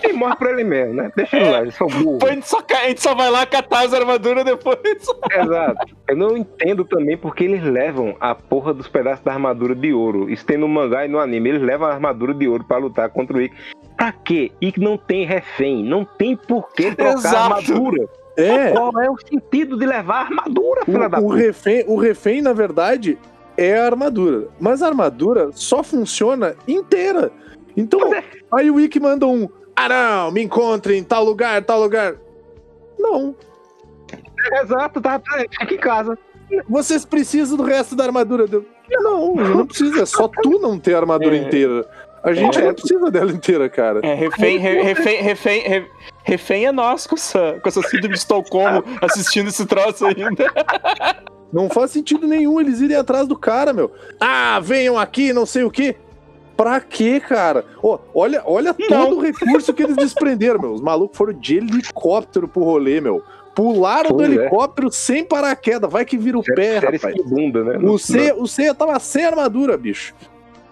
e 0.08 0.14
morre 0.14 0.36
pra 0.36 0.52
ele 0.52 0.64
mesmo, 0.64 0.94
né? 0.94 1.12
Deixa 1.16 1.38
eles 1.38 1.52
lá, 1.52 1.62
eles 1.62 1.76
são 1.76 1.88
burros. 1.88 2.20
Pô, 2.20 2.28
a, 2.28 2.32
gente 2.32 2.48
só, 2.48 2.60
a 2.70 2.88
gente 2.88 3.02
só 3.02 3.16
vai 3.16 3.30
lá 3.30 3.46
catar 3.46 3.86
as 3.86 3.94
armaduras 3.94 4.46
depois. 4.46 4.78
Exato. 5.32 5.96
Eu 6.08 6.16
não 6.16 6.38
entendo 6.38 6.86
também 6.86 7.18
porque 7.18 7.44
eles 7.44 7.64
levam 7.64 8.16
a 8.20 8.34
porra 8.36 8.74
dos 8.74 8.88
pedaços 8.88 9.24
da 9.24 9.34
armadura 9.34 9.76
de 9.76 9.94
ouro. 9.94 10.30
Isso 10.30 10.46
tem 10.46 10.58
no 10.58 10.68
mangá 10.68 11.06
e 11.06 11.08
no 11.08 11.20
anime. 11.20 11.50
Eles 11.50 11.62
levam 11.62 11.88
a 11.88 11.94
armadura 11.94 12.34
de 12.34 12.48
ouro 12.48 12.64
pra 12.64 12.78
lutar 12.78 13.10
contra 13.10 13.38
o 13.38 13.42
Ikki. 13.42 13.56
Pra 13.98 14.12
quê? 14.12 14.52
Ikki 14.62 14.80
não 14.80 14.98
tem 14.98 15.26
refém. 15.26 15.84
Não 15.84 16.06
tem 16.06 16.36
por 16.36 16.70
que 16.74 16.96
trocar 16.96 17.14
Exato. 17.14 17.36
a 17.36 17.42
armadura. 17.42 18.10
É, 18.38 18.72
Qual 18.72 19.02
é 19.02 19.10
o 19.10 19.18
sentido 19.18 19.78
de 19.78 19.86
levar 19.86 20.16
a 20.16 20.22
armadura, 20.22 20.86
filha 20.86 21.10
da 21.10 21.20
o, 21.20 21.26
o, 21.26 21.28
puta? 21.28 21.40
refém, 21.40 21.84
o 21.86 21.98
refém, 21.98 22.42
na 22.42 22.54
verdade, 22.54 23.18
é 23.58 23.78
a 23.78 23.86
armadura. 23.86 24.48
Mas 24.58 24.82
a 24.82 24.88
armadura 24.88 25.50
só 25.52 25.84
funciona 25.84 26.56
inteira. 26.66 27.32
Então, 27.76 28.00
aí 28.54 28.72
o 28.72 28.80
Ikki 28.80 29.00
manda 29.00 29.28
um. 29.28 29.50
Ah, 29.86 29.90
não, 29.90 30.32
me 30.32 30.44
encontre 30.44 30.98
em 30.98 31.04
tal 31.04 31.24
lugar, 31.24 31.64
tal 31.64 31.80
lugar. 31.80 32.16
Não. 32.98 33.36
Exato, 34.62 35.00
tá, 35.00 35.22
fica 35.60 35.74
em 35.74 35.78
casa. 35.78 36.18
Vocês 36.68 37.06
precisam 37.06 37.56
do 37.58 37.64
resto 37.64 37.96
da 37.96 38.06
armadura. 38.06 38.48
Deu, 38.48 38.66
não, 38.90 39.36
não 39.36 39.66
precisa. 39.68 40.02
É 40.02 40.06
só 40.06 40.28
tu 40.28 40.60
não 40.60 40.80
ter 40.80 40.96
a 40.96 41.00
armadura 41.00 41.36
É. 41.38 41.40
inteira. 41.40 41.88
A 42.24 42.34
gente 42.34 42.60
É. 42.60 42.66
não 42.66 42.74
precisa 42.74 43.10
dela 43.12 43.32
inteira, 43.32 43.70
cara. 43.70 44.00
É, 44.04 44.14
refém, 44.16 44.58
re- 44.58 44.82
refém, 44.82 45.22
refém, 45.22 45.62
re- 45.62 45.88
refém 46.24 46.66
é 46.66 46.72
nós 46.72 47.08
com 47.08 47.16
essa, 47.16 47.58
com 47.62 47.70
essa 47.70 47.82
síndrome 47.84 48.16
de 48.16 48.20
Estocolmo 48.20 48.84
assistindo 49.02 49.48
esse 49.48 49.66
troço 49.66 50.06
ainda. 50.06 50.52
Não 51.54 51.70
faz 51.70 51.92
sentido 51.92 52.28
nenhum 52.28 52.60
eles 52.60 52.82
irem 52.82 52.98
atrás 52.98 53.26
do 53.28 53.38
cara, 53.38 53.72
meu. 53.72 53.92
Ah, 54.20 54.60
venham 54.62 54.98
aqui, 54.98 55.32
não 55.32 55.46
sei 55.46 55.64
o 55.64 55.72
quê. 55.72 55.96
Pra 56.60 56.82
quê, 56.82 57.22
cara? 57.22 57.64
Ó, 57.82 57.98
olha, 58.14 58.44
olha 58.46 58.74
todo 58.74 59.16
o 59.16 59.22
recurso 59.22 59.74
que 59.74 59.82
eles 59.82 59.96
desprenderam, 59.96 60.60
meu. 60.60 60.74
Os 60.74 60.82
malucos 60.82 61.18
foram 61.18 61.32
de 61.32 61.56
helicóptero 61.56 62.50
pro 62.50 62.66
rolê, 62.66 63.00
meu. 63.00 63.24
Pularam 63.56 64.14
do 64.14 64.22
é. 64.22 64.26
helicóptero 64.26 64.92
sem 64.92 65.24
paraquedas. 65.24 65.90
Vai 65.90 66.04
que 66.04 66.18
vira 66.18 66.38
o 66.38 66.44
pé, 66.44 66.82
Série 66.82 66.98
rapaz. 66.98 67.16
né? 67.16 67.78
O 67.82 67.98
Ceia, 67.98 68.36
o 68.36 68.46
Ceia 68.46 68.74
tava 68.74 69.00
sem 69.00 69.24
armadura, 69.24 69.78
bicho. 69.78 70.14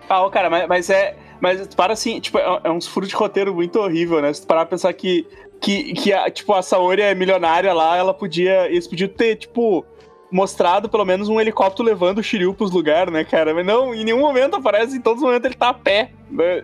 Ah, 0.10 0.26
ô, 0.26 0.30
cara, 0.30 0.50
mas, 0.50 0.68
mas 0.68 0.90
é. 0.90 1.16
Mas 1.40 1.74
para 1.74 1.94
assim, 1.94 2.20
tipo, 2.20 2.38
é, 2.38 2.60
é 2.66 2.70
uns 2.70 2.86
furos 2.86 3.08
de 3.08 3.16
roteiro 3.16 3.56
muito 3.56 3.80
horrível, 3.80 4.22
né? 4.22 4.34
Se 4.34 4.42
tu 4.42 4.48
parar 4.48 4.66
pra 4.66 4.72
pensar 4.72 4.92
que, 4.92 5.26
que, 5.62 5.94
que 5.94 6.12
a, 6.12 6.30
tipo, 6.30 6.52
a 6.54 6.62
Saori 6.62 7.02
é 7.02 7.16
milionária 7.16 7.72
lá, 7.72 7.96
ela 7.96 8.14
podia. 8.14 8.66
Eles 8.70 8.90
podiam 8.90 9.08
ter, 9.08 9.38
tipo, 9.38 9.86
mostrado 10.32 10.90
pelo 10.90 11.06
menos 11.06 11.30
um 11.30 11.40
helicóptero 11.40 11.88
levando 11.88 12.20
o 12.20 12.24
Shiryu 12.24 12.54
pros 12.54 12.72
lugares, 12.72 13.12
né, 13.14 13.24
cara? 13.24 13.54
Mas 13.54 13.66
não, 13.66 13.94
em 13.94 14.04
nenhum 14.04 14.20
momento 14.20 14.56
aparece, 14.56 14.98
em 14.98 15.02
todos 15.02 15.22
os 15.22 15.26
momentos 15.28 15.46
ele 15.46 15.56
tá 15.56 15.70
a 15.70 15.74
pé. 15.74 16.12
né? 16.30 16.64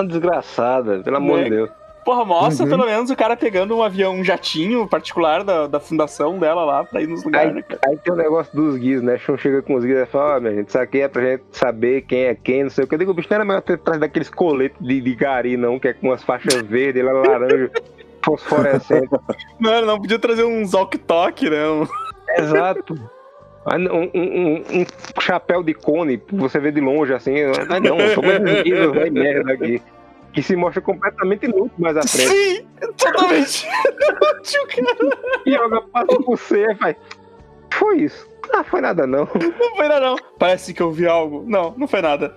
Uma 0.00 0.08
desgraçada, 0.08 1.00
pelo 1.02 1.16
amor 1.16 1.44
de 1.44 1.50
Deus. 1.50 1.70
Porra, 2.04 2.24
mostra 2.24 2.64
Uhum. 2.64 2.70
pelo 2.70 2.86
menos 2.86 3.10
o 3.10 3.14
cara 3.16 3.36
pegando 3.36 3.76
um 3.76 3.82
avião, 3.82 4.14
um 4.14 4.24
jatinho 4.24 4.88
particular 4.88 5.44
da, 5.44 5.66
da 5.66 5.78
fundação 5.78 6.38
dela 6.38 6.64
lá 6.64 6.82
pra 6.82 7.02
ir 7.02 7.06
nos 7.06 7.22
lugares, 7.22 7.50
Aí, 7.50 7.54
né, 7.56 7.62
cara? 7.62 7.80
aí 7.86 7.96
tem 7.98 8.12
o 8.12 8.16
negócio 8.16 8.56
dos 8.56 8.76
guias, 8.78 9.02
né? 9.02 9.18
Shun 9.18 9.36
chega 9.36 9.60
com 9.60 9.74
os 9.74 9.84
guias 9.84 10.08
e 10.08 10.10
fala, 10.10 10.36
ó, 10.36 10.40
minha 10.40 10.54
gente, 10.54 10.68
isso 10.68 10.78
aqui 10.78 11.02
é 11.02 11.08
pra 11.08 11.22
gente 11.22 11.44
saber 11.52 12.00
quem 12.02 12.24
é 12.24 12.34
quem, 12.34 12.62
não 12.64 12.70
sei 12.70 12.84
o 12.84 12.88
que. 12.88 12.94
Eu 12.94 12.98
digo, 12.98 13.12
bicho, 13.12 13.28
não 13.30 13.34
era 13.36 13.44
melhor 13.44 13.60
ter 13.60 13.76
trazido 13.78 14.00
daqueles 14.00 14.30
coletes 14.30 14.78
de, 14.80 14.98
de 15.00 15.14
gari, 15.14 15.58
não, 15.58 15.78
que 15.78 15.88
é 15.88 15.92
com 15.92 16.08
umas 16.08 16.22
faixas 16.24 16.54
verdes, 16.66 17.04
lá 17.04 17.12
laranja, 17.12 17.70
fosforescente. 18.24 19.08
Mano, 19.58 19.86
não 19.86 20.00
podia 20.00 20.18
trazer 20.18 20.44
um 20.44 20.64
Zok-Tok, 20.64 21.50
né? 21.50 21.68
Um- 21.68 21.86
Exato. 22.38 22.94
Um, 23.66 24.10
um- 24.18 24.80
um- 24.80 25.20
chapéu 25.20 25.62
de 25.62 25.74
cone, 25.74 26.22
você 26.32 26.58
vê 26.58 26.72
de 26.72 26.80
longe 26.80 27.12
assim. 27.12 27.34
Mas 27.68 27.80
não, 27.82 27.96
coisas 27.96 28.62
guias, 28.62 28.92
vai 28.94 29.10
merda 29.10 29.52
aqui. 29.52 29.82
Que 30.32 30.42
se 30.42 30.54
mostra 30.54 30.80
completamente 30.80 31.44
inútil 31.44 31.72
mais 31.76 31.96
à 31.96 32.02
frente. 32.02 32.28
Sim, 32.28 32.66
totalmente. 32.96 33.66
E 35.44 35.52
joga 35.52 35.82
passa 35.82 36.06
por 36.06 36.24
você, 36.24 36.74
faz. 36.76 36.96
Foi 37.72 37.98
isso. 38.02 38.28
Ah, 38.52 38.64
foi 38.64 38.80
nada 38.80 39.06
não. 39.06 39.28
não 39.34 39.76
foi 39.76 39.88
nada, 39.88 40.00
não. 40.00 40.16
Parece 40.38 40.72
que 40.74 40.82
eu 40.82 40.90
vi 40.90 41.06
algo. 41.06 41.44
Não, 41.46 41.74
não 41.76 41.86
foi 41.86 42.00
nada. 42.02 42.32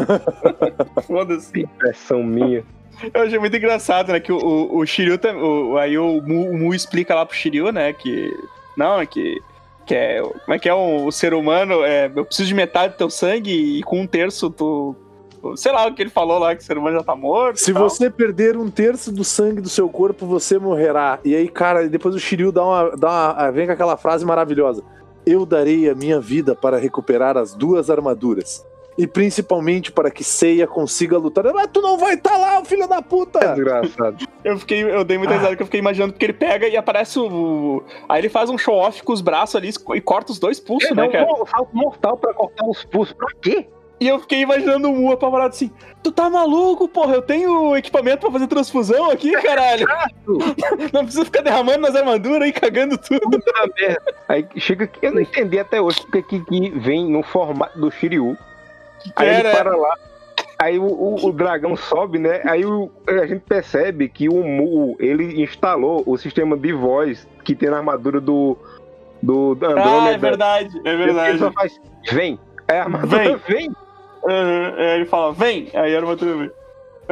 Foda-se. 1.06 1.60
Impressão 1.60 2.22
minha. 2.22 2.64
Eu 3.12 3.22
achei 3.22 3.38
muito 3.38 3.56
engraçado, 3.56 4.12
né? 4.12 4.20
Que 4.20 4.32
o, 4.32 4.36
o, 4.38 4.78
o 4.78 4.86
Shiryu. 4.86 5.18
tam- 5.18 5.36
O, 5.36 5.76
aí 5.78 5.98
o 5.98 6.20
Mu, 6.22 6.50
o 6.50 6.56
Mu 6.58 6.74
explica 6.74 7.14
lá 7.14 7.24
pro 7.26 7.36
Shiryu, 7.36 7.70
né? 7.72 7.92
Que. 7.92 8.32
Não, 8.76 9.00
é 9.00 9.06
que. 9.06 9.40
Que 9.84 9.94
é, 9.94 10.20
como 10.20 10.52
é 10.54 10.58
que 10.58 10.68
é 10.68 10.74
o, 10.74 11.06
o 11.06 11.12
ser 11.12 11.32
humano? 11.32 11.84
É, 11.84 12.10
eu 12.14 12.24
preciso 12.24 12.48
de 12.48 12.54
metade 12.54 12.94
do 12.94 12.96
teu 12.96 13.08
sangue 13.08 13.78
e 13.78 13.82
com 13.84 14.00
um 14.00 14.06
terço 14.06 14.50
tu. 14.50 14.96
Sei 15.54 15.70
lá 15.70 15.86
o 15.86 15.94
que 15.94 16.02
ele 16.02 16.10
falou 16.10 16.40
lá, 16.40 16.56
que 16.56 16.62
o 16.62 16.64
ser 16.66 16.76
humano 16.76 16.96
já 16.96 17.04
tá 17.04 17.14
morto. 17.14 17.58
Se 17.60 17.72
você 17.72 18.10
perder 18.10 18.56
um 18.56 18.68
terço 18.68 19.12
do 19.12 19.22
sangue 19.22 19.60
do 19.60 19.68
seu 19.68 19.88
corpo, 19.88 20.26
você 20.26 20.58
morrerá. 20.58 21.20
E 21.24 21.36
aí, 21.36 21.46
cara, 21.46 21.88
depois 21.88 22.16
o 22.16 22.18
Shiryu 22.18 22.50
dá 22.50 22.64
uma, 22.64 22.96
dá 22.96 23.08
uma- 23.08 23.50
vem 23.52 23.66
com 23.66 23.72
aquela 23.72 23.96
frase 23.96 24.24
maravilhosa. 24.24 24.82
Eu 25.24 25.46
darei 25.46 25.88
a 25.88 25.94
minha 25.94 26.18
vida 26.18 26.56
para 26.56 26.78
recuperar 26.78 27.36
as 27.36 27.54
duas 27.54 27.88
armaduras. 27.88 28.66
E 28.98 29.06
principalmente 29.06 29.92
para 29.92 30.10
que 30.10 30.24
Seiya 30.24 30.66
consiga 30.66 31.18
lutar. 31.18 31.44
Mas 31.52 31.68
tu 31.70 31.82
não 31.82 31.98
vai 31.98 32.14
estar 32.14 32.36
lá, 32.38 32.64
filho 32.64 32.88
da 32.88 33.02
puta! 33.02 33.40
Desgraçado. 33.54 34.24
Eu 34.42 34.58
fiquei, 34.58 34.82
eu 34.82 35.04
dei 35.04 35.18
muita 35.18 35.34
Ah. 35.34 35.36
risada 35.36 35.56
que 35.56 35.62
eu 35.62 35.66
fiquei 35.66 35.80
imaginando 35.80 36.12
porque 36.14 36.24
ele 36.24 36.32
pega 36.32 36.66
e 36.66 36.76
aparece 36.76 37.18
o. 37.18 37.82
Aí 38.08 38.20
ele 38.22 38.28
faz 38.30 38.48
um 38.48 38.56
show 38.56 38.74
off 38.74 39.02
com 39.02 39.12
os 39.12 39.20
braços 39.20 39.54
ali 39.56 39.70
e 39.94 40.00
corta 40.00 40.32
os 40.32 40.38
dois 40.38 40.58
pulsos, 40.58 40.96
né, 40.96 41.08
cara? 41.08 41.26
um 41.30 41.44
salto 41.44 41.76
mortal 41.76 42.16
pra 42.16 42.32
cortar 42.32 42.64
os 42.66 42.84
pulsos. 42.84 43.14
Pra 43.14 43.28
quê? 43.42 43.66
E 43.98 44.06
eu 44.08 44.18
fiquei 44.20 44.40
imaginando 44.40 44.90
o 44.90 44.94
Mu 44.94 45.12
apavorado 45.12 45.50
assim: 45.54 45.70
Tu 46.02 46.10
tá 46.12 46.28
maluco, 46.30 46.86
porra? 46.88 47.14
Eu 47.16 47.22
tenho 47.22 47.74
equipamento 47.76 48.18
pra 48.20 48.30
fazer 48.30 48.46
transfusão 48.46 49.10
aqui, 49.10 49.32
caralho. 49.42 49.86
Não 50.92 51.02
precisa 51.02 51.24
ficar 51.24 51.42
derramando 51.42 51.78
nas 51.80 51.94
armaduras 51.96 52.48
e 52.48 52.52
cagando 52.52 52.96
tudo. 52.98 53.20
Puta 53.20 53.52
merda. 53.78 54.14
Aí 54.28 54.46
chega 54.56 54.86
que 54.86 55.04
eu 55.04 55.12
não 55.12 55.20
entendi 55.20 55.58
até 55.58 55.80
hoje 55.80 56.00
porque 56.02 56.22
que, 56.22 56.40
que 56.44 56.70
vem 56.78 57.10
no 57.10 57.22
formato 57.22 57.78
do 57.78 57.90
Shiryu. 57.90 58.36
Aí 59.14 59.28
ele 59.28 59.48
Era- 59.48 59.50
para 59.64 59.76
lá. 59.76 59.94
Aí 60.58 60.78
o, 60.78 60.84
o- 60.86 61.26
o 61.26 61.32
dragão 61.32 61.76
sobe, 61.76 62.18
né? 62.18 62.40
Aí 62.46 62.64
o- 62.64 62.90
a 63.06 63.26
gente 63.26 63.40
percebe 63.40 64.08
que 64.08 64.26
o 64.28 64.42
Mu, 64.42 64.96
ele 64.98 65.42
instalou 65.42 66.02
o 66.06 66.16
sistema 66.16 66.56
de 66.56 66.72
voz 66.72 67.28
que 67.44 67.54
tem 67.54 67.68
na 67.68 67.76
armadura 67.76 68.20
do, 68.20 68.56
do, 69.22 69.54
do 69.54 69.66
Andrômeda. 69.66 70.08
Ah, 70.08 70.12
é 70.12 70.18
verdade, 70.18 70.80
é 70.84 70.88
Ele 70.88 70.96
verdade. 71.04 71.38
só 71.38 71.52
faz, 71.52 71.78
vem. 72.10 72.38
Aí 72.66 72.78
a 72.78 72.82
armadura 72.84 73.36
vem, 73.46 73.70
Aham, 74.28 74.74
aí 74.78 74.96
ele 74.96 75.04
fala: 75.04 75.32
Vem, 75.34 75.68
aí 75.74 75.94
a 75.94 75.98
armadura 75.98 76.34
vem. 76.36 76.50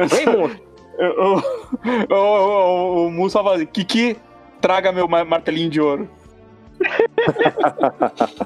vem, 0.07 0.25
monstro. 0.25 0.65
O, 0.97 1.03
o, 1.23 2.15
o, 2.15 2.15
o, 2.15 3.07
o 3.07 3.11
Mu 3.11 3.29
só 3.29 3.43
fala 3.43 3.57
assim: 3.57 3.65
Kiki, 3.67 4.17
traga 4.59 4.91
meu 4.91 5.07
ma- 5.07 5.23
martelinho 5.23 5.69
de 5.69 5.79
ouro. 5.79 6.09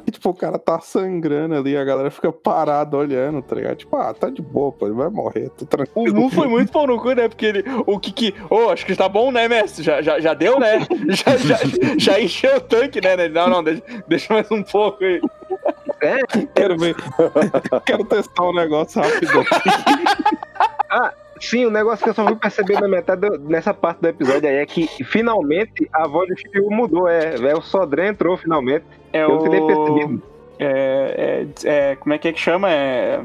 E, 0.08 0.12
tipo, 0.12 0.30
o 0.30 0.34
cara 0.34 0.58
tá 0.58 0.80
sangrando 0.80 1.56
ali, 1.56 1.76
a 1.76 1.84
galera 1.84 2.10
fica 2.10 2.32
parada 2.32 2.96
olhando, 2.98 3.42
tá 3.42 3.56
ligado? 3.56 3.78
Tipo, 3.78 3.96
ah, 3.98 4.14
tá 4.14 4.30
de 4.30 4.42
boa, 4.42 4.72
pô, 4.72 4.86
ele 4.88 4.96
vai 4.96 5.10
morrer, 5.10 5.50
tô 5.50 5.66
O 5.66 5.68
tranquilo. 5.68 6.16
Mu 6.16 6.30
foi 6.30 6.48
muito 6.48 6.72
pau 6.72 6.88
no 6.88 7.00
cu, 7.00 7.12
né? 7.14 7.28
Porque 7.28 7.46
ele, 7.46 7.64
o 7.86 8.00
Kiki, 8.00 8.34
ô, 8.50 8.70
acho 8.70 8.86
que 8.86 8.96
tá 8.96 9.10
bom, 9.10 9.32
né, 9.32 9.48
mestre? 9.48 9.84
Já, 9.84 10.02
já, 10.02 10.20
já 10.20 10.34
deu, 10.34 10.60
né? 10.60 10.80
Já, 11.10 11.38
já, 11.38 11.58
já 11.98 12.20
encheu 12.20 12.58
o 12.58 12.62
tanque, 12.62 13.02
né? 13.02 13.14
Ele, 13.14 13.30
Não, 13.30 13.50
não, 13.50 13.64
deixa, 13.64 13.84
deixa 14.08 14.34
mais 14.34 14.50
um 14.52 14.64
pouco 14.64 15.04
aí. 15.04 15.20
Quero 16.56 16.78
ver. 16.78 16.96
Quero 17.86 18.06
testar 18.06 18.44
um 18.44 18.54
negócio 18.54 19.02
rápido. 19.02 19.44
Sim, 21.40 21.66
o 21.66 21.72
negócio 21.72 22.04
que 22.04 22.10
eu 22.10 22.14
só 22.14 22.26
fui 22.26 22.36
perceber 22.36 22.80
na 22.82 22.88
metade 22.88 23.22
do- 23.22 23.40
nessa 23.40 23.74
parte 23.74 24.00
do 24.02 24.08
episódio 24.08 24.50
aí 24.50 24.58
é 24.58 24.66
que 24.66 24.88
finalmente 25.06 25.90
a 25.94 26.08
voz 26.08 26.28
do 26.30 26.38
Shiryu 26.38 26.70
mudou. 26.70 27.08
É, 27.08 27.36
é 27.36 27.54
o 27.56 27.62
Sodré 27.62 28.08
entrou 28.08 28.36
finalmente. 28.38 28.86
É 29.14 29.24
Eu 29.24 29.30
não 29.30 29.44
nem 29.46 29.62
o. 29.62 29.68
percebido. 29.68 30.24
É, 30.60 31.46
é, 31.66 31.92
é, 31.92 31.96
como 31.96 32.14
é 32.14 32.18
que 32.18 32.28
é 32.28 32.34
que 32.34 32.40
chama? 32.40 32.70
É, 32.70 33.22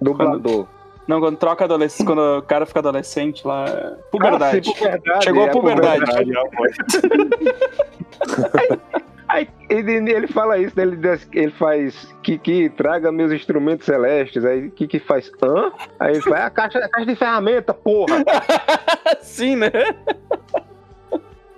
Dublador. 0.00 0.66
não, 1.08 1.18
quando 1.20 1.36
troca 1.36 1.64
adolescente, 1.64 2.06
quando 2.06 2.38
o 2.38 2.42
cara 2.42 2.64
fica 2.66 2.78
adolescente 2.78 3.44
lá. 3.46 3.64
é 3.68 3.94
Puberdade. 4.10 4.58
Ah, 4.58 4.62
sim, 4.62 4.72
puberdade. 4.78 5.24
Chegou 5.24 5.42
a 5.42 5.46
é, 5.46 5.50
puberdade. 5.50 6.04
Aí 9.32 9.48
ele, 9.70 10.12
ele 10.12 10.26
fala 10.26 10.58
isso, 10.58 10.76
né? 10.76 10.82
ele, 10.82 10.98
ele 11.32 11.52
faz 11.52 12.14
que, 12.22 12.36
que 12.36 12.68
traga 12.68 13.10
meus 13.10 13.32
instrumentos 13.32 13.86
celestes. 13.86 14.44
Aí 14.44 14.70
que 14.70 14.86
que 14.86 14.98
faz? 14.98 15.32
Hã? 15.42 15.72
Aí 15.98 16.12
ele 16.12 16.20
faz 16.20 16.44
a 16.44 16.50
caixa, 16.50 16.78
a 16.80 16.88
caixa 16.88 17.06
de 17.06 17.16
ferramenta, 17.16 17.72
porra. 17.72 18.22
Sim, 19.22 19.56
né? 19.56 19.70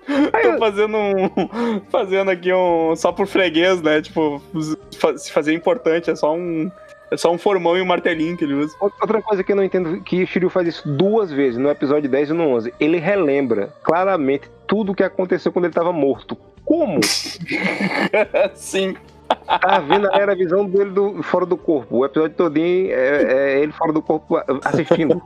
Tô 0.04 0.58
fazendo 0.60 0.96
um. 0.96 1.80
Fazendo 1.90 2.30
aqui 2.30 2.52
um. 2.52 2.94
Só 2.94 3.10
por 3.10 3.26
freguês, 3.26 3.82
né? 3.82 4.00
Tipo, 4.00 4.40
se 5.16 5.32
fazer 5.32 5.52
importante, 5.52 6.12
é 6.12 6.14
só 6.14 6.32
um. 6.32 6.70
É 7.10 7.16
só 7.16 7.32
um 7.32 7.38
formão 7.38 7.76
e 7.76 7.82
um 7.82 7.87
martelinho 7.87 8.37
que 8.37 8.44
ele 8.44 8.54
usa. 8.54 8.76
Outra 8.78 9.20
coisa 9.20 9.42
que 9.42 9.50
eu 9.50 9.56
não 9.56 9.64
entendo 9.64 10.00
que 10.02 10.22
o 10.22 10.26
Shiryu 10.26 10.48
faz 10.48 10.68
isso 10.68 10.88
duas 10.88 11.32
vezes, 11.32 11.58
no 11.58 11.68
episódio 11.70 12.08
10 12.08 12.30
e 12.30 12.32
no 12.32 12.48
11. 12.50 12.72
Ele 12.78 12.98
relembra 12.98 13.74
claramente 13.82 14.48
tudo 14.64 14.92
o 14.92 14.94
que 14.94 15.02
aconteceu 15.02 15.50
quando 15.50 15.64
ele 15.64 15.72
estava 15.72 15.92
morto. 15.92 16.37
Como? 16.64 17.00
Sim. 18.55 18.96
Tá 19.29 19.79
vendo? 19.81 20.09
Era 20.14 20.33
a 20.33 20.35
visão 20.35 20.66
dele 20.66 20.90
do, 20.90 21.22
fora 21.22 21.46
do 21.46 21.57
corpo. 21.57 21.98
O 21.98 22.05
episódio 22.05 22.37
todinho 22.37 22.90
é, 22.90 23.22
é 23.22 23.62
ele 23.62 23.72
fora 23.72 23.92
do 23.92 24.02
corpo 24.02 24.40
assistindo. 24.65 25.23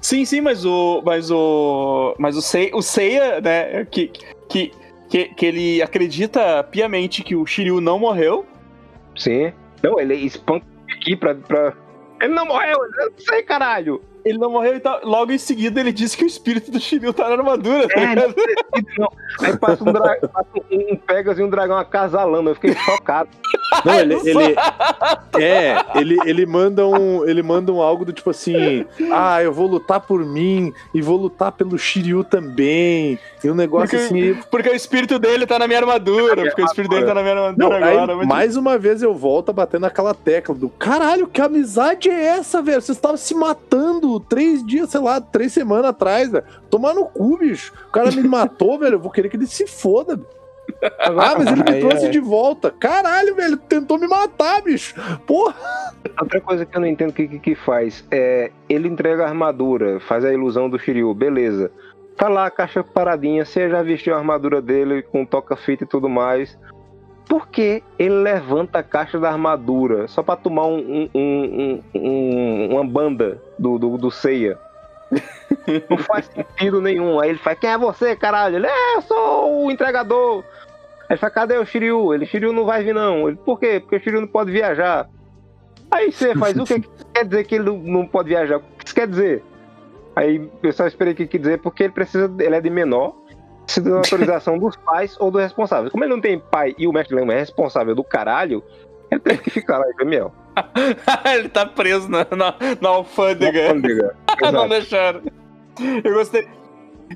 Sim, 0.00 0.24
sim, 0.24 0.40
mas 0.40 0.64
o. 0.64 1.02
Mas 1.04 1.30
o. 1.30 2.14
Mas 2.18 2.36
o 2.36 2.42
Seiya, 2.42 2.76
o 2.76 2.82
Seiya 2.82 3.40
né? 3.40 3.84
Que, 3.86 4.08
que, 4.48 4.72
que, 5.08 5.24
que 5.34 5.46
ele 5.46 5.82
acredita 5.82 6.62
piamente 6.64 7.22
que 7.22 7.34
o 7.34 7.44
Shiryu 7.44 7.80
não 7.80 7.98
morreu. 7.98 8.46
Sim. 9.16 9.52
Não, 9.82 9.98
ele 9.98 10.14
espanca 10.14 10.66
aqui 10.90 11.16
pra, 11.16 11.34
pra. 11.34 11.72
Ele 12.20 12.32
não 12.32 12.46
morreu, 12.46 12.78
eu 12.78 13.10
não 13.10 13.18
sei, 13.18 13.42
caralho. 13.42 14.00
Ele 14.24 14.38
não 14.38 14.50
morreu 14.50 14.76
e 14.76 14.80
tal. 14.80 15.00
Logo 15.04 15.32
em 15.32 15.38
seguida 15.38 15.80
ele 15.80 15.92
disse 15.92 16.16
que 16.16 16.24
o 16.24 16.26
espírito 16.26 16.70
do 16.70 16.80
Shiryu 16.80 17.12
tá 17.12 17.24
na 17.28 17.36
armadura, 17.36 17.86
tá 17.88 18.00
É, 18.00 18.06
ligado? 18.06 18.34
não. 18.98 19.08
Aí 19.40 19.56
passa 19.56 19.82
um, 19.84 19.92
dra... 19.92 20.16
passa 20.32 20.48
um 20.70 20.96
Pegas 20.96 21.38
e 21.38 21.42
um 21.42 21.48
dragão 21.50 21.76
acasalando. 21.78 22.50
Eu 22.50 22.54
fiquei 22.54 22.74
chocado. 22.74 23.28
Não, 23.84 23.94
ele, 24.00 24.14
ele- 24.14 24.56
é, 25.38 25.76
ele, 25.94 26.16
ele 26.24 26.46
manda 26.46 26.86
um, 26.86 27.26
ele 27.28 27.42
manda 27.42 27.72
um 27.72 27.80
algo 27.80 28.04
do 28.04 28.12
tipo 28.12 28.30
assim, 28.30 28.84
ah, 29.12 29.42
eu 29.42 29.52
vou 29.52 29.66
lutar 29.66 30.00
por 30.00 30.24
mim 30.24 30.72
e 30.94 31.00
vou 31.02 31.16
lutar 31.16 31.52
pelo 31.52 31.78
Shiryu 31.78 32.24
também. 32.24 33.18
E 33.42 33.50
um 33.50 33.54
negócio 33.54 33.98
Porque- 33.98 34.04
assim. 34.04 34.34
Porque 34.50 34.68
o 34.70 34.74
espírito 34.74 35.18
dele 35.18 35.46
tá 35.46 35.58
na 35.58 35.66
minha 35.66 35.78
armadura. 35.80 36.42
Porque 36.44 36.62
o 36.62 36.64
espírito 36.64 36.90
dele 36.90 37.06
tá 37.06 37.14
na 37.14 37.22
minha 37.22 37.34
Não, 37.34 37.44
armadura 37.44 37.86
aí, 37.86 37.96
agora. 37.96 38.16
muito- 38.16 38.28
mais 38.28 38.56
uma 38.56 38.78
vez 38.78 39.02
eu 39.02 39.14
volto 39.14 39.50
a 39.50 39.52
bater 39.52 39.78
naquela 39.78 40.14
tecla 40.14 40.54
do 40.54 40.68
caralho, 40.68 41.26
que 41.28 41.40
amizade 41.40 42.08
é 42.10 42.24
essa, 42.24 42.60
velho? 42.62 42.80
Vocês 42.80 42.96
estavam 42.98 43.16
se 43.16 43.34
matando 43.34 44.07
três 44.18 44.64
dias, 44.64 44.90
sei 44.90 45.00
lá, 45.00 45.20
três 45.20 45.52
semanas 45.52 45.86
atrás, 45.86 46.30
velho. 46.30 46.44
Tomar 46.70 46.94
no 46.94 47.04
cu, 47.06 47.38
bicho. 47.38 47.72
O 47.88 47.92
cara 47.92 48.10
me 48.10 48.22
matou, 48.22 48.78
velho. 48.80 48.94
Eu 48.94 49.00
vou 49.00 49.10
querer 49.10 49.28
que 49.28 49.36
ele 49.36 49.46
se 49.46 49.66
foda. 49.66 50.16
bicho. 50.16 50.28
Ah, 51.00 51.34
mas 51.36 51.46
ele 51.46 51.62
me 51.64 51.80
trouxe 51.80 52.06
é. 52.06 52.10
de 52.10 52.20
volta. 52.20 52.70
Caralho, 52.70 53.34
velho. 53.34 53.56
Tentou 53.56 53.98
me 53.98 54.06
matar, 54.06 54.62
bicho. 54.62 54.94
Porra. 55.26 55.54
Outra 56.20 56.40
coisa 56.40 56.64
que 56.66 56.76
eu 56.76 56.80
não 56.80 56.86
entendo 56.88 57.10
o 57.10 57.12
que, 57.12 57.26
que, 57.28 57.38
que 57.38 57.54
faz 57.54 58.04
é 58.10 58.50
ele 58.68 58.88
entrega 58.88 59.24
a 59.24 59.28
armadura, 59.28 59.98
faz 60.00 60.24
a 60.24 60.32
ilusão 60.32 60.68
do 60.68 60.78
Shiryu, 60.78 61.12
beleza. 61.14 61.70
Tá 62.16 62.28
lá 62.28 62.46
a 62.46 62.50
caixa 62.50 62.82
paradinha, 62.82 63.44
você 63.44 63.68
já 63.70 63.82
vestiu 63.82 64.14
a 64.14 64.18
armadura 64.18 64.60
dele 64.60 65.02
com 65.02 65.24
toca-fita 65.24 65.84
e 65.84 65.86
tudo 65.86 66.08
mais. 66.08 66.58
Por 67.28 67.48
que 67.48 67.82
ele 67.98 68.14
levanta 68.22 68.78
a 68.78 68.82
caixa 68.82 69.18
da 69.20 69.28
armadura 69.30 70.08
só 70.08 70.22
pra 70.22 70.34
tomar 70.34 70.66
um- 70.66 71.08
um- 71.14 71.82
um- 71.94 72.68
uma 72.72 72.84
banda 72.84 73.40
do, 73.58 73.78
do, 73.78 73.98
do 73.98 74.10
Seiya? 74.10 74.58
Não 75.88 75.98
faz 75.98 76.26
sentido 76.26 76.80
nenhum. 76.80 77.20
Aí 77.20 77.30
ele 77.30 77.38
faz, 77.38 77.58
quem 77.58 77.70
é 77.70 77.78
você, 77.78 78.14
caralho? 78.14 78.56
Ele, 78.56 78.66
é, 78.66 78.96
eu 78.96 79.02
sou 79.02 79.64
o 79.66 79.70
entregador. 79.70 80.44
Aí 81.00 81.06
ele 81.10 81.18
fala, 81.18 81.30
cadê 81.32 81.56
o 81.58 81.64
Shiryu? 81.64 82.12
Ele, 82.14 82.26
Shiryu 82.26 82.52
não 82.52 82.64
vai 82.64 82.82
vir 82.82 82.94
não. 82.94 83.28
Ele, 83.28 83.36
por 83.36 83.58
quê? 83.58 83.80
Porque 83.80 83.96
o 83.96 84.00
Shiryu 84.00 84.20
não 84.20 84.28
pode 84.28 84.50
viajar. 84.52 85.08
Aí 85.90 86.12
você 86.12 86.34
faz 86.34 86.56
o 86.56 86.64
que 86.64 86.80
quer 87.14 87.24
dizer 87.24 87.44
que 87.44 87.54
ele 87.54 87.70
não- 87.70 88.06
pode 88.06 88.28
viajar? 88.28 88.58
O 88.58 88.60
que 88.60 88.84
isso 88.84 88.94
quer 88.94 89.08
dizer? 89.08 89.42
Aí 90.14 90.50
eu 90.62 90.72
só 90.72 90.86
esperei 90.86 91.14
que 91.14 91.26
quer 91.26 91.38
dizer 91.38 91.58
porque 91.60 91.84
ele 91.84 91.92
precisa, 91.92 92.30
ele 92.40 92.54
é 92.54 92.60
de 92.60 92.68
menor, 92.68 93.14
precisa 93.64 93.88
da 93.90 93.96
autorização 93.96 94.58
dos 94.58 94.76
pais 94.76 95.16
ou 95.18 95.30
do 95.30 95.38
responsável. 95.38 95.90
Como 95.90 96.04
ele 96.04 96.12
não 96.12 96.20
tem 96.20 96.38
pai 96.38 96.74
e 96.76 96.86
o 96.86 96.92
mestre 96.92 97.14
Lema 97.16 97.32
é 97.32 97.38
responsável 97.38 97.94
do 97.94 98.04
caralho, 98.04 98.62
ele 99.10 99.20
teve 99.20 99.38
que 99.38 99.50
ficar 99.50 99.78
lá 99.78 99.84
em 99.88 100.04
Miel. 100.04 100.32
ele 101.34 101.48
tá 101.48 101.66
preso 101.66 102.08
na, 102.08 102.26
na, 102.30 102.54
na 102.80 102.88
alfândega. 102.88 103.74
não 103.74 104.48
Exato. 104.48 104.68
deixaram. 104.68 105.22
Eu 106.04 106.14
gostei. 106.14 106.48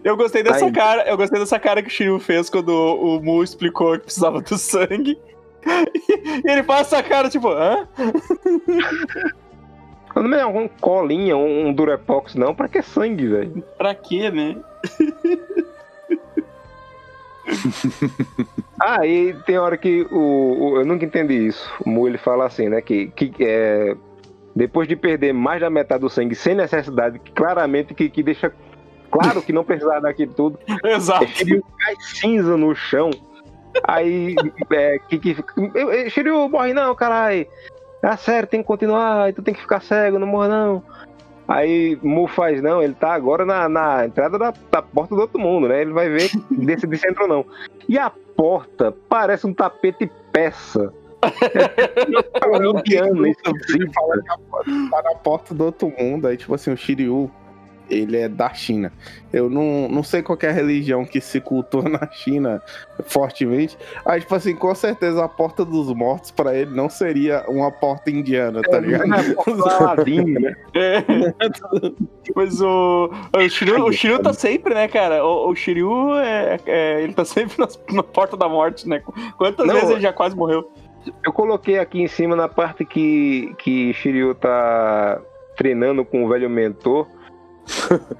Eu 0.02 0.16
gostei 0.16 0.42
dessa 0.42 0.64
Aí. 0.64 0.72
cara, 0.72 1.02
eu 1.08 1.16
gostei 1.16 1.38
dessa 1.38 1.58
cara 1.58 1.82
que 1.82 1.88
o 1.88 1.90
Shiryu 1.90 2.18
fez 2.18 2.48
quando 2.48 2.70
o, 2.70 3.16
o 3.18 3.22
Mu 3.22 3.42
explicou 3.42 3.92
que 3.92 4.04
precisava 4.04 4.40
do 4.40 4.56
sangue. 4.58 5.18
E 6.44 6.50
ele 6.50 6.64
faz 6.64 6.88
essa 6.88 7.00
cara, 7.04 7.30
tipo, 7.30 7.48
hã? 7.48 7.86
Quando 10.12 10.28
não 10.28 10.38
é 10.38 10.44
um 10.44 10.66
colinha, 10.66 11.36
um, 11.36 11.68
um 11.68 11.72
Durepox, 11.72 12.34
não, 12.34 12.52
pra 12.52 12.66
que 12.66 12.82
sangue, 12.82 13.28
velho? 13.28 13.62
Pra 13.78 13.94
quê, 13.94 14.28
né? 14.28 14.56
Ah, 18.80 19.06
e 19.06 19.34
tem 19.46 19.58
hora 19.58 19.76
que 19.76 20.06
o, 20.10 20.16
o- 20.18 20.76
Eu 20.78 20.84
nunca 20.86 21.04
entendi 21.04 21.34
isso. 21.46 21.70
O 21.84 21.88
Mu 21.88 22.08
ele 22.08 22.18
fala 22.18 22.46
assim, 22.46 22.68
né? 22.68 22.80
Que, 22.80 23.08
que 23.08 23.32
é, 23.40 23.94
depois 24.56 24.88
de 24.88 24.96
perder 24.96 25.32
mais 25.32 25.60
da 25.60 25.68
metade 25.70 26.00
do 26.00 26.08
sangue 26.10 26.34
sem 26.34 26.54
necessidade, 26.54 27.18
que 27.18 27.32
claramente 27.32 27.94
que, 27.94 28.08
que 28.08 28.22
deixa 28.22 28.52
claro 29.10 29.42
que 29.42 29.52
não 29.52 29.62
precisava 29.64 30.00
daquilo 30.00 30.32
tudo. 30.34 30.58
Exato. 30.84 31.26
Shiryu 31.26 31.62
cai 31.78 31.94
cinza 32.00 32.56
no 32.56 32.74
chão. 32.74 33.10
Aí, 33.84 34.34
é, 34.70 34.98
que, 35.08 35.18
que, 35.18 35.36
Shiryu 36.10 36.48
morre 36.48 36.72
não, 36.74 36.94
caralho. 36.94 37.46
Ah, 38.02 38.16
sério, 38.16 38.48
tem 38.48 38.60
que 38.60 38.66
continuar, 38.66 39.32
tu 39.32 39.42
tem 39.42 39.54
que 39.54 39.60
ficar 39.60 39.80
cego, 39.80 40.18
não 40.18 40.26
morre 40.26 40.48
não. 40.48 40.82
Aí 41.46 41.98
Mu 42.02 42.26
faz 42.26 42.62
não, 42.62 42.82
ele 42.82 42.94
tá 42.94 43.12
agora 43.12 43.44
na, 43.44 43.68
na 43.68 44.06
entrada 44.06 44.38
da, 44.38 44.54
da 44.70 44.82
porta 44.82 45.14
do 45.14 45.20
outro 45.20 45.40
mundo, 45.40 45.68
né? 45.68 45.82
Ele 45.82 45.92
vai 45.92 46.08
ver 46.08 46.30
decidir 46.50 46.98
se 46.98 47.08
entra 47.08 47.24
ou 47.24 47.28
não. 47.28 47.46
E 47.88 47.98
a 47.98 48.10
porta 48.36 48.94
parece 49.08 49.46
um 49.46 49.54
tapete 49.54 50.10
peça. 50.32 50.92
É 51.22 52.46
Olimpiano, 52.46 53.26
Ele 53.26 53.92
fala 53.92 54.20
que 54.22 54.30
a 54.30 54.38
porta 54.38 54.70
tá 54.90 55.02
na 55.02 55.14
porta 55.16 55.54
do 55.54 55.64
outro 55.64 55.92
mundo. 55.98 56.26
Aí, 56.26 56.36
tipo 56.36 56.54
assim, 56.54 56.72
o 56.72 56.76
Shiryu, 56.76 57.30
ele 57.92 58.16
é 58.16 58.28
da 58.28 58.52
China. 58.54 58.92
Eu 59.32 59.48
não, 59.48 59.88
não 59.88 60.02
sei 60.02 60.22
qual 60.22 60.36
que 60.36 60.46
é 60.46 60.48
a 60.50 60.52
religião 60.52 61.04
que 61.04 61.20
se 61.20 61.40
cultua 61.40 61.82
na 61.88 62.06
China 62.10 62.62
fortemente. 63.06 63.76
Aí, 64.04 64.20
tipo 64.20 64.34
assim, 64.34 64.54
com 64.54 64.74
certeza 64.74 65.24
a 65.24 65.28
porta 65.28 65.64
dos 65.64 65.92
mortos 65.94 66.30
pra 66.30 66.54
ele 66.54 66.70
não 66.74 66.88
seria 66.88 67.44
uma 67.48 67.70
porta 67.70 68.10
indiana, 68.10 68.60
tá 68.62 68.78
ligado? 68.80 69.08
do 69.44 69.64
Aladdin, 69.68 70.24
né? 70.38 70.54
É. 70.74 71.02
Mas 72.34 72.60
o, 72.60 73.10
o, 73.36 73.48
Shiryu, 73.48 73.84
o 73.84 73.92
Shiryu 73.92 74.18
tá 74.22 74.32
sempre, 74.32 74.74
né, 74.74 74.88
cara? 74.88 75.24
O, 75.24 75.50
o 75.50 75.54
Shiryu, 75.54 76.14
é, 76.18 76.58
é- 76.66 77.02
ele 77.02 77.12
tá 77.12 77.24
sempre 77.24 77.58
nas- 77.58 77.78
na 77.90 78.02
porta 78.02 78.36
da 78.36 78.48
morte, 78.48 78.88
né? 78.88 79.02
Quantas 79.36 79.66
Não, 79.66 79.74
vezes 79.74 79.90
ele 79.90 80.00
já 80.00 80.12
quase 80.12 80.36
morreu? 80.36 80.70
Eu 81.24 81.32
coloquei 81.32 81.78
aqui 81.78 82.00
em 82.00 82.06
cima 82.06 82.36
na 82.36 82.48
parte 82.48 82.84
que, 82.84 83.52
que 83.58 83.92
Shiryu 83.94 84.34
tá 84.36 85.20
treinando 85.56 86.04
com 86.04 86.24
o 86.24 86.28
velho 86.28 86.48
mentor. 86.48 87.06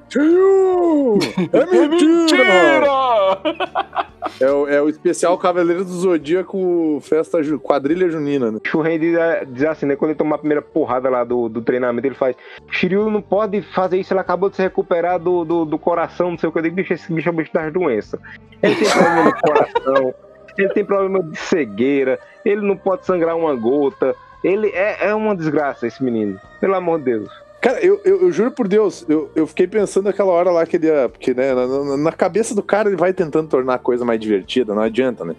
Shiryu! 0.09 1.19
É 1.53 1.67
mentira! 1.67 2.45
Mentira! 2.45 4.07
É 4.41 4.51
o, 4.51 4.69
é 4.69 4.81
o 4.81 4.89
especial 4.89 5.37
Cavaleiro 5.37 5.85
do 5.85 5.91
Zodíaco 5.93 6.99
Festa 7.03 7.43
Ju- 7.43 7.59
Quadrilha 7.59 8.09
Junina, 8.09 8.51
né? 8.51 8.59
Shurren 8.65 8.99
diz, 8.99 9.17
diz 9.49 9.65
assim, 9.65 9.87
né? 9.87 9.97
Quando 9.97 10.11
ele 10.13 10.19
toma 10.19 10.37
a 10.37 10.39
primeira 10.39 10.63
porrada 10.63 11.11
lá 11.11 11.25
do, 11.25 11.49
do 11.49 11.61
treinamento, 11.61 12.07
ele 12.07 12.15
faz. 12.15 12.37
Shiryu 12.71 13.11
não 13.11 13.21
pode 13.23 13.63
fazer 13.63 13.99
isso, 13.99 14.13
ele 14.13 14.21
acabou 14.21 14.49
de 14.49 14.57
se 14.57 14.63
recuperar 14.63 15.19
do, 15.19 15.45
do, 15.45 15.65
do 15.65 15.79
coração, 15.79 16.31
não 16.31 16.39
sei 16.39 16.49
o 16.49 16.53
que. 16.53 16.59
Eu 16.59 16.63
digo, 16.63 16.77
bicho, 16.77 16.93
esse 16.93 17.13
bicho 17.13 17.29
é 17.29 17.33
o 17.33 17.35
bicho 17.35 17.53
das 17.53 17.73
doenças. 17.73 18.19
Ele 18.63 18.75
tem 18.77 18.89
problema 18.89 19.25
no 19.25 19.41
coração, 19.41 20.15
ele 20.59 20.69
tem 20.71 20.85
problema 20.85 21.23
de 21.23 21.39
cegueira, 21.39 22.19
ele 22.45 22.61
não 22.67 22.77
pode 22.77 23.05
sangrar 23.07 23.37
uma 23.37 23.55
gota. 23.55 24.15
Ele 24.43 24.69
é, 24.71 25.09
é 25.09 25.15
uma 25.15 25.37
desgraça, 25.37 25.87
esse 25.87 26.03
menino. 26.03 26.37
Pelo 26.61 26.75
amor 26.75 26.99
de 26.99 27.05
Deus. 27.05 27.42
Cara, 27.63 27.81
eu, 27.81 27.99
eu, 28.05 28.23
eu 28.23 28.33
juro 28.33 28.51
por 28.51 28.67
Deus, 28.69 29.07
eu, 29.09 29.31
eu 29.37 29.47
fiquei 29.47 29.67
pensando 29.69 30.05
naquela 30.07 30.33
hora 30.33 30.51
lá 30.51 30.67
que 30.67 30.77
ele 30.77 30.89
ia. 30.89 31.09
Porque, 31.09 31.33
né, 31.33 31.55
na, 31.55 31.67
na- 31.67 31.97
na 31.97 32.13
cabeça 32.13 32.55
do 32.55 32.63
cara 32.63 32.89
ele 32.89 32.97
vai 32.97 33.13
tentando 33.13 33.49
tornar 33.49 33.75
a 33.75 33.79
coisa 33.79 34.05
mais 34.05 34.19
divertida, 34.21 34.75
não 34.75 34.83
adianta, 34.83 35.25
né? 35.25 35.35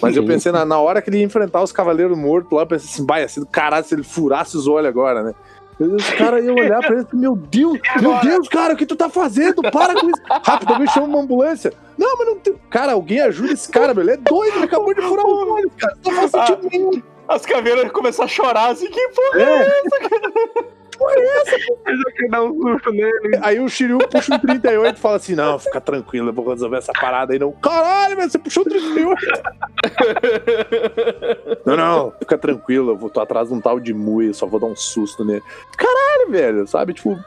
Mas 0.00 0.16
eu 0.16 0.22
pensei 0.26 0.52
na, 0.52 0.64
na 0.64 0.78
hora 0.78 1.00
que 1.02 1.08
ele 1.10 1.18
ia 1.18 1.24
enfrentar 1.24 1.62
os 1.62 1.72
Cavaleiros 1.72 2.16
Mortos 2.16 2.52
lá, 2.52 2.62
eu 2.62 2.66
pensei 2.66 2.88
assim, 2.90 3.06
vai, 3.06 3.24
assim, 3.24 3.40
do 3.40 3.46
caralho, 3.46 3.84
se 3.84 3.94
ele 3.94 4.02
furasse 4.02 4.56
os 4.56 4.66
olhos 4.68 4.88
agora, 4.88 5.22
né? 5.22 5.34
Os 5.80 6.10
caras 6.10 6.44
iam 6.44 6.54
olhar 6.54 6.78
pra 6.80 6.94
ele 6.96 7.06
e 7.12 7.16
meu 7.16 7.34
Deus, 7.34 7.78
meu 8.00 8.18
Deus, 8.20 8.48
cara, 8.48 8.74
o 8.74 8.76
que 8.76 8.84
tu 8.86 8.94
tá 8.94 9.08
fazendo? 9.08 9.62
Para 9.62 9.94
com 9.98 10.06
isso. 10.10 10.20
Rápido, 10.28 10.72
alguém 10.74 10.86
chama 10.88 11.06
uma 11.06 11.20
ambulância. 11.20 11.72
Não, 11.98 12.16
mas 12.18 12.26
não 12.28 12.36
tem. 12.38 12.54
Cara, 12.70 12.92
alguém 12.92 13.20
ajuda 13.22 13.52
esse 13.54 13.68
cara, 13.70 13.94
meu. 13.94 14.02
Ele 14.04 14.12
é 14.12 14.16
doido, 14.18 14.56
ele 14.56 14.64
acabou 14.66 14.94
de 14.94 15.00
furar 15.00 15.26
os 15.26 15.48
olhos, 15.48 15.72
cara. 15.78 15.96
Não 16.04 16.12
faz 16.12 16.30
sentido 16.30 16.68
nenhum. 16.70 17.02
As 17.26 17.46
caveiras 17.46 17.90
começam 17.92 18.24
a 18.26 18.28
chorar 18.28 18.70
assim, 18.70 18.88
que 18.90 19.08
porra! 19.08 19.42
É. 19.42 20.72
Ele 21.10 21.96
já 21.96 22.10
quer 22.16 22.28
dar 22.28 22.42
um 22.44 22.54
susto 22.54 22.92
nele. 22.92 23.38
Aí 23.42 23.60
o 23.60 23.68
Shiryu 23.68 23.98
puxa 23.98 24.34
um 24.34 24.38
38 24.38 24.96
e 24.96 25.00
fala 25.00 25.16
assim: 25.16 25.34
Não, 25.34 25.58
fica 25.58 25.80
tranquilo, 25.80 26.28
eu 26.28 26.32
vou 26.32 26.48
resolver 26.48 26.78
essa 26.78 26.92
parada 26.92 27.32
aí. 27.32 27.38
Não, 27.38 27.52
caralho, 27.52 28.16
mas 28.16 28.32
você 28.32 28.38
puxou 28.38 28.62
um 28.62 28.68
38. 28.68 29.20
não, 31.66 31.76
não, 31.76 32.12
fica 32.18 32.38
tranquilo, 32.38 32.92
eu 32.92 32.96
vou, 32.96 33.10
tô 33.10 33.20
atrás 33.20 33.48
de 33.48 33.54
um 33.54 33.60
tal 33.60 33.80
de 33.80 33.92
Mui, 33.92 34.28
eu 34.28 34.34
só 34.34 34.46
vou 34.46 34.60
dar 34.60 34.66
um 34.66 34.76
susto 34.76 35.24
nele. 35.24 35.42
Caralho, 35.76 36.30
velho, 36.30 36.66
sabe? 36.66 36.94
Tipo, 36.94 37.18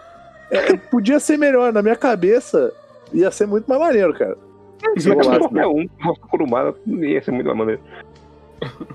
é, 0.50 0.76
podia 0.78 1.20
ser 1.20 1.38
melhor. 1.38 1.74
Na 1.74 1.82
minha 1.82 1.96
cabeça, 1.96 2.74
ia 3.14 3.32
ser 3.32 3.46
muito 3.46 3.68
mais 3.68 3.82
maneiro, 3.82 4.14
cara. 4.14 4.38
Se 4.98 5.10
rolasse, 5.10 5.54
né? 5.54 5.64
qualquer 5.64 5.68
um, 5.68 5.88
Kurumada, 6.30 6.76
ia 6.86 7.22
ser 7.22 7.32
muito 7.32 7.48
mais 7.48 7.58
maneiro. 7.58 7.82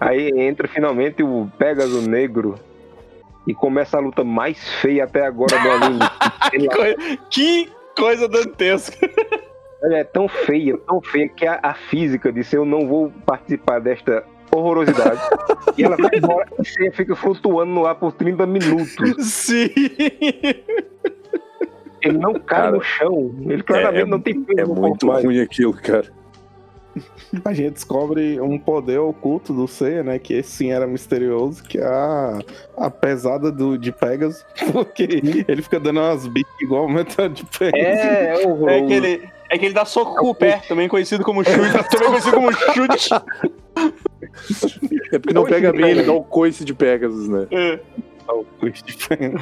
Aí 0.00 0.30
entra 0.40 0.66
finalmente 0.68 1.22
o 1.22 1.50
Pegasus 1.58 2.06
Negro 2.06 2.58
e 3.46 3.54
começa 3.54 3.96
a 3.96 4.00
luta 4.00 4.22
mais 4.24 4.58
feia 4.80 5.04
até 5.04 5.24
agora 5.26 5.58
do 5.58 5.70
anime. 5.70 6.00
Que 6.50 6.66
coi- 6.68 6.96
que 7.30 7.68
coisa 7.96 8.28
dantesca. 8.28 9.08
Ela 9.82 9.98
é 9.98 10.04
tão 10.04 10.26
feia, 10.28 10.76
tão 10.78 11.00
feia 11.00 11.28
que 11.28 11.46
a, 11.46 11.58
a 11.62 11.74
física 11.74 12.32
disse 12.32 12.56
eu 12.56 12.64
não 12.64 12.86
vou 12.88 13.10
participar 13.24 13.78
desta 13.80 14.24
horrorosidade. 14.54 15.20
e 15.78 15.84
ela 15.84 15.96
vai 15.96 16.10
embora 16.16 16.48
e 16.58 16.64
você 16.64 16.90
fica 16.90 17.14
flutuando 17.14 17.70
no 17.72 17.86
ar 17.86 17.94
por 17.94 18.12
30 18.12 18.46
minutos. 18.46 18.96
Sim. 19.24 19.70
Ele 22.02 22.18
não 22.18 22.32
cai 22.34 22.60
Cara, 22.62 22.70
no 22.72 22.82
chão. 22.82 23.34
Ele 23.46 23.62
claramente 23.62 24.02
é- 24.02 24.10
não 24.10 24.20
tem 24.20 24.42
peso 24.42 24.60
É 24.60 24.64
muito 24.64 25.06
mais. 25.06 25.24
ruim 25.24 25.40
aquilo, 25.40 25.74
cara. 25.74 26.10
A 27.44 27.52
gente 27.52 27.74
descobre 27.74 28.40
um 28.40 28.58
poder 28.58 28.98
oculto 28.98 29.52
do 29.52 29.68
Seiya, 29.68 30.02
né? 30.02 30.18
Que 30.18 30.34
esse 30.34 30.50
sim 30.50 30.72
era 30.72 30.86
misterioso, 30.86 31.62
que 31.62 31.78
é 31.78 31.84
a, 31.84 32.38
a 32.76 32.90
pesada 32.90 33.50
do, 33.50 33.78
de 33.78 33.92
Pegasus, 33.92 34.44
porque 34.72 35.22
ele 35.46 35.62
fica 35.62 35.78
dando 35.78 36.00
umas 36.00 36.26
bichas 36.26 36.60
igual 36.60 36.86
o 36.86 36.88
metal 36.88 37.28
de 37.28 37.44
Pegasus. 37.44 37.86
É, 37.86 38.46
horroroso. 38.46 38.68
É 38.68 38.86
que 38.86 38.92
ele, 38.92 39.28
é 39.48 39.58
que 39.58 39.64
ele 39.66 39.74
dá 39.74 39.84
soco 39.84 40.16
com 40.16 40.30
o 40.30 40.34
pé, 40.34 40.62
também 40.68 40.88
conhecido 40.88 41.24
como 41.24 41.44
chute. 41.44 41.58
também 41.90 42.08
conhecido 42.08 42.34
como 42.36 42.52
chute. 42.52 43.10
É 45.12 45.18
porque 45.18 45.34
não 45.34 45.44
pega 45.44 45.72
bem, 45.72 45.90
ele 45.90 46.02
dá 46.02 46.12
o 46.12 46.22
coice 46.22 46.64
de 46.64 46.74
Pegasus, 46.74 47.28
né? 47.28 47.46
É. 47.50 47.80
o 48.28 48.44
coice 48.58 48.84
de 48.84 48.96
Pegasus. 49.08 49.40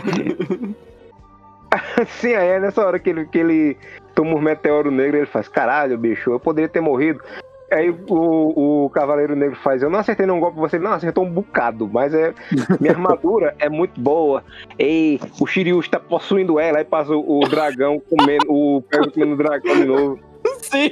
Sim, 2.20 2.34
aí 2.34 2.48
é 2.48 2.60
nessa 2.60 2.84
hora 2.84 2.98
que 2.98 3.10
ele, 3.10 3.26
que 3.26 3.38
ele 3.38 3.76
toma 4.18 4.34
um 4.34 4.40
meteoro 4.40 4.90
negro 4.90 5.16
ele 5.16 5.26
faz, 5.26 5.46
caralho, 5.46 5.96
bicho, 5.96 6.32
eu 6.32 6.40
poderia 6.40 6.68
ter 6.68 6.80
morrido. 6.80 7.22
Aí 7.70 7.88
o, 8.08 8.84
o 8.86 8.90
Cavaleiro 8.90 9.36
Negro 9.36 9.54
faz, 9.56 9.80
eu 9.80 9.90
não 9.90 10.00
acertei 10.00 10.26
nenhum 10.26 10.40
golpe, 10.40 10.58
você 10.58 10.76
não 10.76 10.90
acertou 10.90 11.22
um 11.22 11.30
bocado, 11.30 11.86
mas 11.86 12.12
é 12.12 12.34
minha 12.80 12.94
armadura 12.94 13.54
é 13.60 13.68
muito 13.68 14.00
boa. 14.00 14.42
Ei, 14.76 15.20
o 15.40 15.46
Shiryu 15.46 15.78
está 15.78 16.00
possuindo 16.00 16.58
ela, 16.58 16.78
aí 16.78 16.84
passa 16.84 17.14
o, 17.14 17.38
o 17.38 17.48
dragão 17.48 18.00
comendo, 18.00 18.46
o 18.48 18.82
Pegasus 18.82 19.12
comendo 19.12 19.34
o 19.34 19.36
dragão 19.36 19.76
de 19.76 19.84
novo. 19.84 20.18
Sim. 20.62 20.90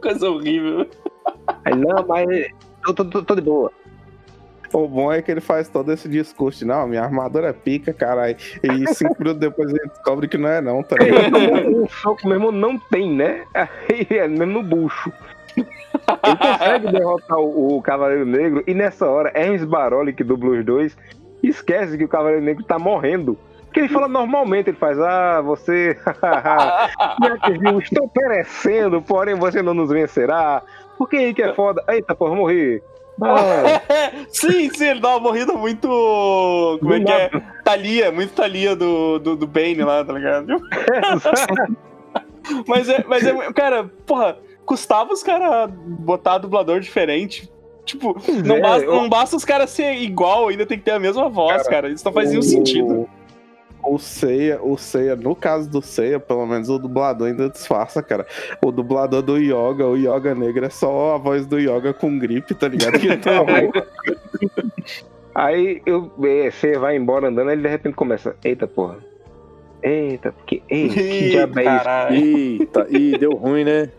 Coisa 0.00 0.30
horrível. 0.30 0.88
Aí, 1.62 1.74
não, 1.74 2.06
mas 2.06 2.26
tô, 2.86 2.94
tô, 2.94 3.04
tô, 3.04 3.22
tô 3.22 3.34
de 3.34 3.42
boa. 3.42 3.70
O 4.76 4.86
bom 4.86 5.10
é 5.10 5.22
que 5.22 5.30
ele 5.30 5.40
faz 5.40 5.70
todo 5.70 5.90
esse 5.90 6.06
discurso 6.06 6.58
de, 6.58 6.66
não, 6.66 6.86
minha 6.86 7.02
armadura 7.02 7.48
é 7.48 7.52
pica, 7.54 7.94
caralho. 7.94 8.36
E 8.62 8.86
cinco 8.92 9.16
minutos 9.18 9.40
depois 9.40 9.70
ele 9.70 9.88
descobre 9.88 10.28
que 10.28 10.36
não 10.36 10.50
é 10.50 10.60
não, 10.60 10.82
tá 10.82 10.96
ligado? 10.96 11.82
um 11.82 11.88
soco 11.88 12.28
mesmo 12.28 12.52
não 12.52 12.78
tem, 12.78 13.10
né? 13.10 13.44
É 13.54 14.28
mesmo 14.28 14.44
no 14.44 14.62
bucho. 14.62 15.10
Ele 15.56 15.66
consegue 16.36 16.92
derrotar 16.92 17.38
o, 17.38 17.78
o 17.78 17.80
Cavaleiro 17.80 18.26
Negro 18.26 18.62
e 18.66 18.74
nessa 18.74 19.06
hora 19.08 19.32
Hermes 19.34 19.64
Baroli, 19.64 20.12
que 20.12 20.22
dubla 20.22 20.58
os 20.58 20.62
dois, 20.62 20.94
esquece 21.42 21.96
que 21.96 22.04
o 22.04 22.08
Cavaleiro 22.08 22.44
Negro 22.44 22.62
tá 22.62 22.78
morrendo. 22.78 23.38
Porque 23.64 23.80
ele 23.80 23.88
fala 23.88 24.08
normalmente, 24.08 24.68
ele 24.68 24.76
faz, 24.76 25.00
ah, 25.00 25.40
você 25.40 25.96
estou 27.82 28.08
perecendo, 28.08 29.00
porém 29.00 29.36
você 29.36 29.62
não 29.62 29.72
nos 29.72 29.88
vencerá. 29.88 30.62
Porque 30.98 31.16
aí 31.16 31.32
que 31.32 31.42
é 31.42 31.54
foda. 31.54 31.82
Eita, 31.88 32.14
porra, 32.14 32.34
morri. 32.34 32.82
Sim, 34.28 34.70
sim, 34.70 34.84
ele 34.88 35.00
dá 35.00 35.08
uma 35.10 35.20
morrida 35.20 35.52
muito. 35.54 35.88
Como 36.80 36.92
é 36.94 37.00
que 37.00 37.10
é? 37.10 37.30
Talia, 37.64 38.12
muito 38.12 38.32
Talia 38.34 38.76
do, 38.76 39.18
do, 39.18 39.36
do 39.36 39.46
Bane 39.46 39.82
lá, 39.82 40.04
tá 40.04 40.12
ligado? 40.12 40.46
Mas 42.66 42.88
é, 42.88 43.04
mas 43.08 43.26
é. 43.26 43.52
Cara, 43.52 43.90
porra, 44.06 44.38
custava 44.64 45.12
os 45.12 45.20
caras 45.20 45.68
botar 45.84 46.38
dublador 46.38 46.78
diferente. 46.78 47.50
Tipo, 47.84 48.16
não, 48.44 48.56
é, 48.56 48.60
basta, 48.60 48.84
eu- 48.84 48.94
não 48.94 49.08
basta 49.08 49.36
os 49.36 49.44
caras 49.44 49.70
ser 49.70 49.94
igual, 49.94 50.46
ainda 50.48 50.64
tem 50.64 50.78
que 50.78 50.84
ter 50.84 50.92
a 50.92 50.98
mesma 51.00 51.28
voz, 51.28 51.66
cara. 51.66 51.88
Isso 51.88 52.04
não 52.04 52.12
faz 52.12 52.30
nenhum 52.30 52.42
sentido. 52.42 53.08
O 53.86 53.98
Seiya, 53.98 54.60
o 54.62 54.76
Seiya, 54.76 55.14
no 55.14 55.34
caso 55.34 55.70
do 55.70 55.80
Seiya, 55.80 56.18
pelo 56.18 56.44
menos 56.46 56.68
o 56.68 56.78
dublador 56.78 57.28
ainda 57.28 57.48
disfarça, 57.48 58.02
cara. 58.02 58.26
O 58.64 58.72
dublador 58.72 59.22
do 59.22 59.38
Yoga, 59.38 59.86
o 59.86 59.96
Yoga 59.96 60.34
negro, 60.34 60.64
é 60.64 60.70
só 60.70 61.14
a 61.14 61.18
voz 61.18 61.46
do 61.46 61.58
Yoga 61.58 61.94
com 61.94 62.18
gripe, 62.18 62.54
tá 62.54 62.68
ligado? 62.68 62.98
Que 62.98 63.16
tá 63.16 63.42
Aí 65.34 65.82
eu, 65.84 66.10
é, 66.24 66.50
você 66.50 66.78
vai 66.78 66.96
embora 66.96 67.28
andando, 67.28 67.48
aí 67.48 67.56
ele 67.56 67.62
de 67.62 67.68
repente 67.68 67.94
começa, 67.94 68.34
eita 68.42 68.66
porra. 68.66 68.96
Eita, 69.82 70.32
porque. 70.32 70.62
Ei, 70.66 70.88
que 70.88 71.28
diabo 71.28 71.60
é 71.60 71.62
isso? 71.62 71.70
caralho. 71.70 72.16
Eita, 72.16 72.86
ih, 72.88 73.18
deu 73.18 73.32
ruim, 73.32 73.64
né? 73.64 73.90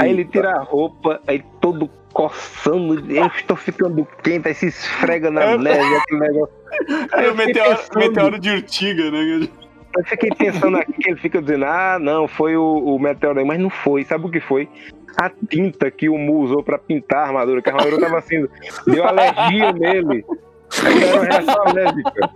Aí 0.00 0.10
ele 0.10 0.22
Eita. 0.22 0.32
tira 0.32 0.52
a 0.52 0.62
roupa, 0.62 1.20
aí 1.26 1.44
todo 1.64 1.88
coçando, 2.12 3.10
eu 3.10 3.26
estou 3.26 3.56
ficando 3.56 4.06
quente, 4.22 4.48
aí 4.48 4.54
se 4.54 4.66
esfrega 4.66 5.30
na 5.30 5.42
É. 5.44 5.56
neve, 5.56 5.96
aquele 5.96 6.20
negócio. 6.20 6.54
Aí 7.12 7.28
o 7.30 7.34
meteoro, 7.34 7.70
pensando- 7.78 7.98
meteoro 7.98 8.38
de 8.38 8.50
urtiga, 8.50 9.10
né? 9.10 9.48
Eu 9.96 10.04
fiquei 10.04 10.28
pensando 10.30 10.76
aqui 10.76 10.92
ele 11.06 11.16
fica 11.16 11.40
dizendo, 11.40 11.64
ah, 11.64 11.98
não, 11.98 12.28
foi 12.28 12.54
o, 12.54 12.62
o 12.64 12.98
meteoro 12.98 13.38
aí, 13.38 13.44
mas 13.46 13.58
não 13.58 13.70
foi. 13.70 14.04
Sabe 14.04 14.26
o 14.26 14.30
que 14.30 14.40
foi? 14.40 14.68
A 15.16 15.30
tinta 15.48 15.90
que 15.90 16.08
o 16.08 16.18
Mu 16.18 16.40
usou 16.40 16.62
pra 16.62 16.76
pintar 16.78 17.20
a 17.20 17.26
armadura, 17.28 17.62
que 17.62 17.70
a 17.70 17.72
armadura 17.72 17.98
tava 18.00 18.18
assim, 18.18 18.46
deu 18.86 19.04
alergia 19.06 19.72
nele. 19.72 20.24
Aí 20.84 21.02
era 21.02 21.16
uma 21.16 21.24
reação 21.24 21.62
alérgica. 21.68 22.30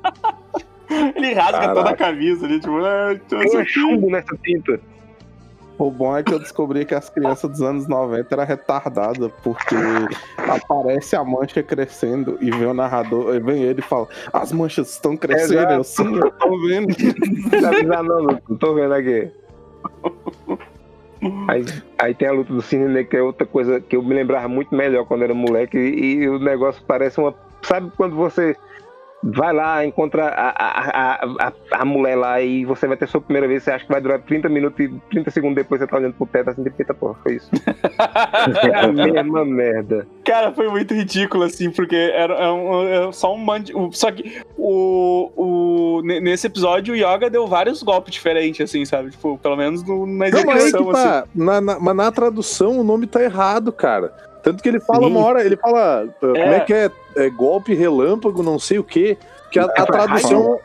Ele 1.16 1.34
rasga 1.34 1.52
Caraca. 1.52 1.74
toda 1.74 1.90
a 1.90 1.96
camisa 1.96 2.46
ali, 2.46 2.60
tipo, 2.60 2.78
ah, 2.78 3.10
aqui. 3.12 3.66
chumbo 3.66 4.08
nessa 4.08 4.34
tinta. 4.42 4.80
O 5.78 5.92
bom 5.92 6.16
é 6.16 6.24
que 6.24 6.34
eu 6.34 6.40
descobri 6.40 6.84
que 6.84 6.92
as 6.92 7.08
crianças 7.08 7.48
dos 7.48 7.62
anos 7.62 7.86
90 7.86 8.34
eram 8.34 8.44
retardadas, 8.44 9.30
porque 9.44 9.76
aparece 10.36 11.14
a 11.14 11.22
mancha 11.22 11.62
crescendo 11.62 12.36
e 12.40 12.50
vem 12.50 12.66
o 12.66 12.74
narrador, 12.74 13.32
e 13.36 13.38
vem 13.38 13.62
ele 13.62 13.78
e 13.78 13.82
fala: 13.82 14.08
As 14.32 14.50
manchas 14.50 14.90
estão 14.90 15.16
crescendo, 15.16 15.60
Exato. 15.60 15.72
eu 15.74 15.84
sim, 15.84 16.16
eu 16.16 16.30
tô 16.32 16.60
vendo. 16.66 16.88
Não 17.52 17.60
vai 17.60 17.74
avisar 17.76 18.02
não, 18.02 18.18
Luto, 18.18 18.56
tô 18.56 18.74
vendo 18.74 18.92
aqui. 18.92 19.30
Aí, 21.48 21.64
aí 21.98 22.14
tem 22.14 22.28
a 22.28 22.32
luta 22.32 22.52
do 22.52 22.62
Cine 22.62 22.88
Negro, 22.88 23.10
que 23.10 23.16
é 23.16 23.22
outra 23.22 23.46
coisa 23.46 23.80
que 23.80 23.94
eu 23.94 24.02
me 24.02 24.14
lembrava 24.14 24.48
muito 24.48 24.74
melhor 24.74 25.04
quando 25.04 25.22
era 25.22 25.34
moleque, 25.34 25.78
e, 25.78 26.22
e 26.22 26.28
o 26.28 26.40
negócio 26.40 26.82
parece 26.86 27.20
uma. 27.20 27.32
Sabe 27.62 27.92
quando 27.96 28.16
você 28.16 28.56
vai 29.22 29.52
lá, 29.52 29.84
encontra 29.84 30.26
a, 30.28 30.48
a, 30.50 31.46
a, 31.48 31.52
a, 31.72 31.84
mulher 31.84 32.16
lá 32.16 32.40
e 32.40 32.64
você 32.64 32.86
vai 32.86 32.96
ter 32.96 33.08
sua 33.08 33.20
primeira 33.20 33.48
vez, 33.48 33.62
você 33.64 33.70
acha 33.72 33.84
que 33.84 33.90
vai 33.90 34.00
durar 34.00 34.20
30 34.20 34.48
minutos 34.48 34.78
e 34.78 34.88
30 35.10 35.30
segundos 35.32 35.56
depois 35.56 35.80
você 35.80 35.86
tá 35.86 35.96
olhando 35.96 36.14
pro 36.14 36.26
teto 36.26 36.50
assim, 36.50 36.64
eita 36.78 36.94
porra, 36.94 37.16
foi 37.22 37.34
isso. 37.36 37.50
É 38.68 38.78
a 38.84 38.88
mesma 38.88 39.44
merda. 39.44 40.06
Cara, 40.24 40.52
foi 40.52 40.68
muito 40.68 40.94
ridículo, 40.94 41.44
assim, 41.44 41.70
porque 41.70 41.96
era, 41.96 42.34
era 42.34 42.52
um- 42.54 42.82
era 42.86 43.12
só 43.12 43.34
um 43.34 43.38
monte. 43.38 43.72
Só 43.92 44.10
que 44.12 44.40
o, 44.56 45.30
o, 45.36 46.02
ne- 46.02 46.20
nesse 46.20 46.46
episódio 46.46 46.94
o 46.94 46.96
Yoga 46.96 47.28
deu 47.30 47.46
vários 47.46 47.82
golpes 47.82 48.12
diferentes, 48.14 48.60
assim, 48.60 48.84
sabe? 48.84 49.10
Tipo, 49.10 49.38
pelo 49.38 49.56
menos 49.56 49.82
no- 49.82 50.06
na 50.06 50.28
Não, 50.30 50.44
mas 50.44 50.64
execução, 50.66 50.90
assim. 50.90 51.28
Na, 51.34 51.60
na- 51.60 51.78
mas 51.78 51.96
na 51.96 52.12
tradução 52.12 52.78
o 52.80 52.84
nome 52.84 53.06
tá 53.06 53.22
errado, 53.22 53.72
cara. 53.72 54.12
Tanto 54.50 54.62
que 54.62 54.68
ele 54.68 54.80
fala 54.80 55.00
Sim. 55.06 55.10
uma 55.10 55.20
hora, 55.26 55.44
ele 55.44 55.56
fala. 55.56 56.04
uh, 56.06 56.10
Como 56.20 56.36
é 56.38 56.60
que 56.60 56.72
é? 56.72 56.90
É 57.16 57.28
golpe, 57.28 57.74
relâmpago, 57.74 58.42
não 58.42 58.58
sei 58.58 58.78
o 58.78 58.84
quê. 58.84 59.16
Que 59.50 59.58
a, 59.58 59.64
a 59.64 59.82
É, 59.82 59.84
tradução. 59.86 60.58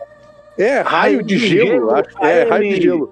É, 0.57 0.79
raio 0.81 1.21
de 1.23 1.38
gelo. 1.38 1.91
acho- 1.93 2.17
É, 2.23 2.43
raio 2.43 2.75
de 2.75 2.81
gelo. 2.81 3.11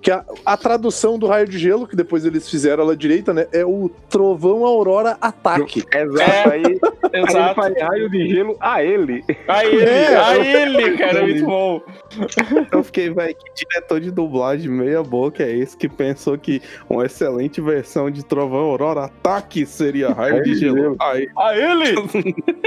Que 0.00 0.12
a, 0.12 0.24
a 0.46 0.56
tradução 0.56 1.18
do 1.18 1.26
raio 1.26 1.48
de 1.48 1.58
gelo, 1.58 1.86
que 1.86 1.96
depois 1.96 2.24
eles 2.24 2.48
fizeram 2.48 2.84
ela 2.84 2.96
direita, 2.96 3.34
né? 3.34 3.48
É 3.52 3.64
o 3.66 3.90
trovão 4.08 4.64
aurora 4.64 5.16
ataque. 5.20 5.82
Exato, 5.92 6.20
É, 6.30 6.48
aí, 6.52 6.62
aí 6.64 6.80
ele 7.12 7.26
Exato. 7.28 7.54
faz 7.56 7.80
raio 7.82 8.08
de 8.10 8.28
gelo 8.28 8.56
a 8.60 8.82
ele. 8.84 9.24
A 9.48 9.64
ele, 9.64 9.82
É, 9.84 10.16
a 10.16 10.36
eu- 10.36 10.42
ele, 10.44 10.96
cara, 10.96 11.18
é 11.18 11.22
muito 11.22 11.44
bom. 11.44 11.82
Eu 12.70 12.84
fiquei, 12.84 13.10
velho, 13.10 13.34
que 13.34 13.64
diretor 13.66 14.00
de 14.00 14.10
dublagem 14.12 14.70
meia 14.70 15.02
boca 15.02 15.42
é 15.42 15.50
esse 15.56 15.76
que 15.76 15.88
pensou 15.88 16.38
que 16.38 16.62
uma 16.88 17.04
excelente 17.06 17.60
versão 17.60 18.08
de 18.08 18.24
Trovão 18.24 18.60
Aurora 18.60 19.04
Ataque 19.06 19.66
seria 19.66 20.10
raio 20.10 20.42
de 20.44 20.54
gelo. 20.54 20.96
Aí, 21.00 21.28
A 21.36 21.56
ele! 21.56 21.94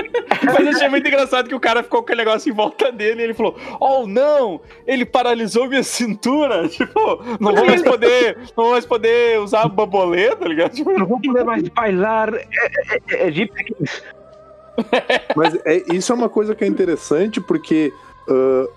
Mas 0.44 0.60
eu 0.60 0.70
achei 0.70 0.90
muito 0.90 1.08
engraçado 1.08 1.48
que 1.48 1.56
o 1.56 1.60
cara 1.60 1.84
ficou 1.84 2.00
com 2.02 2.06
aquele 2.06 2.24
negócio 2.26 2.50
em 2.52 2.54
volta 2.56 2.92
dele 2.92 3.22
e 3.22 3.24
ele 3.26 3.34
falou: 3.34 3.56
Oh, 3.80 4.06
não! 4.08 4.62
Ele 4.88 5.06
paralisou 5.06 5.68
minha 5.68 5.84
cintura! 5.84 6.68
Tipo, 6.70 7.22
não 7.40 7.54
vou 7.56 7.66
mais 7.66 7.82
poder, 7.82 8.38
não 8.58 8.64
vou 8.64 8.72
mais 8.72 8.86
poder 8.86 9.40
usar 9.40 9.62
a 9.64 9.68
bambolê, 9.68 10.36
tá 10.36 10.48
ligado? 10.48 10.72
Tipo, 10.74 10.92
Não 10.98 11.06
vou 11.06 11.20
poder 11.22 11.44
mais 11.44 11.68
bailar 11.70 12.34
é, 12.34 12.48
é, 13.10 13.28
é, 13.28 13.28
é 13.28 13.32
Kings. 13.32 14.02
Mas 15.36 15.56
é, 15.66 15.84
isso 15.94 16.12
é 16.12 16.16
uma 16.16 16.30
coisa 16.30 16.56
que 16.56 16.64
é 16.64 16.68
interessante, 16.68 17.40
porque 17.42 17.92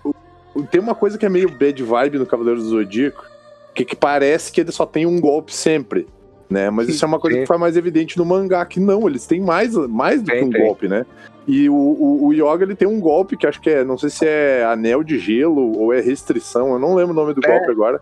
o- 0.04 0.62
tem 0.70 0.80
uma 0.80 0.94
coisa 0.94 1.18
que 1.18 1.26
é 1.26 1.28
meio 1.28 1.50
bad 1.50 1.82
vibe 1.82 2.18
no 2.18 2.26
Cavaleiro 2.26 2.60
do 2.60 2.68
Zodíaco, 2.68 3.24
que, 3.74 3.84
que 3.84 3.96
parece 3.96 4.52
que 4.52 4.60
ele 4.60 4.72
só 4.72 4.86
tem 4.86 5.06
um 5.06 5.20
golpe 5.20 5.52
sempre. 5.54 6.06
Né? 6.48 6.70
Mas 6.70 6.88
isso 6.88 7.04
é 7.04 7.08
uma 7.08 7.18
coisa 7.18 7.38
que 7.38 7.42
fica 7.46 7.58
mais 7.58 7.76
evidente 7.76 8.16
no 8.18 8.24
mangá, 8.24 8.64
que 8.66 8.78
não, 8.78 9.08
eles 9.08 9.26
têm 9.26 9.40
mais, 9.40 9.74
mais 9.74 10.22
do 10.22 10.30
Tem, 10.30 10.40
que 10.40 10.44
um 10.44 10.50
tem. 10.50 10.62
golpe, 10.62 10.86
né? 10.88 11.04
E 11.46 11.68
o, 11.68 11.74
o, 11.74 12.26
o 12.28 12.32
Yoga 12.32 12.64
ele 12.64 12.74
tem 12.74 12.88
um 12.88 12.98
golpe 12.98 13.36
que 13.36 13.46
acho 13.46 13.60
que 13.60 13.68
é, 13.70 13.84
não 13.84 13.98
sei 13.98 14.08
se 14.10 14.26
é 14.26 14.64
anel 14.64 15.02
de 15.04 15.18
gelo 15.18 15.78
ou 15.78 15.92
é 15.92 16.00
restrição, 16.00 16.72
eu 16.72 16.78
não 16.78 16.94
lembro 16.94 17.12
o 17.12 17.14
nome 17.16 17.34
do 17.34 17.40
É. 17.44 17.48
golpe 17.50 17.70
agora. 17.70 18.00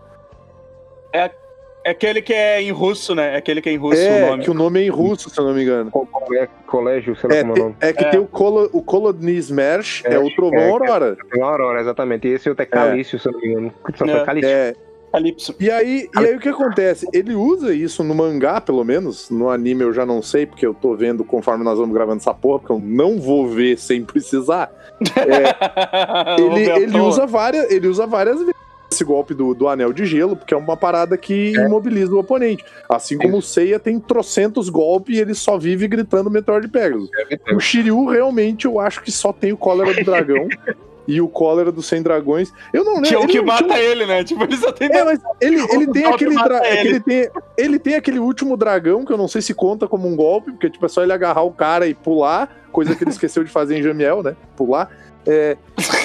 é 1.12 1.90
aquele 1.90 2.22
que 2.22 2.32
é 2.32 2.62
em 2.62 2.70
russo, 2.70 3.12
né? 3.14 3.34
É 3.34 3.36
aquele 3.38 3.60
que 3.60 3.68
é 3.68 3.72
em 3.72 3.76
russo 3.76 4.00
o 4.00 4.04
é, 4.04 4.30
nome. 4.30 4.44
que 4.44 4.50
o 4.50 4.54
nome 4.54 4.80
é 4.80 4.84
em 4.84 4.88
russo, 4.88 5.28
se 5.28 5.40
eu 5.40 5.44
não 5.44 5.52
me 5.52 5.62
engano. 5.64 5.90
Cole- 5.90 6.48
Colégio, 6.66 7.16
sei 7.16 7.28
lá 7.30 7.36
É, 7.36 7.40
como 7.42 7.52
é 7.52 7.58
o 7.58 7.62
nome. 7.64 7.76
é 7.80 7.92
que 7.92 8.04
É. 8.04 8.10
tem 8.10 8.20
o, 8.20 8.26
Colo, 8.26 8.70
o 8.72 8.80
Colony 8.80 9.32
Smash, 9.38 10.02
é, 10.04 10.14
É, 10.14 10.18
o 10.20 10.32
Trovão 10.36 10.60
é, 10.60 10.70
Aurora. 10.70 11.16
Tem 11.30 11.42
uma 11.42 11.50
Aurora, 11.50 11.80
exatamente. 11.80 12.28
E 12.28 12.34
esse 12.34 12.48
outro 12.48 12.62
é 12.62 12.66
Calício, 12.66 13.18
se 13.18 13.26
eu 13.28 13.32
não 13.32 13.40
me 13.40 13.48
engano. 13.48 13.74
Só 13.96 14.04
É. 14.04 14.08
foi 14.16 14.24
Calício. 14.24 14.48
É, 14.50 14.74
Calypso. 15.12 15.54
E 15.60 15.70
aí, 15.70 16.08
e 16.14 16.18
aí 16.18 16.34
o 16.34 16.40
que 16.40 16.48
acontece? 16.48 17.06
Ele 17.12 17.34
usa 17.34 17.74
isso 17.74 18.02
no 18.02 18.14
mangá, 18.14 18.60
pelo 18.62 18.82
menos. 18.82 19.28
No 19.28 19.50
anime 19.50 19.82
eu 19.82 19.92
já 19.92 20.06
não 20.06 20.22
sei, 20.22 20.46
porque 20.46 20.66
eu 20.66 20.72
tô 20.72 20.96
vendo 20.96 21.22
conforme 21.22 21.62
nós 21.62 21.78
vamos 21.78 21.94
gravando 21.94 22.16
essa 22.16 22.32
porra, 22.32 22.60
porque 22.60 22.72
eu 22.72 22.80
não 22.80 23.20
vou 23.20 23.46
ver 23.46 23.78
sem 23.78 24.02
precisar. 24.02 24.72
É, 25.16 26.40
ele, 26.40 26.82
ele 26.84 26.98
usa 26.98 27.26
várias, 27.26 27.70
ele 27.70 27.86
usa 27.88 28.06
várias 28.06 28.38
vezes 28.38 28.54
esse 28.90 29.04
golpe 29.04 29.32
do, 29.32 29.54
do 29.54 29.68
anel 29.68 29.92
de 29.92 30.04
gelo, 30.04 30.36
porque 30.36 30.52
é 30.52 30.56
uma 30.56 30.76
parada 30.76 31.16
que 31.16 31.52
imobiliza 31.52 32.12
o 32.12 32.18
oponente. 32.18 32.64
Assim 32.88 33.16
como 33.16 33.38
o 33.38 33.42
Seiya 33.42 33.80
tem 33.80 33.98
trocentos 33.98 34.68
golpes 34.68 35.16
e 35.16 35.20
ele 35.20 35.34
só 35.34 35.58
vive 35.58 35.88
gritando 35.88 36.30
Meteor 36.30 36.60
de 36.60 36.68
Pegasus. 36.68 37.08
O 37.54 37.58
Shiryu, 37.58 38.06
realmente, 38.06 38.66
eu 38.66 38.78
acho 38.78 39.02
que 39.02 39.10
só 39.10 39.32
tem 39.32 39.52
o 39.52 39.56
cólera 39.56 39.94
do 39.94 40.04
dragão 40.04 40.46
e 41.06 41.20
o 41.20 41.28
cólera 41.28 41.72
dos 41.72 41.86
100 41.86 42.02
dragões. 42.02 42.52
Eu 42.72 42.84
não 42.84 42.94
lembro. 42.94 43.08
Que 43.08 43.14
é 43.14 43.18
o 43.18 43.26
que 43.26 43.40
mata 43.40 43.64
tinha 43.64 43.78
ele, 43.78 44.06
né? 44.06 44.22
Tipo, 44.24 44.44
ele 44.44 44.56
só 44.56 44.72
tem. 44.72 44.88
É, 44.92 45.04
mas 45.04 45.20
ele, 45.40 45.60
ele 45.72 45.86
tem 45.88 46.06
aquele. 46.06 46.34
dra- 46.34 46.66
ele. 46.68 46.88
Ele 46.88 47.00
tem, 47.00 47.28
ele 47.56 47.78
tem 47.78 47.94
aquele 47.94 48.18
último 48.18 48.56
dragão, 48.56 49.04
que 49.04 49.12
eu 49.12 49.18
não 49.18 49.28
sei 49.28 49.42
se 49.42 49.54
conta 49.54 49.88
como 49.88 50.08
um 50.08 50.16
golpe, 50.16 50.52
porque 50.52 50.70
tipo, 50.70 50.84
é 50.84 50.88
só 50.88 51.02
ele 51.02 51.12
agarrar 51.12 51.42
o 51.42 51.52
cara 51.52 51.86
e 51.86 51.94
pular, 51.94 52.66
coisa 52.70 52.94
que 52.94 53.02
ele 53.04 53.10
esqueceu 53.12 53.42
de 53.44 53.50
fazer 53.50 53.78
em 53.78 53.82
Jamiel, 53.82 54.22
né? 54.22 54.36
Pular. 54.56 54.90
É, 55.24 55.56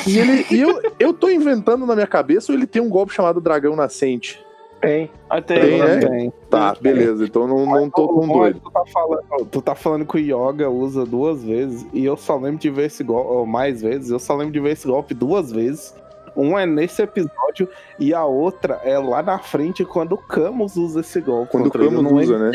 e 0.06 0.20
ele, 0.20 0.46
e 0.52 0.62
eu, 0.62 0.80
eu 1.00 1.12
tô 1.12 1.28
inventando 1.30 1.86
na 1.88 1.96
minha 1.96 2.06
cabeça 2.06 2.52
ou 2.52 2.58
ele 2.58 2.68
tem 2.68 2.82
um 2.82 2.90
golpe 2.90 3.14
chamado 3.14 3.42
Dragão 3.42 3.76
Nascente? 3.76 4.46
Tem. 4.82 5.10
Até 5.30 5.60
Tem, 5.60 5.80
né? 5.80 5.98
Tem. 5.98 6.34
Tá, 6.50 6.76
beleza. 6.80 7.26
Então 7.26 7.48
não, 7.48 7.66
não 7.66 7.90
tô 7.90 8.08
com 8.08 8.28
doido. 8.28 8.60
Tu 8.60 8.72
tá, 8.72 8.84
falando, 8.86 9.46
tu 9.52 9.62
tá 9.62 9.76
falando 9.76 10.06
que 10.06 10.18
o 10.18 10.20
Yoga 10.20 10.70
usa 10.70 11.06
duas 11.06 11.44
vezes 11.44 11.86
e 11.94 12.06
eu 12.06 12.16
só 12.16 12.38
lembro 12.38 12.60
de 12.60 12.70
ver 12.70 12.86
esse 12.86 13.04
golpe, 13.04 13.30
ou 13.32 13.46
mais 13.46 13.82
vezes, 13.82 14.12
eu 14.12 14.20
só 14.20 14.36
lembro 14.36 14.54
de 14.54 14.60
ver 14.60 14.72
esse 14.72 14.88
golpe 14.88 15.14
duas 15.14 15.52
vezes. 15.52 15.94
Um 16.36 16.58
é 16.58 16.68
nesse 16.68 17.02
episódio 17.02 17.68
e 17.98 18.14
a 18.14 18.24
outra 18.24 18.80
é 18.84 19.00
lá 19.00 19.24
na 19.24 19.40
frente 19.40 19.84
quando 19.84 20.14
o 20.14 20.18
Camus 20.18 20.76
usa 20.76 21.00
esse 21.00 21.20
golpe. 21.20 21.52
Quando 21.52 21.68
o 21.68 21.72
Camus 21.72 22.04
não 22.04 22.14
usa, 22.14 22.38
né? 22.38 22.52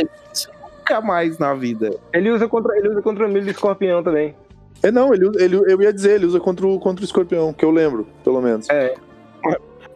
Nunca 0.78 1.00
mais 1.00 1.38
na 1.38 1.52
vida. 1.54 1.90
Ele 2.12 2.30
usa 2.30 2.46
contra, 2.48 2.76
ele 2.78 2.90
usa 2.90 3.02
contra 3.02 3.26
o 3.26 3.28
milho 3.28 3.50
escorpião 3.50 4.02
também. 4.02 4.36
É, 4.82 4.90
não, 4.90 5.12
ele, 5.12 5.30
ele, 5.38 5.56
eu 5.56 5.80
ia 5.82 5.92
dizer, 5.92 6.14
ele 6.14 6.26
usa 6.26 6.40
contra 6.40 6.66
o, 6.66 6.78
contra 6.78 7.02
o 7.02 7.04
escorpião, 7.04 7.52
que 7.52 7.64
eu 7.64 7.70
lembro, 7.70 8.06
pelo 8.24 8.40
menos. 8.40 8.68
É. 8.68 8.94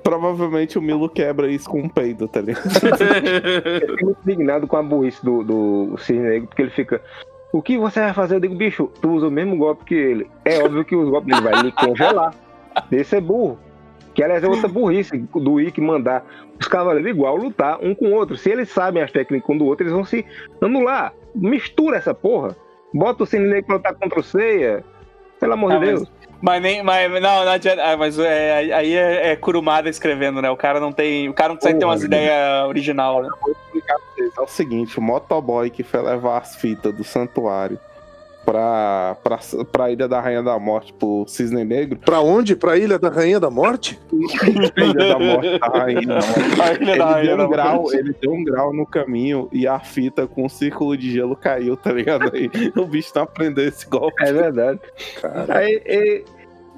Provavelmente 0.08 0.78
o 0.78 0.82
Milo 0.82 1.08
quebra 1.08 1.48
isso 1.48 1.68
com 1.68 1.80
um 1.80 1.88
peido, 1.88 2.28
tá 2.28 2.40
ligado? 2.40 2.62
Eu 3.74 3.80
fico 3.80 4.04
muito 4.04 4.18
indignado 4.24 4.66
com 4.66 4.76
a 4.76 4.82
burrice 4.82 5.24
do, 5.24 5.42
do 5.42 5.96
Cisne 5.98 6.22
Negro, 6.22 6.46
porque 6.48 6.62
ele 6.62 6.70
fica. 6.70 7.00
O 7.52 7.60
que 7.60 7.76
você 7.76 8.00
vai 8.00 8.12
fazer? 8.12 8.36
Eu 8.36 8.40
digo, 8.40 8.54
bicho, 8.54 8.88
tu 9.00 9.10
usa 9.10 9.26
o 9.26 9.30
mesmo 9.30 9.56
golpe 9.56 9.84
que 9.84 9.94
ele. 9.94 10.30
É 10.44 10.62
óbvio 10.62 10.84
que 10.84 10.94
os 10.94 11.08
golpes 11.08 11.34
dele 11.34 11.50
vai 11.50 11.62
lhe 11.62 11.72
congelar. 11.72 12.32
Esse 12.92 13.16
é 13.16 13.20
burro. 13.20 13.58
Que 14.14 14.22
aliás 14.22 14.44
é 14.44 14.48
outra 14.48 14.68
burrice 14.68 15.18
do 15.18 15.60
Ikki 15.60 15.80
mandar 15.80 16.24
os 16.58 16.68
cavaleiros 16.68 17.10
igual 17.10 17.36
lutar 17.36 17.78
um 17.82 17.94
com 17.94 18.06
o 18.06 18.14
outro. 18.14 18.36
Se 18.36 18.50
eles 18.50 18.68
sabem 18.70 19.02
as 19.02 19.10
técnicas 19.10 19.50
um 19.50 19.58
do 19.58 19.66
outro, 19.66 19.82
eles 19.84 19.92
vão 19.92 20.04
se 20.04 20.24
anular. 20.60 21.12
Mistura 21.34 21.96
essa 21.96 22.14
porra. 22.14 22.56
Bota 22.94 23.24
o 23.24 23.26
Cisne 23.26 23.48
Negro 23.48 23.66
pra 23.66 23.76
lutar 23.76 23.94
contra 23.94 24.20
o 24.20 24.22
Seiya. 24.22 24.84
Pelo 25.40 25.52
amor 25.52 25.72
Ah, 25.72 25.78
de 25.78 25.86
Deus. 25.86 26.12
Mas 26.40 26.62
nem. 26.62 26.82
Mas, 26.82 27.10
não, 27.12 27.44
não 27.44 27.52
adianta. 27.52 27.82
Ah, 27.82 27.96
mas 27.96 28.18
é, 28.18 28.72
aí 28.74 28.94
é, 28.94 29.32
é 29.32 29.36
Kurumada 29.36 29.88
escrevendo, 29.88 30.42
né? 30.42 30.50
O 30.50 30.56
cara 30.56 30.78
não 30.80 30.92
tem. 30.92 31.28
O 31.28 31.34
cara 31.34 31.50
não 31.50 31.56
consegue 31.56 31.78
ter 31.78 31.84
umas 31.84 32.02
ideias 32.02 32.66
original, 32.66 33.22
né? 33.22 33.28
É 34.36 34.40
o 34.40 34.46
seguinte, 34.46 34.98
o 34.98 35.02
motoboy 35.02 35.70
que 35.70 35.82
foi 35.82 36.02
levar 36.02 36.38
as 36.38 36.56
fitas 36.56 36.94
do 36.94 37.04
santuário 37.04 37.78
pra, 38.46 39.16
pra, 39.22 39.38
pra 39.72 39.90
Ilha 39.90 40.06
da 40.06 40.20
Rainha 40.20 40.42
da 40.42 40.58
Morte 40.58 40.92
pro 40.94 41.24
Cisne 41.26 41.64
Negro. 41.64 41.98
Pra 41.98 42.20
onde? 42.20 42.54
Pra 42.54 42.78
Ilha 42.78 42.98
da 42.98 43.08
Rainha 43.08 43.40
da 43.40 43.50
Morte? 43.50 43.98
Ilha 44.14 44.94
da 44.94 45.18
Morte, 45.18 45.58
da 45.58 45.66
Rainha 45.66 46.00
da 46.06 46.14
Morte. 46.14 46.36
A 46.62 46.72
ilha 46.72 46.92
Ele 46.92 46.98
da 46.98 47.20
deu, 47.20 47.40
um 47.46 47.50
grau, 47.50 47.74
Morte. 47.82 47.96
ele 47.96 48.14
deu 48.20 48.32
um 48.32 48.44
grau 48.44 48.72
no 48.72 48.86
caminho 48.86 49.48
e 49.52 49.66
a 49.66 49.80
fita 49.80 50.26
com 50.26 50.44
um 50.44 50.48
círculo 50.48 50.96
de 50.96 51.10
gelo 51.10 51.34
caiu, 51.36 51.76
tá 51.76 51.92
ligado? 51.92 52.30
Aí 52.32 52.48
o 52.76 52.86
bicho 52.86 53.10
não 53.14 53.22
aprendeu 53.22 53.66
esse 53.66 53.86
golpe. 53.88 54.22
É 54.24 54.32
verdade. 54.32 54.78
Aí, 55.48 55.82
e, 55.84 56.24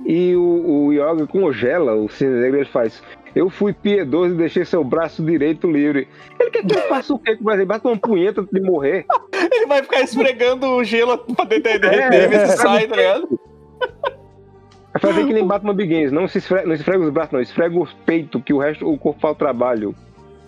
e 0.07 0.37
o, 0.37 0.87
o 0.87 0.93
Yoga 0.93 1.27
congela, 1.27 1.95
o 1.95 2.09
Cisne 2.09 2.41
Negro, 2.41 2.59
ele 2.59 2.69
faz. 2.71 3.03
Eu 3.35 3.51
fui 3.51 3.73
piedoso 3.73 4.35
e 4.35 4.37
deixei 4.39 4.65
seu 4.65 4.83
braço 4.83 5.23
direito 5.25 5.71
livre. 5.71 6.09
Ele 6.39 6.51
quer 6.51 6.65
que 6.65 6.75
eu 6.75 6.83
faça 6.89 7.13
o 7.15 7.19
quê 7.19 7.35
com 7.37 7.43
o 7.43 7.45
Brasil? 7.45 7.67
Bata 7.67 7.89
uma 7.89 7.97
punheta 7.97 8.41
antes 8.41 8.53
de 8.53 8.61
morrer. 8.61 9.07
Ele 9.53 9.67
vai 9.67 9.83
ficar 9.83 10.01
esfregando 10.01 10.67
o 10.67 10.83
gelo 10.85 11.19
pra 11.19 11.47
tentar 11.47 11.71
É, 11.71 11.79
derreter, 11.79 12.29
ver 12.29 12.47
se 12.47 12.53
é. 12.55 12.57
sai, 12.57 12.87
tá 12.87 12.97
ligado? 12.97 13.41
Vai 14.93 15.13
fazer 15.13 15.27
que 15.27 15.33
nem 15.33 15.47
Batman 15.47 15.75
Begins. 15.75 16.11
Não 16.11 16.27
se 16.27 16.39
esfrega, 16.39 16.67
não 16.67 16.75
esfrega 16.75 17.05
os 17.05 17.11
braços, 17.11 17.33
não. 17.33 17.41
Esfrega 17.41 17.79
os 17.79 17.93
peitos, 18.07 18.43
que 18.45 18.53
o 18.53 18.59
resto, 18.59 18.91
o 18.91 18.99
corpo 18.99 19.21
faz 19.21 19.35
o 19.35 19.39
trabalho. 19.39 19.95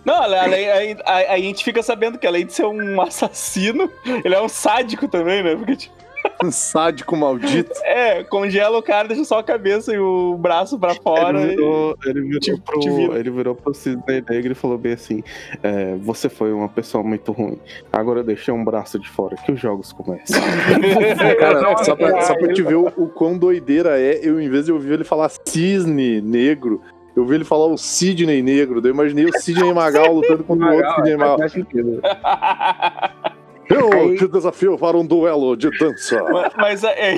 Não, 0.03 0.15
além, 0.15 0.69
aí, 0.69 0.97
aí 1.05 1.25
a 1.27 1.37
gente 1.37 1.63
fica 1.63 1.83
sabendo 1.83 2.17
que 2.17 2.25
além 2.25 2.45
de 2.45 2.53
ser 2.53 2.65
um 2.65 2.99
assassino, 3.01 3.89
ele 4.25 4.33
é 4.33 4.41
um 4.41 4.49
sádico 4.49 5.07
também, 5.07 5.43
né? 5.43 5.55
Porque, 5.55 5.75
tipo, 5.75 5.95
sádico 6.51 7.15
maldito. 7.15 7.71
é, 7.83 8.23
congela 8.23 8.77
o 8.77 8.81
cara, 8.83 9.07
deixa 9.07 9.23
só 9.23 9.39
a 9.39 9.43
cabeça 9.43 9.93
e 9.93 9.99
o 9.99 10.35
braço 10.37 10.77
pra 10.79 10.93
fora. 10.95 11.39
Ele 11.41 11.53
e- 11.53 11.55
virou, 11.55 11.95
ele 12.05 12.21
virou, 12.21 12.39
te- 12.39 12.61
pro, 12.61 13.15
ele 13.15 13.29
virou 13.29 13.55
pro 13.55 13.73
Cisne 13.73 14.01
Negro 14.29 14.51
e 14.51 14.55
falou 14.55 14.77
bem 14.77 14.93
assim: 14.93 15.23
é, 15.61 15.95
Você 15.97 16.29
foi 16.29 16.51
uma 16.51 16.69
pessoa 16.69 17.03
muito 17.03 17.31
ruim. 17.31 17.57
Agora 17.91 18.19
eu 18.19 18.23
deixei 18.23 18.53
um 18.53 18.63
braço 18.63 18.97
de 18.99 19.09
fora, 19.09 19.35
que 19.37 19.51
os 19.51 19.59
jogos 19.59 19.91
começam. 19.93 20.39
Cara, 21.39 21.83
só 21.83 21.95
pra, 21.95 22.21
só 22.21 22.35
pra 22.35 22.53
te 22.53 22.61
ver 22.61 22.75
o, 22.75 22.87
o 22.97 23.07
quão 23.07 23.37
doideira 23.37 23.99
é, 23.99 24.19
eu, 24.23 24.39
em 24.39 24.49
vez 24.49 24.65
de 24.65 24.71
ouvir 24.71 24.93
ele 24.93 25.03
falar 25.03 25.29
cisne 25.45 26.21
negro, 26.21 26.81
eu 27.15 27.23
ouvi 27.23 27.35
ele 27.35 27.43
falar 27.43 27.65
o 27.67 27.77
Sidney 27.77 28.41
negro. 28.41 28.79
daí 28.81 28.89
Eu 28.89 28.93
imaginei 28.95 29.25
o 29.25 29.33
Sidney 29.39 29.73
Magal 29.73 30.13
lutando 30.13 30.43
contra 30.43 30.65
o 30.69 30.75
outro 30.75 30.95
Sidney 30.95 31.17
Magal. 31.17 31.37
Eu 33.73 33.93
Aí- 33.93 34.17
te 34.17 34.27
desafio 34.27 34.77
para 34.77 34.97
um 34.97 35.05
duelo 35.05 35.55
de 35.55 35.69
dança. 35.77 36.21
Mas, 36.23 36.53
mas 36.57 36.83
é, 36.83 37.15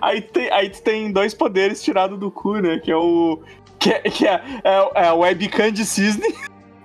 aí, 0.00 0.20
tem, 0.22 0.50
aí 0.52 0.70
tem 0.70 1.12
dois 1.12 1.34
poderes 1.34 1.82
tirados 1.82 2.18
do 2.18 2.30
cu, 2.30 2.54
né? 2.58 2.78
Que 2.78 2.90
é 2.92 2.96
o. 2.96 3.40
Que 3.78 3.90
é, 3.90 3.98
que 4.02 4.26
é, 4.26 4.40
é, 4.62 4.90
é 4.94 5.06
a 5.08 5.14
webcam 5.14 5.72
de 5.72 5.84
cisne 5.84 6.32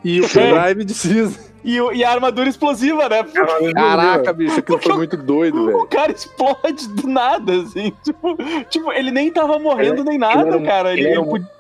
E 0.03 0.19
o 0.19 0.27
pendrive 0.27 0.83
de 0.83 0.93
cisne. 0.95 1.37
e, 1.63 1.79
o- 1.79 1.91
e 1.93 2.03
a 2.03 2.09
armadura 2.11 2.49
explosiva, 2.49 3.07
né? 3.07 3.21
Porque 3.23 3.73
Caraca, 3.73 4.33
bicho, 4.33 4.59
aquilo 4.59 4.79
foi 4.81 4.95
muito 4.95 5.15
doido, 5.17 5.61
o 5.61 5.65
velho. 5.67 5.87
cara 5.87 6.11
explode 6.11 6.87
do 6.89 7.07
nada, 7.07 7.53
assim. 7.61 7.93
Tipo, 8.03 8.35
tipo 8.69 8.91
ele 8.91 9.11
nem 9.11 9.31
tava 9.31 9.59
morrendo 9.59 10.03
nem 10.03 10.17
nada, 10.17 10.41
ele 10.41 10.49
era 10.49 10.57
um- 10.57 10.63
cara. 10.65 10.91
Ele, 10.93 11.01
ele 11.01 11.09
era 11.09 11.19
ele 11.19 11.27
um- 11.27 11.29
podia- 11.29 11.57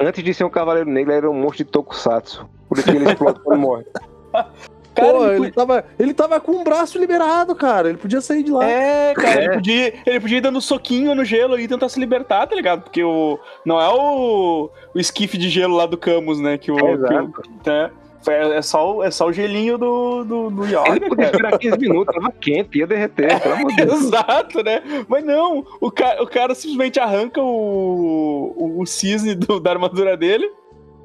Antes 0.00 0.24
de 0.24 0.34
ser 0.34 0.42
um 0.42 0.50
Cavaleiro 0.50 0.90
Negro, 0.90 1.12
ele 1.12 1.18
era 1.18 1.30
um 1.30 1.34
monstro 1.34 1.58
de 1.58 1.70
Tokusatsu. 1.70 2.44
Por 2.68 2.78
isso 2.78 2.90
que 2.90 2.96
ele 2.96 3.04
explode 3.08 3.38
quando 3.44 3.60
morre. 3.60 3.84
cara, 4.94 5.12
Pô, 5.12 5.26
ele 5.26 5.36
ele 5.44 5.50
tava, 5.52 5.84
ele 5.98 6.14
tava 6.14 6.40
com 6.40 6.52
o 6.52 6.64
braço 6.64 6.98
liberado, 6.98 7.54
cara. 7.54 7.88
Ele 7.88 7.98
podia 7.98 8.20
sair 8.20 8.42
de 8.42 8.50
lá. 8.50 8.64
É, 8.64 9.14
cara, 9.14 9.40
É. 9.40 9.44
Ele, 9.44 9.54
podia, 9.54 9.94
ele 10.06 10.20
podia 10.20 10.38
ir 10.38 10.42
dando 10.42 10.60
soquinho 10.60 11.14
no 11.14 11.24
gelo 11.24 11.58
e 11.58 11.66
tentar 11.68 11.88
se 11.88 11.98
libertar, 12.00 12.46
tá 12.46 12.54
ligado? 12.54 12.82
Porque 12.82 13.02
o. 13.02 13.38
Não 13.64 13.80
é 13.80 13.88
o, 13.88 14.70
o 14.94 14.98
esquife 14.98 15.36
de 15.38 15.48
gelo 15.48 15.76
lá 15.76 15.86
do 15.86 15.96
Camus, 15.96 16.38
né? 16.40 16.58
Que 16.58 16.70
o. 16.70 16.76
que 16.76 16.82
o- 16.82 16.88
Exato. 16.94 17.32
né? 17.66 17.90
É, 18.28 18.58
é 18.58 18.62
só, 18.62 18.98
o- 18.98 19.02
é 19.02 19.10
só 19.10 19.26
o 19.26 19.32
gelinho 19.32 19.76
do, 19.76 20.22
do, 20.22 20.50
do 20.50 20.64
Yoga, 20.64 20.90
Ele 20.90 21.08
podia 21.08 21.24
esperar 21.24 21.58
15 21.58 21.76
minutos, 21.76 22.14
tava 22.14 22.30
quente, 22.40 22.78
ia 22.78 22.86
derreter, 22.86 23.40
pelo 23.40 23.54
amor 23.56 23.72
de 23.72 23.84
Deus. 23.84 24.00
Exato, 24.04 24.62
né? 24.62 24.80
Mas 25.08 25.24
não, 25.24 25.66
o 25.80 25.90
cara, 25.90 26.22
o 26.22 26.26
cara 26.28 26.54
simplesmente 26.54 27.00
arranca 27.00 27.42
o, 27.42 28.54
o, 28.56 28.80
o 28.80 28.86
cisne 28.86 29.34
do- 29.34 29.58
da 29.58 29.70
armadura 29.72 30.16
dele 30.16 30.48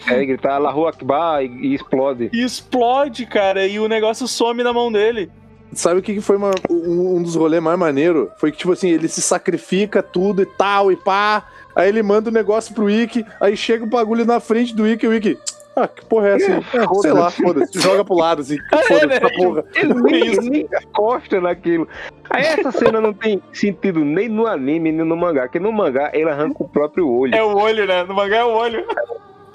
É, 0.06 0.24
gritar 0.26 0.56
Allahu 0.56 0.86
Akbar 0.88 1.44
e, 1.44 1.48
e 1.48 1.74
explode. 1.76 2.30
e 2.32 2.44
explode, 2.44 3.26
cara, 3.26 3.66
e 3.66 3.80
o 3.80 3.88
negócio 3.88 4.28
some 4.28 4.62
na 4.64 4.72
mão 4.72 4.92
dele. 4.92 5.30
Sabe 5.74 6.00
o 6.00 6.04
que 6.04 6.22
foi 6.22 6.38
uma- 6.38 6.52
um, 6.70 7.18
um 7.18 7.22
dos 7.24 7.36
rolês 7.36 7.62
mais 7.62 7.78
maneiro? 7.78 8.32
Foi 8.38 8.52
que, 8.52 8.58
tipo 8.58 8.72
assim, 8.72 8.90
ele 8.90 9.08
se 9.08 9.22
sacrifica 9.22 10.02
tudo 10.02 10.42
e 10.42 10.46
tal, 10.46 10.92
e 10.92 10.96
pá. 10.96 11.46
Aí 11.76 11.90
ele 11.90 12.02
manda 12.02 12.30
o 12.30 12.34
negócio 12.34 12.74
pro 12.74 12.90
Ikki, 12.90 13.26
aí 13.42 13.56
chega 13.58 13.84
o 13.84 13.88
bagulho 13.88 14.26
na 14.26 14.40
frente 14.40 14.74
do 14.76 14.88
Ikki 14.88 15.06
e 15.06 15.10
o 15.10 15.14
Ikki. 15.14 15.38
Ah, 15.76 15.88
que 15.88 16.04
porra 16.06 16.30
é 16.30 16.36
essa? 16.38 16.58
Ah, 16.74 17.02
sei 17.02 17.12
lá, 17.12 17.30
foda-se. 17.30 17.80
Joga 17.80 18.04
pro 18.04 18.16
lado, 18.16 18.42
assim. 18.42 18.58
Foda-se 18.88 19.06
né? 19.06 19.16
essa 19.18 19.30
porra. 19.30 19.64
Ele 19.76 19.94
nem, 19.94 20.26
Isso. 20.34 20.42
nem 20.50 20.62
encosta 20.62 21.40
naquilo. 21.40 21.88
Aí 22.32 22.44
essa 22.44 22.72
cena 22.72 23.00
não 23.00 23.14
tem 23.14 23.40
sentido 23.54 24.04
nem 24.04 24.28
no 24.28 24.48
anime, 24.48 24.92
nem 24.92 25.06
no 25.06 25.16
mangá. 25.16 25.44
Porque 25.44 25.60
no 25.60 25.72
mangá 25.72 26.10
ele 26.16 26.30
arranca 26.32 26.64
o 26.64 26.68
próprio 26.68 27.08
olho. 27.08 27.36
É 27.36 27.44
o 27.44 27.56
olho, 27.56 27.86
né? 27.86 28.04
No 28.06 28.16
mangá 28.16 28.38
é 28.38 28.44
o 28.44 28.54
olho. 28.54 28.84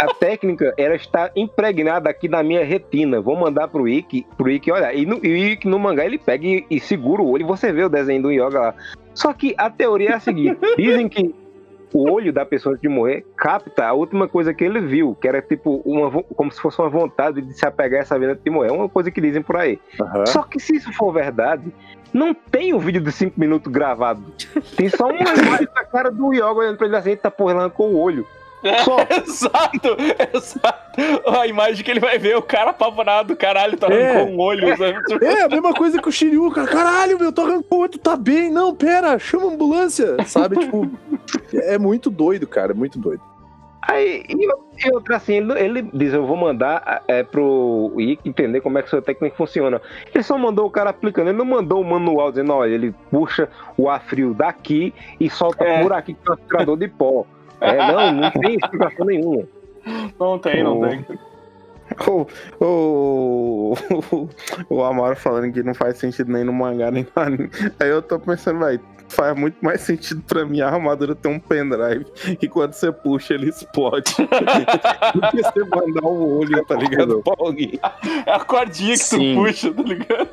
A 0.03 0.15
técnica, 0.15 0.75
ela 0.77 0.95
está 0.95 1.31
impregnada 1.37 2.11
aqui 2.11 2.29
na 2.29 2.43
minha 2.43 2.65
retina. 2.65 3.21
Vou 3.21 3.37
mandar 3.37 3.69
pro 3.69 3.89
Ikki, 3.89 4.27
pro 4.37 4.51
Ikki 4.51 4.73
olhar. 4.73 4.95
E, 4.95 5.07
no, 5.07 5.25
e 5.25 5.33
o 5.33 5.37
Ikki 5.37 5.69
no 5.69 5.79
mangá 5.79 6.05
ele 6.05 6.19
pega 6.19 6.47
e, 6.47 6.67
e 6.71 6.81
segura 6.81 7.23
o 7.23 7.31
olho 7.31 7.43
e 7.43 7.47
você 7.47 7.73
vê 7.73 7.85
o 7.85 7.89
desenho 7.89 8.23
do 8.23 8.33
Yoga 8.33 8.61
lá. 8.61 8.75
Só 9.15 9.33
que 9.33 9.55
a 9.57 9.71
teoria 9.71 10.11
é 10.11 10.15
a 10.15 10.21
seguinte: 10.21 10.59
dizem 10.77 11.09
que 11.09 11.35
o 11.93 12.11
olho 12.11 12.33
da 12.33 12.45
pessoa 12.45 12.73
antes 12.73 12.83
de 12.83 12.89
morrer 12.89 13.25
capta 13.37 13.87
a 13.87 13.93
última 13.93 14.27
coisa 14.27 14.55
que 14.55 14.65
ele 14.65 14.81
viu, 14.81 15.15
que 15.21 15.29
era 15.29 15.43
tipo 15.43 15.83
uma, 15.85 16.11
como 16.35 16.51
se 16.51 16.61
fosse 16.61 16.81
uma 16.81 16.89
vontade 16.89 17.43
de 17.43 17.53
se 17.53 17.67
apegar 17.67 18.01
a 18.01 18.03
essa 18.03 18.19
vida 18.19 18.33
antes 18.33 18.43
de 18.43 18.51
morrer. 18.51 18.71
É 18.71 18.73
uma 18.73 18.89
coisa 18.89 19.11
que 19.11 19.21
dizem 19.21 19.43
por 19.43 19.57
aí. 19.57 19.79
Aham. 20.01 20.27
Só 20.27 20.43
que 20.43 20.59
se 20.59 20.77
isso 20.77 20.93
for 20.93 21.13
verdade, 21.13 21.73
não 22.13 22.35
tem 22.35 22.73
o 22.73 22.79
vídeo 22.79 23.01
de 23.01 23.13
5 23.13 23.39
minutos 23.39 23.71
gravado. 23.71 24.23
Tem 24.77 24.89
só 24.89 25.09
uma 25.09 25.21
imagem 25.21 25.69
da 25.75 25.85
cara 25.85 26.11
do 26.11 26.33
Yoga 26.33 26.53
olhando 26.53 26.79
pra 26.79 26.87
ele 26.87 26.97
assim, 26.97 27.17
tá 27.17 27.31
porra, 27.31 27.53
ele 27.53 27.61
arrancou 27.61 27.91
o 27.91 27.99
olho. 27.99 28.27
Exato, 29.25 29.97
exato. 30.35 31.39
A 31.39 31.47
imagem 31.47 31.85
que 31.85 31.91
ele 31.91 32.01
vai 32.01 32.19
ver, 32.19 32.37
o 32.37 32.43
cara 32.43 32.71
apavorado, 32.71 33.35
caralho, 33.37 33.77
tá 33.77 33.89
É. 33.89 34.17
arrancou 34.17 34.35
um 34.35 34.41
olho, 34.41 34.77
sabe? 34.77 35.03
Tipo, 35.05 35.25
É, 35.25 35.43
a 35.43 35.49
mesma 35.49 35.73
coisa 35.75 36.01
que 36.01 36.09
o 36.09 36.13
Shiryu, 36.13 36.51
cara. 36.51 36.69
Caralho, 36.69 37.19
meu, 37.19 37.33
tu 37.33 37.41
arrancou 37.41 37.79
o 37.79 37.83
olho, 37.83 37.91
tu 37.91 37.99
tá 37.99 38.17
bem. 38.17 38.51
Não, 38.51 38.75
pera, 38.75 39.19
chama 39.19 39.47
a 39.51 39.55
ambulância. 39.55 40.17
Sabe, 40.27 40.59
tipo, 40.59 40.89
é 41.55 41.79
muito 41.79 42.11
doido, 42.11 42.47
cara, 42.47 42.73
é 42.73 42.75
muito 42.75 42.99
doido. 42.99 43.23
Aí, 43.85 44.25
e, 44.29 44.93
outra 44.95 45.17
assim, 45.17 45.35
ele, 45.35 45.59
ele 45.59 45.83
diz, 45.93 46.13
eu 46.15 46.25
vou 46.25 46.37
mandar 46.37 47.03
é, 47.09 47.25
pro 47.25 47.93
Ike 47.99 48.29
entender 48.29 48.61
como 48.61 48.79
é 48.79 48.83
que 48.83 48.89
sua 48.89 49.03
técnica 49.03 49.35
funciona. 49.37 49.83
Ele 50.15 50.23
só 50.23 50.39
mandou 50.39 50.67
o 50.67 50.71
cara 50.71 50.91
aplicando, 50.91 51.31
ele 51.31 51.39
não 51.39 51.45
mandou 51.45 51.81
o 51.81 51.85
manual 51.85 52.31
dizendo, 52.31 52.53
olha, 52.55 52.73
ele 52.73 52.95
puxa 53.11 53.49
o 53.77 53.91
ar 53.91 54.01
frio 54.05 54.33
daqui 54.35 54.95
e 55.19 55.29
solta 55.29 55.65
É. 55.65 55.83
por 55.83 55.93
aqui 55.93 56.15
com 56.15 56.31
o 56.31 56.35
aspirador 56.35 56.77
de 56.77 56.87
pó. 56.87 57.27
É, 57.63 57.77
não, 57.93 58.13
não 58.13 58.31
tem 58.31 58.55
explicação 58.57 59.07
nenhuma. 59.07 59.45
Não 60.19 60.39
tem, 60.39 60.63
não 60.63 60.81
Oh. 60.81 60.89
tem. 60.89 61.05
O, 62.09 62.27
o, 62.65 63.75
o 64.71 64.83
Amaro 64.83 65.15
falando 65.17 65.53
que 65.53 65.63
não 65.63 65.75
faz 65.75 65.99
sentido 65.99 66.33
nem 66.33 66.43
no 66.45 66.53
mangá 66.53 66.91
nem 66.91 67.07
no 67.15 67.23
anime. 67.23 67.51
Aí 67.79 67.89
eu 67.89 68.01
tô 68.01 68.19
pensando, 68.19 68.61
vai, 68.61 68.81
faz 69.09 69.37
muito 69.39 69.57
mais 69.63 69.81
sentido 69.81 70.23
pra 70.27 70.45
mim 70.45 70.61
a 70.61 70.69
armadura 70.69 71.15
ter 71.15 71.29
um 71.29 71.39
pendrive 71.39 72.07
e 72.41 72.49
quando 72.49 72.73
você 72.73 72.91
puxa 72.93 73.35
ele 73.35 73.49
explode. 73.51 74.15
Do 75.15 75.21
que 75.31 75.43
você 75.43 75.61
mandar 75.65 76.05
o 76.05 76.39
olho, 76.41 76.65
tá 76.65 76.75
ligado? 76.75 77.23
Pra 77.23 77.35
alguém. 77.39 77.79
É 78.27 78.33
a 78.33 78.41
cordinha 78.41 78.93
que 78.95 78.99
Sim. 78.99 79.35
tu 79.35 79.43
puxa, 79.43 79.73
tá 79.73 79.83
ligado? 79.83 80.31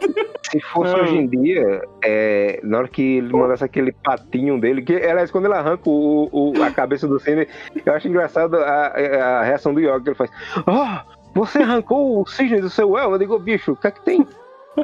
Se 0.49 0.59
fosse 0.61 0.95
hoje 0.95 1.17
em 1.17 1.27
dia, 1.27 1.81
é, 2.03 2.59
na 2.63 2.79
hora 2.79 2.87
que 2.87 3.17
ele 3.17 3.31
mandasse 3.31 3.63
aquele 3.63 3.91
patinho 3.91 4.59
dele, 4.59 4.81
que 4.81 4.93
aliás, 4.95 5.29
quando 5.29 5.45
ele 5.45 5.53
arranca 5.53 5.89
o, 5.89 6.29
o- 6.31 6.63
a 6.63 6.71
cabeça 6.71 7.07
do 7.07 7.19
Cine, 7.19 7.47
eu 7.85 7.93
acho 7.93 8.07
engraçado 8.07 8.55
a, 8.55 8.87
a 8.87 9.43
reação 9.43 9.73
do 9.73 9.79
Yoga, 9.79 9.99
que 10.01 10.09
ele 10.09 10.15
faz. 10.15 10.31
Ah, 10.65 11.03
você 11.35 11.59
arrancou 11.59 12.21
o 12.21 12.25
cisne 12.27 12.61
do 12.61 12.69
seu 12.69 12.97
elmo? 12.97 13.15
Eu 13.15 13.19
digo, 13.19 13.37
bicho, 13.37 13.73
o 13.73 13.75
que 13.75 13.87
é 13.87 13.91
que 13.91 14.01
tem? 14.03 14.25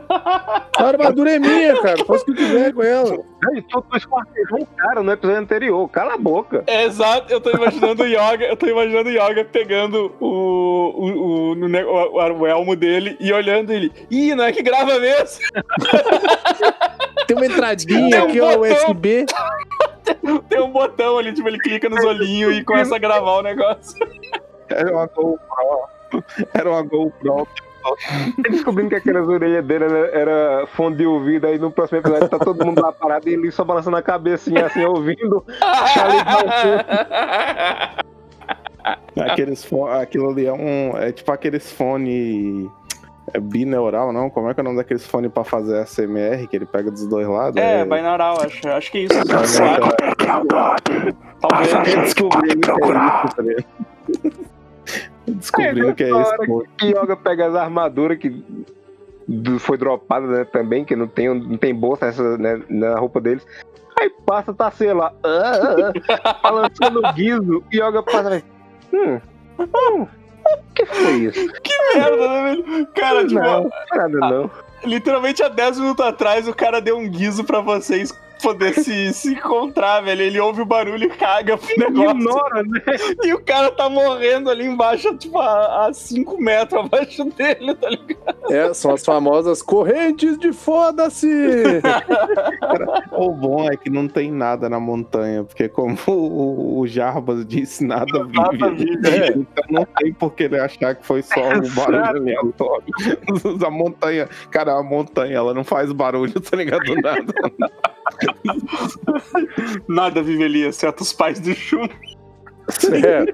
A 0.09 0.83
armadura 0.83 1.35
é 1.35 1.39
minha, 1.39 1.81
cara. 1.81 2.03
Faça 2.05 2.23
o 2.23 2.25
que 2.25 2.31
eu 2.31 2.35
quiser 2.35 2.73
com 2.73 2.83
ela. 2.83 3.17
Aí 3.49 3.61
tu, 3.63 3.81
tu 3.81 3.97
esquartejou 3.97 4.59
um 4.61 4.65
cara 4.65 5.03
no 5.03 5.11
episódio 5.11 5.41
anterior, 5.41 5.87
cala 5.89 6.15
a 6.15 6.17
boca. 6.17 6.63
É 6.67 6.85
exato, 6.85 7.31
eu 7.31 7.39
tô 7.39 7.51
imaginando 7.51 8.03
o 8.03 8.07
Yoga, 8.07 8.45
eu 8.45 8.57
tô 8.57 8.67
imaginando 8.67 9.09
o 9.09 9.11
Yoga 9.11 9.45
pegando 9.45 10.13
o, 10.19 10.25
o, 10.25 11.53
o, 11.53 11.53
o, 11.53 12.39
o 12.39 12.47
elmo 12.47 12.75
dele 12.75 13.15
e 13.19 13.31
olhando 13.31 13.71
ele. 13.71 13.91
Ih, 14.09 14.35
não 14.35 14.45
é 14.45 14.51
que 14.51 14.63
grava 14.63 14.99
mesmo? 14.99 15.45
Tem 17.27 17.35
uma 17.35 17.45
entradinha 17.45 18.09
Tem 18.09 18.21
um 18.21 18.25
aqui, 18.25 18.41
ó, 18.41 18.57
botão. 18.57 18.91
USB. 18.91 19.25
Tem 20.49 20.61
um 20.61 20.69
botão 20.69 21.17
ali, 21.17 21.33
tipo, 21.33 21.47
ele 21.47 21.59
clica 21.59 21.89
nos 21.89 22.03
olhinhos 22.03 22.55
e 22.57 22.63
começa 22.63 22.95
a 22.95 22.99
gravar 22.99 23.37
o 23.37 23.41
negócio. 23.41 23.97
Era 24.69 24.91
uma 24.91 25.05
GoPro. 25.07 26.23
Era 26.53 26.69
uma 26.69 26.81
GoPro. 26.83 27.47
Descobrindo 28.49 28.89
que 28.89 28.95
aquelas 28.95 29.27
orelhas 29.27 29.65
dele 29.65 29.85
era, 29.85 30.07
era 30.07 30.67
fone 30.67 30.95
de 30.95 31.05
ouvido, 31.05 31.47
aí 31.47 31.57
no 31.57 31.71
próximo 31.71 31.99
episódio 31.99 32.29
tá 32.29 32.39
todo 32.39 32.65
mundo 32.65 32.81
lá 32.81 32.91
parado 32.91 33.29
e 33.29 33.33
ele 33.33 33.51
só 33.51 33.63
balançando 33.63 33.97
a 33.97 34.01
cabecinha 34.01 34.65
assim, 34.65 34.83
ouvindo. 34.83 35.45
Aqueles 39.19 39.67
aquilo 39.99 40.29
ali 40.29 40.45
é 40.45 40.53
um. 40.53 40.97
É 40.97 41.11
tipo 41.11 41.31
aqueles 41.31 41.71
fone. 41.71 42.69
É 43.33 43.39
bineural, 43.39 44.13
não? 44.13 44.29
Como 44.29 44.49
é 44.49 44.53
que 44.53 44.59
é 44.59 44.61
o 44.61 44.63
nome 44.63 44.77
daqueles 44.77 45.05
fones 45.07 45.31
pra 45.31 45.43
fazer 45.43 45.83
SMR 45.87 46.47
que 46.47 46.55
ele 46.55 46.65
pega 46.65 46.91
dos 46.91 47.07
dois 47.07 47.27
lados? 47.27 47.57
É, 47.59 47.83
binaural, 47.83 48.39
acho, 48.39 48.67
acho 48.69 48.91
que 48.91 48.99
é 48.99 49.01
isso. 49.01 49.25
Talvez. 51.41 51.73
Que 51.73 51.89
é 51.89 52.05
isso, 52.05 52.29
tá 52.29 53.41
ligado? 53.41 54.45
Descobrindo 55.27 55.93
que 55.95 56.03
é 56.03 56.09
isso. 56.09 56.65
que 56.77 56.87
Yoga 56.87 57.15
pega 57.15 57.47
as 57.47 57.55
armaduras 57.55 58.17
que 58.17 58.43
foi 59.59 59.77
dropada 59.77 60.27
né, 60.27 60.45
também, 60.45 60.85
que 60.85 60.95
não 60.95 61.07
tem, 61.07 61.33
não 61.33 61.57
tem 61.57 61.73
bolsa 61.73 62.05
essa, 62.05 62.37
né, 62.37 62.61
na 62.69 62.97
roupa 62.97 63.19
deles. 63.19 63.45
Aí 63.99 64.09
passa, 64.25 64.53
tá 64.53 64.69
sei 64.69 64.93
lá, 64.93 65.13
ah, 65.23 65.29
ah, 65.29 66.19
ah, 66.23 66.33
balançando 66.43 66.99
o 66.99 67.13
guiso, 67.13 67.63
e 67.71 67.77
Yoga 67.77 68.03
passa. 68.03 68.43
Hum, 68.93 69.19
hum, 69.59 70.07
que 70.75 70.85
foi 70.85 71.13
isso? 71.13 71.39
merda, 71.95 72.27
né, 72.27 72.43
velho? 72.43 72.87
Cara, 72.87 73.25
tipo, 73.25 73.39
Não, 73.39 73.69
nada 73.95 74.19
não. 74.19 74.51
literalmente 74.83 75.41
há 75.41 75.47
10 75.47 75.79
minutos 75.79 76.05
atrás 76.05 76.47
o 76.47 76.53
cara 76.53 76.81
deu 76.81 76.97
um 76.97 77.09
guizo 77.09 77.43
pra 77.43 77.61
vocês 77.61 78.13
poder 78.41 78.73
se, 78.73 79.13
se 79.13 79.33
encontrar, 79.33 80.01
velho. 80.01 80.21
Ele 80.21 80.39
ouve 80.39 80.61
o 80.61 80.65
barulho 80.65 81.05
e 81.05 81.09
caga 81.09 81.57
pro 81.57 81.67
negócio. 81.77 82.11
Ignora, 82.11 82.63
né? 82.63 82.81
E 83.23 83.33
o 83.33 83.41
cara 83.43 83.71
tá 83.71 83.89
morrendo 83.89 84.49
ali 84.49 84.65
embaixo, 84.65 85.15
tipo, 85.17 85.39
a 85.39 85.89
5 85.93 86.41
metros 86.41 86.85
abaixo 86.85 87.25
dele, 87.25 87.75
tá 87.75 87.89
ligado? 87.89 88.35
É, 88.49 88.73
são 88.73 88.93
as 88.93 89.03
famosas 89.03 89.61
correntes 89.61 90.37
de 90.37 90.53
foda-se. 90.53 91.27
O 93.11 93.31
bom 93.31 93.67
é 93.69 93.75
que 93.75 93.89
não 93.89 94.07
tem 94.07 94.31
nada 94.31 94.69
na 94.69 94.79
montanha, 94.79 95.43
porque 95.43 95.67
como 95.67 95.97
o, 96.07 96.79
o 96.79 96.87
Jarbas 96.87 97.45
disse, 97.45 97.83
nada 97.85 98.23
vive. 98.23 98.37
Nada 98.37 98.71
vive, 98.71 99.07
é. 99.07 99.27
Então 99.29 99.63
não 99.69 99.85
tem 99.85 100.13
por 100.13 100.33
que 100.33 100.43
ele 100.43 100.59
achar 100.59 100.95
que 100.95 101.05
foi 101.05 101.21
só 101.21 101.39
um 101.39 101.73
barulho 101.73 102.05
aleatório. 102.05 102.85
A 103.65 103.69
montanha, 103.69 104.29
cara, 104.51 104.77
a 104.77 104.83
montanha, 104.83 105.37
ela 105.37 105.53
não 105.53 105.63
faz 105.63 105.91
barulho, 105.91 106.39
tá 106.39 106.55
ligado? 106.55 106.83
Nada. 107.01 107.33
Nada 109.87 110.21
vive 110.21 110.43
ali, 110.43 110.63
exceto 110.63 111.03
os 111.03 111.13
pais 111.13 111.39
do 111.39 111.53
Shun. 111.53 111.87
É. 112.91 113.25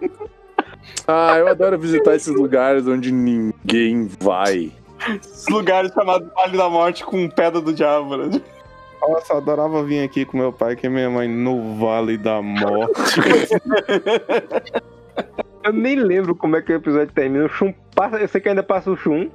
Ah, 1.07 1.37
eu 1.37 1.47
adoro 1.47 1.79
visitar 1.79 2.15
esses 2.15 2.35
lugares 2.35 2.85
onde 2.85 3.13
ninguém 3.13 4.09
vai. 4.19 4.73
Esses 5.21 5.47
lugares 5.47 5.93
chamados 5.93 6.27
Vale 6.33 6.57
da 6.57 6.69
Morte 6.69 7.05
com 7.05 7.29
pedra 7.29 7.61
do 7.61 7.73
diabo, 7.73 8.17
né? 8.17 8.41
Nossa, 9.01 9.31
eu 9.31 9.37
adorava 9.37 9.83
vir 9.83 10.03
aqui 10.03 10.25
com 10.25 10.37
meu 10.37 10.51
pai, 10.51 10.75
que 10.75 10.85
é 10.85 10.89
minha 10.89 11.09
mãe, 11.09 11.29
no 11.29 11.75
Vale 11.77 12.17
da 12.17 12.41
Morte. 12.41 13.21
Eu 15.63 15.73
nem 15.73 15.95
lembro 15.95 16.35
como 16.35 16.55
é 16.55 16.61
que 16.61 16.71
o 16.71 16.75
episódio 16.75 17.13
termina. 17.13 17.45
O 17.45 17.49
Shun 17.49 17.73
passa, 17.95 18.17
eu 18.17 18.27
sei 18.27 18.41
que 18.41 18.49
ainda 18.49 18.63
passa 18.63 18.89
o 18.89 18.97
Shun. 18.97 19.29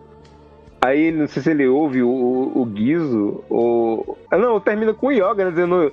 Aí 0.87 1.11
não 1.13 1.27
sei 1.27 1.43
se 1.43 1.51
ele 1.51 1.67
ouve 1.67 2.03
o, 2.03 2.09
o, 2.09 2.63
o 2.63 2.65
Guizo 2.65 3.43
ou. 3.51 4.17
Ah, 4.31 4.39
não, 4.39 4.61
termina 4.61 4.95
com 4.95 5.09
o 5.09 5.13
Yoga, 5.13 5.45
né? 5.47 5.51
Dizendo. 5.51 5.93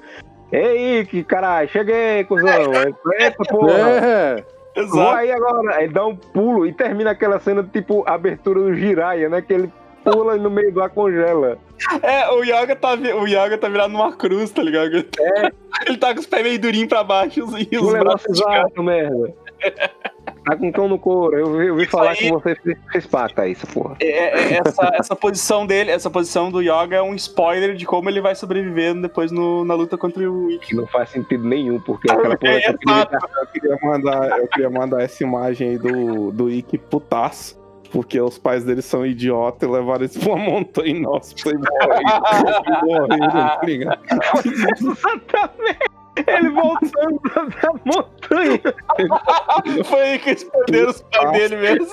Ei, 0.52 1.04
que 1.06 1.24
caralho, 1.24 1.68
cheguei, 1.70 2.24
cuzão. 2.26 2.48
Eita 3.20 3.44
porra. 3.50 3.74
É. 3.74 4.44
Vou 4.76 4.84
Exato. 4.84 5.16
aí 5.18 5.32
agora. 5.32 5.76
Aí 5.78 5.88
dá 5.88 6.06
um 6.06 6.16
pulo 6.16 6.66
e 6.66 6.74
termina 6.74 7.12
aquela 7.12 7.40
cena 7.40 7.64
tipo 7.64 8.04
abertura 8.08 8.60
do 8.60 8.74
Jiraiya, 8.74 9.30
né? 9.30 9.42
Que 9.42 9.54
ele 9.54 9.72
pula 10.04 10.36
e 10.36 10.40
no 10.40 10.50
meio 10.50 10.72
do 10.72 10.82
ar 10.82 10.90
congela. 10.90 11.58
É, 12.02 12.30
o 12.30 12.44
Yoga 12.44 12.76
tá, 12.76 12.96
vi- 12.96 13.14
o 13.14 13.26
Yoga 13.28 13.58
tá 13.58 13.68
virado 13.68 13.92
numa 13.94 14.12
cruz, 14.16 14.52
tá 14.52 14.62
ligado? 14.62 14.98
É. 15.20 15.52
Ele 15.88 15.98
tá 15.98 16.14
com 16.14 16.20
os 16.20 16.26
pés 16.26 16.44
meio 16.44 16.60
durinhos 16.60 16.88
pra 16.88 17.04
baixo 17.04 17.40
e 17.72 17.78
os 17.78 17.92
braços 17.92 18.40
exato, 18.40 18.82
merda. 18.84 19.34
Tá 20.46 20.56
com 20.56 20.72
cão 20.72 20.88
no 20.88 21.00
couro. 21.00 21.38
Eu 21.38 21.48
ouvi, 21.48 21.68
eu 21.68 21.74
ouvi 21.74 21.86
falar 21.86 22.12
aí. 22.12 22.18
que 22.18 22.32
você 22.32 22.56
fez, 22.92 23.08
pacta 23.08 23.48
isso, 23.48 23.66
porra. 23.68 23.96
É, 24.02 24.08
é, 24.56 24.62
essa, 24.66 24.92
essa 24.96 25.16
posição 25.16 25.66
dele, 25.66 25.90
essa 25.92 26.10
posição 26.10 26.52
do 26.52 26.62
Yoga 26.62 26.98
é 26.98 27.02
um 27.02 27.16
spoiler 27.16 27.76
de 27.76 27.86
como 27.86 28.10
ele 28.10 28.20
vai 28.22 28.36
sobreviver 28.36 28.94
depois 28.96 29.32
no- 29.32 29.64
na 29.64 29.74
luta 29.74 29.98
contra 29.98 30.30
o 30.30 30.52
Ikki. 30.52 30.68
Que 30.68 30.76
não 30.76 30.88
faz 30.88 31.10
sentido 31.10 31.48
nenhum, 31.48 31.80
porque 31.80 32.12
aquela 32.12 32.38
porra. 32.38 32.54
É, 32.54 32.58
exato. 32.58 33.16
Eu 33.16 33.48
queria 33.48 33.78
mandar, 33.82 34.40
eu 34.40 34.48
queria 34.48 34.70
mandar 34.70 35.02
essa 35.02 35.24
imagem 35.24 35.70
aí 35.70 35.78
do, 35.78 36.32
do 36.32 36.50
Ikki 36.50 36.78
putaço. 36.78 37.62
Porque 37.92 38.20
os 38.20 38.40
pais 38.40 38.64
dele 38.64 38.82
são 38.82 39.06
idiotas 39.06 39.70
e 39.70 39.72
levaram 39.72 40.04
isso 40.04 40.20
pra 40.20 40.34
uma 40.34 40.44
montanha 40.44 40.90
inóspita 40.90 41.52
e 41.52 41.54
morreram. 41.54 42.82
morreram, 43.08 43.30
tá 43.30 43.60
ligado? 43.64 44.00
Exatamente. 44.44 46.03
Ele 46.16 46.50
voltando 46.50 47.20
da 47.62 47.74
montanha. 47.86 48.62
Foi 49.86 50.02
aí 50.02 50.20
que 50.20 50.30
eles 50.30 50.44
perderam 50.44 50.90
os 50.92 51.02
pais 51.02 51.32
dele 51.32 51.56
mesmo. 51.58 51.88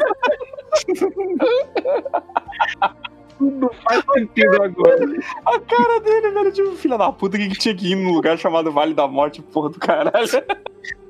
Tudo 3.38 3.70
faz 3.82 4.04
sentido 4.14 4.62
agora. 4.62 5.06
A 5.46 5.58
cara 5.60 6.00
dele, 6.00 6.30
velho, 6.30 6.52
tipo, 6.52 6.72
filha 6.72 6.98
da 6.98 7.10
puta 7.10 7.38
que 7.38 7.48
tinha 7.50 7.74
que 7.74 7.92
ir 7.92 7.96
num 7.96 8.12
lugar 8.12 8.36
chamado 8.36 8.70
Vale 8.70 8.92
da 8.92 9.08
Morte, 9.08 9.40
porra 9.40 9.70
do 9.70 9.78
caralho. 9.78 10.28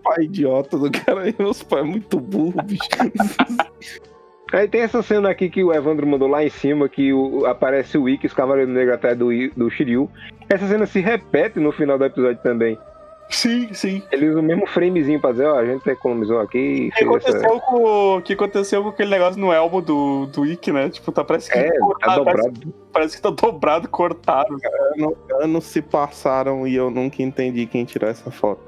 Pai 0.05 0.23
idiota 0.25 0.79
do 0.79 0.91
cara 0.91 1.23
aí, 1.23 1.35
meus 1.39 1.63
pais 1.63 1.85
muito 1.85 2.19
burros, 2.21 2.65
bicho. 2.65 2.83
Aí 4.53 4.67
tem 4.67 4.81
essa 4.81 5.01
cena 5.01 5.31
aqui 5.31 5.49
que 5.49 5.63
o 5.63 5.73
Evandro 5.73 6.05
mandou 6.05 6.27
lá 6.27 6.43
em 6.45 6.49
cima, 6.51 6.89
que 6.89 7.13
o- 7.13 7.47
aparece 7.47 7.97
o 7.97 8.09
Ikki, 8.09 8.27
os 8.27 8.33
Cavaleiros 8.35 8.75
Negros 8.75 8.97
atrás 8.97 9.17
do, 9.17 9.29
do 9.57 9.71
Shiryu. 9.71 10.11
Essa 10.49 10.67
cena 10.67 10.87
se 10.87 10.99
repete 10.99 11.61
no 11.61 11.71
final 11.71 11.97
do 11.97 12.05
episódio 12.05 12.43
também. 12.43 12.77
Sim, 13.31 13.73
sim. 13.73 14.03
Ele 14.11 14.29
usa 14.29 14.41
o 14.41 14.43
mesmo 14.43 14.67
framezinho 14.67 15.21
pra 15.21 15.31
dizer, 15.33 15.47
ó, 15.47 15.59
a 15.59 15.65
gente 15.65 15.89
economizou 15.89 16.41
aqui. 16.41 16.91
O 16.93 16.97
que 16.97 17.05
fez 17.05 17.25
essa- 17.25 17.29
aconteceu, 17.39 17.61
com, 17.61 18.17
o 18.17 18.23
que 18.23 18.33
aconteceu 18.33 18.83
com 18.83 18.89
aquele 18.89 19.11
negócio 19.11 19.41
no 19.41 19.53
elmo 19.53 19.81
do, 19.81 20.27
do 20.27 20.45
Ikki, 20.45 20.73
né? 20.73 20.89
Tipo, 20.91 21.13
tá, 21.13 21.23
parece 21.25 21.51
que 21.51 21.59
É, 21.59 21.71
tá 21.71 21.79
cortado, 21.79 22.25
parece, 22.25 22.49
dobrado. 22.51 22.75
parece 22.93 23.17
que 23.17 23.23
tá 23.23 23.31
dobrado, 23.31 23.89
cortado. 23.89 24.57
Anos, 24.97 25.15
anos 25.41 25.65
se 25.65 25.81
passaram 25.81 26.67
e 26.67 26.75
eu 26.75 26.91
nunca 26.91 27.23
entendi 27.23 27.67
quem 27.67 27.85
tirou 27.85 28.11
essa 28.11 28.31
foto. 28.31 28.61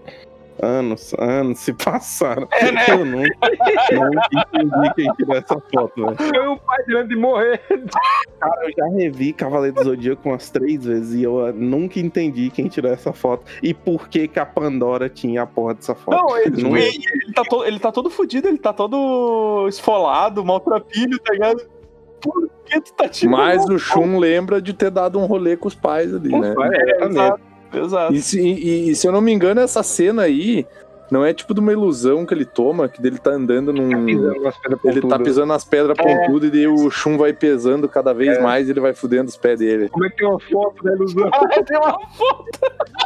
Anos, 0.61 1.15
anos 1.19 1.59
se 1.59 1.73
passaram. 1.73 2.47
É, 2.53 2.71
né? 2.71 2.85
Eu 2.89 3.05
nunca, 3.05 3.29
nunca 3.93 4.29
entendi 4.33 4.95
quem 4.95 5.13
tirou 5.15 5.37
essa 5.37 5.61
foto, 5.73 6.05
velho. 6.05 6.17
Foi 6.17 6.47
o 6.47 6.57
pai 6.59 6.85
dele 6.85 7.05
de 7.05 7.17
morrer. 7.17 7.61
Cara, 8.41 8.67
eu 8.67 8.73
já 8.77 8.87
revi 8.97 9.33
Cavaleiro 9.33 9.77
do 9.77 9.85
Zodíaco 9.85 10.29
umas 10.29 10.51
três 10.51 10.85
vezes 10.85 11.15
e 11.15 11.23
eu 11.23 11.47
ah, 11.47 11.53
nunca 11.53 11.99
entendi 12.01 12.51
quem 12.51 12.69
tirou 12.69 12.93
essa 12.93 13.13
foto 13.13 13.45
e 13.63 13.73
por 13.73 14.09
que 14.09 14.29
que 14.29 14.39
a 14.39 14.47
Pandora 14.47 15.09
tinha 15.09 15.43
a 15.43 15.47
porra 15.47 15.75
dessa 15.75 15.95
foto. 15.95 16.17
Não, 16.17 16.37
ele, 16.39 16.63
Não- 16.63 16.77
ele, 16.77 17.03
ele 17.23 17.33
tá 17.33 17.43
todo, 17.45 17.65
ele 17.65 17.79
tá 17.79 17.93
todo 17.93 18.11
fudido, 18.11 18.49
ele 18.49 18.59
tá 18.59 18.73
todo 18.73 19.67
esfolado, 19.69 20.45
maltrapilho, 20.45 21.19
tá 21.21 21.33
ligado? 21.33 21.63
Por 22.21 22.49
que 22.65 22.81
tu 22.81 22.93
tá 22.95 23.09
tirando? 23.09 23.37
Mas 23.37 23.69
o 23.69 23.79
Shun 23.79 24.19
lembra 24.19 24.63
de 24.63 24.73
ter 24.73 24.91
dado 24.91 25.19
um 25.19 25.27
rolê 25.27 25.57
com 25.57 25.67
os 25.67 25.75
pais 25.75 26.15
ali, 26.15 26.29
né? 26.29 26.55
É, 26.73 27.05
exato, 27.05 27.41
exato. 27.75 28.15
E 28.15 28.21
se, 28.23 28.41
e- 28.41 28.91
e 28.91 28.95
se 28.95 29.07
eu 29.07 29.13
não 29.13 29.21
me 29.21 29.33
engano, 29.33 29.61
essa 29.61 29.83
cena 29.83 30.23
aí 30.23 30.67
não 31.11 31.23
é 31.25 31.35
tipo 31.35 31.53
de 31.53 31.61
uma 31.61 31.71
ilusão 31.73 32.25
que 32.25 32.33
ele 32.33 32.47
toma, 32.47 32.89
que 32.89 33.01
dele 33.03 33.19
tá 33.19 33.31
andando 33.33 33.71
num. 33.71 34.09
Ele 34.09 35.01
tá 35.09 35.19
pisando 35.19 35.47
nas 35.49 35.63
pedras 35.63 35.95
pontudas 35.97 36.49
e 36.49 36.53
daí 36.53 36.67
o 36.67 36.91
Shun 36.91 37.19
vai 37.19 37.35
pesando 37.35 37.87
cada 37.87 38.15
vez 38.15 38.41
mais 38.41 38.67
e 38.67 38.71
ele 38.71 38.81
vai 38.81 38.95
fudendo 38.95 39.29
os 39.29 39.37
pés 39.37 39.59
dele. 39.59 39.91
Como 39.91 40.07
é 40.07 40.09
que 40.11 40.17
tem 40.17 40.27
uma 40.27 40.41
foto 40.41 40.83
da 40.83 40.93
ilusão? 40.95 41.31
Tem 41.67 41.77
uma 41.77 41.99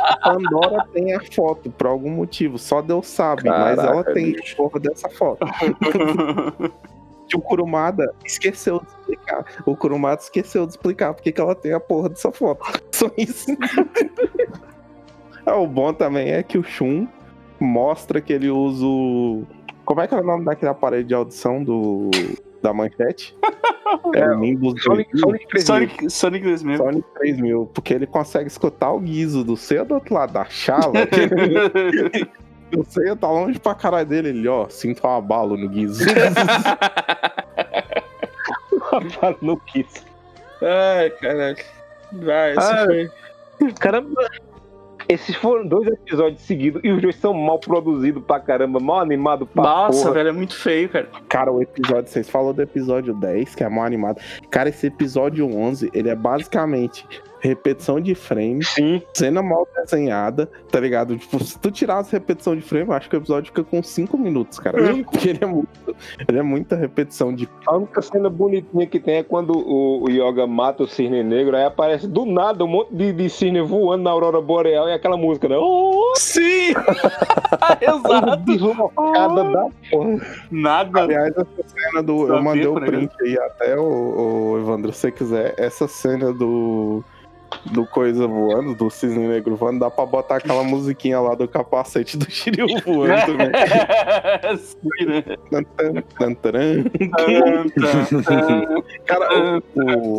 A 0.05 0.17
Pandora 0.35 0.85
tem 0.93 1.15
a 1.15 1.21
foto 1.33 1.69
por 1.71 1.87
algum 1.89 2.11
motivo, 2.11 2.59
só 2.59 2.81
Deus 2.81 3.09
sabe, 3.09 3.49
mas 3.49 3.77
ela 3.79 3.87
Caraca, 4.05 4.13
tem 4.15 4.33
bicho. 4.33 4.57
porra 4.57 4.79
dessa 4.79 5.09
foto. 5.09 5.45
que 7.27 7.37
o 7.37 7.41
Kurumada 7.41 8.13
esqueceu 8.25 8.81
de 8.81 8.87
explicar. 8.87 9.45
O 9.65 9.77
Kurumada 9.77 10.21
esqueceu 10.21 10.67
de 10.67 10.73
explicar 10.73 11.15
porque 11.15 11.33
que 11.33 11.41
ela 11.41 11.55
tem 11.55 11.73
a 11.73 11.81
porra 11.81 12.09
dessa 12.09 12.33
foto. 12.33 12.65
Só 12.93 13.11
isso. 13.17 13.47
ah, 15.45 15.57
o 15.57 15.67
bom 15.67 15.93
também 15.93 16.31
é 16.31 16.43
que 16.43 16.59
o 16.59 16.63
Shun 16.63 17.07
mostra 17.61 18.21
que 18.21 18.33
ele 18.33 18.51
usa 18.51 18.85
o. 18.85 19.45
Como 19.85 20.01
é 20.01 20.07
que 20.07 20.15
é 20.15 20.19
o 20.19 20.25
nome 20.25 20.45
daquele 20.45 20.71
aparelho 20.71 21.05
de 21.05 21.15
audição 21.15 21.63
do 21.63 22.11
da 22.63 22.73
manchete? 22.73 23.37
É 24.15 24.29
o 24.29 24.39
Nimbus 24.39 24.83
Sonic, 24.83 25.11
2000. 25.13 25.21
Sonic 25.21 25.47
3000. 25.49 25.67
Sonic, 25.67 26.11
Sonic 26.11 26.45
2000. 26.45 26.77
Sonic 26.77 27.09
3000, 27.15 27.67
porque 27.73 27.95
ele 27.95 28.07
consegue 28.07 28.49
escutar 28.49 28.91
o 28.91 28.99
guizo 28.99 29.45
do 29.45 29.57
Seiya 29.57 29.85
do 29.85 29.95
outro 29.95 30.13
lado 30.13 30.33
da 30.33 30.45
chala. 30.47 30.93
o 32.75 32.85
Seiya 32.85 33.15
tá 33.17 33.29
longe 33.31 33.59
pra 33.59 33.75
caralho 33.75 34.07
dele. 34.07 34.29
Ele, 34.31 34.49
ó, 34.49 34.69
sinto 34.69 35.07
um 35.07 35.11
abalo 35.11 35.57
no 35.57 35.69
guizo. 35.69 36.05
Fala 39.21 39.37
no 39.43 39.57
Kiss. 39.61 40.03
Ai, 40.63 41.11
caralho. 41.11 41.57
Vai, 42.13 42.53
isso 42.53 42.61
Ah, 42.61 42.85
foi. 42.87 43.11
Caramba, 43.81 44.31
esses 45.09 45.35
foram 45.37 45.67
dois 45.67 45.87
episódios 45.89 46.43
seguidos 46.43 46.81
e 46.85 46.91
os 46.91 47.01
dois 47.01 47.17
são 47.17 47.33
mal 47.33 47.59
produzidos 47.59 48.23
pra 48.25 48.39
caramba, 48.41 48.79
mal 48.81 49.01
animado 49.01 49.47
pra 49.47 49.63
Nossa, 49.63 50.03
porra. 50.03 50.15
velho, 50.15 50.29
é 50.29 50.33
muito 50.33 50.55
feio, 50.55 50.89
cara. 50.89 51.09
Cara, 51.29 51.53
o 51.53 51.63
episódio, 51.63 52.11
vocês 52.11 52.29
falaram 52.29 52.55
do 52.55 52.63
episódio 52.63 53.15
10, 53.15 53.55
que 53.55 53.65
é 53.65 53.69
mal 53.69 53.85
animado. 53.85 54.21
Cara, 54.51 54.69
esse 54.69 54.87
episódio 54.87 55.47
11, 55.47 55.91
ele 55.95 56.09
é 56.09 56.15
basicamente 56.15 57.07
repetição 57.41 58.01
de 58.01 58.15
frame, 58.15 58.65
Sim, 58.65 59.03
cena 59.13 59.43
mal 59.43 59.67
desenhada, 59.75 60.49
tá 60.71 60.81
ligado? 60.81 61.17
Tipo, 61.17 61.43
se 61.43 61.59
tu 61.59 61.71
tirar 61.71 61.99
as 61.99 62.11
repetição 62.11 62.57
de 62.57 62.63
frame, 62.63 62.89
eu 62.89 62.93
acho 62.93 63.09
que 63.09 63.17
o 63.17 63.19
episódio 63.19 63.47
fica 63.47 63.65
com 63.65 63.83
5 63.83 64.17
minutos, 64.19 64.59
cara. 64.59 64.79
Porque 65.05 65.31
ele 65.31 65.41
é 65.43 65.47
muito, 65.47 65.97
ele 66.29 66.39
é 66.39 66.43
muita 66.43 66.77
repetição 66.77 67.35
de 67.35 67.49
a 67.67 67.77
única 67.77 68.03
cena 68.03 68.29
bonitinha 68.29 68.87
que 68.87 68.99
tem 68.99 69.17
é 69.17 69.23
quando 69.23 69.57
o, 69.57 70.05
o 70.05 70.11
Yoga 70.11 70.47
mata 70.47 70.83
o 70.83 70.87
cisne 70.87 71.23
negro, 71.23 71.57
aí 71.57 71.65
aparece 71.65 72.07
do 72.07 72.25
nada 72.25 72.65
um 72.65 72.69
monte 72.69 72.95
de, 72.95 73.13
de 73.13 73.29
cisne 73.29 73.61
voando 73.61 74.05
na 74.05 74.11
aurora 74.11 74.41
boreal 74.41 74.89
e 74.89 74.93
aquela 74.93 75.17
música, 75.17 75.49
né? 75.49 75.57
Oh, 75.59 76.13
Sim! 76.17 76.75
Exato. 77.81 78.37
deslocada 78.45 79.45
da 79.45 79.69
porra. 79.91 80.21
Nada. 80.51 81.03
Aliás, 81.03 81.35
essa 81.37 81.47
cena 81.67 82.03
do. 82.03 82.27
Só 82.27 82.37
Eu 82.37 82.43
mandei 82.43 82.67
o 82.67 82.75
tá 82.75 82.81
print 82.81 83.13
aí 83.21 83.39
até, 83.39 83.79
o, 83.79 84.53
o 84.53 84.59
Evandro, 84.59 84.93
se 84.93 85.01
você 85.01 85.13
quiser. 85.13 85.55
Essa 85.57 85.87
cena 85.89 86.33
do. 86.33 87.05
Do 87.73 87.87
coisa 87.87 88.27
voando, 88.27 88.75
do 88.75 88.89
cisne 88.91 89.27
negro 89.27 89.57
voando, 89.57 89.81
dá 89.81 89.91
pra 89.91 90.07
botar 90.07 90.37
aquela 90.37 90.63
musiquinha 90.63 91.21
lá 91.21 91.35
do 91.35 91.49
capacete 91.49 92.17
do 92.17 92.31
Shiryu 92.31 92.67
voando, 92.85 93.35
né? 93.37 93.51
Sim, 94.57 95.07
né? 95.07 95.25
Cara, 99.05 99.29
o, 99.35 99.63
o, 99.75 100.19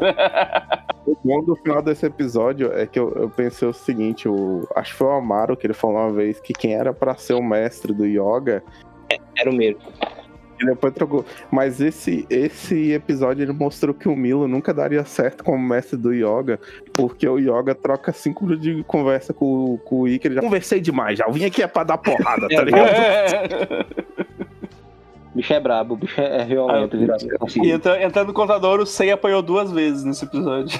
o 1.11 1.17
bom 1.23 1.43
do 1.43 1.55
final 1.55 1.81
desse 1.81 2.05
episódio 2.05 2.71
é 2.73 2.85
que 2.85 2.99
eu, 2.99 3.13
eu 3.15 3.29
pensei 3.29 3.67
o 3.67 3.73
seguinte: 3.73 4.27
o, 4.27 4.67
acho 4.75 4.91
que 4.91 4.97
foi 4.97 5.07
o 5.07 5.11
Amaro 5.11 5.55
que 5.55 5.65
ele 5.65 5.73
falou 5.73 5.97
uma 5.97 6.11
vez 6.11 6.39
que 6.39 6.53
quem 6.53 6.73
era 6.73 6.93
pra 6.93 7.15
ser 7.15 7.33
o 7.33 7.43
mestre 7.43 7.93
do 7.93 8.05
yoga 8.05 8.63
Era 9.37 9.49
o 9.49 9.53
mesmo. 9.53 9.81
E 10.59 10.65
depois 10.65 10.93
trocou. 10.93 11.23
Mas 11.51 11.79
esse, 11.79 12.25
esse 12.29 12.91
episódio 12.91 13.43
ele 13.43 13.53
mostrou 13.53 13.93
que 13.93 14.07
o 14.09 14.15
Milo 14.15 14.47
nunca 14.47 14.73
daria 14.73 15.05
certo 15.05 15.43
como 15.43 15.57
mestre 15.59 15.97
do 15.97 16.11
Yoga, 16.13 16.59
porque 16.93 17.27
o 17.27 17.37
Yoga 17.37 17.75
troca 17.75 18.11
cinco 18.11 18.43
minutos 18.45 18.63
de 18.65 18.83
conversa 18.83 19.33
com, 19.33 19.45
o- 19.73 19.77
com 19.77 20.01
o 20.01 20.07
Ike. 20.07 20.27
Ele 20.27 20.35
já 20.35 20.41
conversei 20.41 20.79
demais, 20.79 21.19
já 21.19 21.25
eu 21.27 21.31
vim 21.33 21.45
aqui 21.45 21.61
é 21.61 21.67
pra 21.67 21.83
dar 21.83 21.97
porrada, 21.99 22.47
tá 22.47 22.61
ligado? 22.63 22.89
O 25.33 25.37
bicho 25.37 25.53
é 25.53 25.59
brabo, 25.59 25.93
o 25.93 25.97
bicho 25.97 26.19
é 26.19 26.43
violento, 26.45 26.97
virado. 26.97 27.25
E 27.63 27.71
entra- 27.71 28.03
entrando 28.03 28.27
no 28.29 28.33
contador, 28.33 28.79
o 28.79 28.85
Sei 28.85 29.11
apanhou 29.11 29.41
duas 29.41 29.71
vezes 29.71 30.03
nesse 30.03 30.25
episódio. 30.25 30.79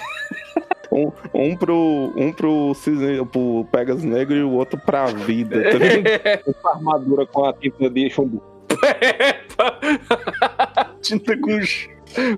Um, 0.91 1.11
um 1.34 1.55
pro, 1.55 2.11
um 2.15 2.32
pro, 2.32 2.73
cisne, 2.73 3.23
pro 3.25 3.67
Pegas 3.71 4.03
Negro 4.03 4.36
e 4.36 4.41
o 4.41 4.51
outro 4.53 4.80
pra 4.84 5.05
vida, 5.07 5.61
tá 5.71 5.78
ligado? 5.78 6.55
Armadura 6.65 7.25
com 7.28 7.45
a 7.45 7.53
tinta 7.53 7.89
de 7.89 8.09
chumbo. 8.09 8.41
Tinta 11.01 11.38
com, 11.38 11.61
ch- 11.61 11.89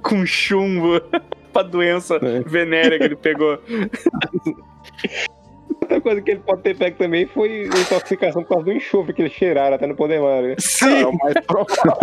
com 0.01 0.25
chumbo. 0.25 1.01
pra 1.53 1.63
doença 1.63 2.17
É. 2.21 2.41
venérea 2.41 2.97
que 2.99 3.05
ele 3.05 3.15
pegou. 3.15 3.57
Outra 5.81 6.01
coisa 6.01 6.21
que 6.21 6.31
ele 6.31 6.39
pode 6.41 6.61
ter 6.61 6.75
pego 6.77 6.97
também 6.97 7.25
foi 7.25 7.63
intoxicação 7.63 8.43
por 8.43 8.49
causa 8.49 8.65
do 8.65 8.71
enxofre 8.73 9.13
que 9.13 9.21
eles 9.23 9.33
cheiraram 9.33 9.75
até 9.75 9.87
no 9.87 9.95
poder 9.95 10.21
mais. 10.21 10.45
Né? 10.45 10.55
Provável. 11.47 11.93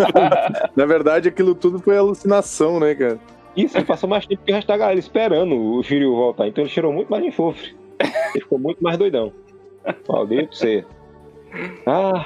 Na 0.74 0.86
verdade, 0.86 1.28
aquilo 1.28 1.54
tudo 1.54 1.78
foi 1.78 1.96
alucinação, 1.96 2.80
né, 2.80 2.94
cara? 2.96 3.18
Isso, 3.56 3.76
ele 3.78 3.84
passou 3.86 4.08
mais 4.08 4.26
tempo 4.26 4.42
que 4.44 4.50
o 4.52 4.54
resto 4.54 4.66
da 4.68 4.76
galera 4.76 4.98
esperando 4.98 5.54
o 5.56 5.82
Shiryu 5.82 6.14
voltar. 6.16 6.48
Então 6.48 6.64
ele 6.64 6.70
cheirou 6.70 6.92
muito 6.92 7.08
mais 7.08 7.22
de 7.22 7.28
enxofre. 7.28 7.76
Ele 8.00 8.42
ficou 8.42 8.58
muito 8.58 8.82
mais 8.82 8.98
doidão. 8.98 9.32
Maldito 10.08 10.56
ser. 10.56 10.84
Ah. 11.86 12.24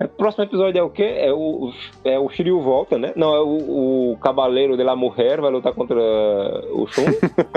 O 0.00 0.08
próximo 0.08 0.44
episódio 0.44 0.78
é 0.78 0.82
o 0.82 0.90
quê? 0.90 1.14
É 1.18 1.32
o, 1.32 1.72
é 2.04 2.18
o 2.18 2.28
Shiryu 2.28 2.60
volta, 2.60 2.98
né? 2.98 3.12
Não, 3.14 3.34
é 3.34 3.40
o, 3.40 4.12
o 4.12 4.18
Cavaleiro 4.20 4.76
de 4.76 4.82
la 4.82 4.96
Mujer 4.96 5.40
vai 5.40 5.50
lutar 5.50 5.72
contra 5.72 5.96
o 5.96 6.86
Shun. 6.86 7.04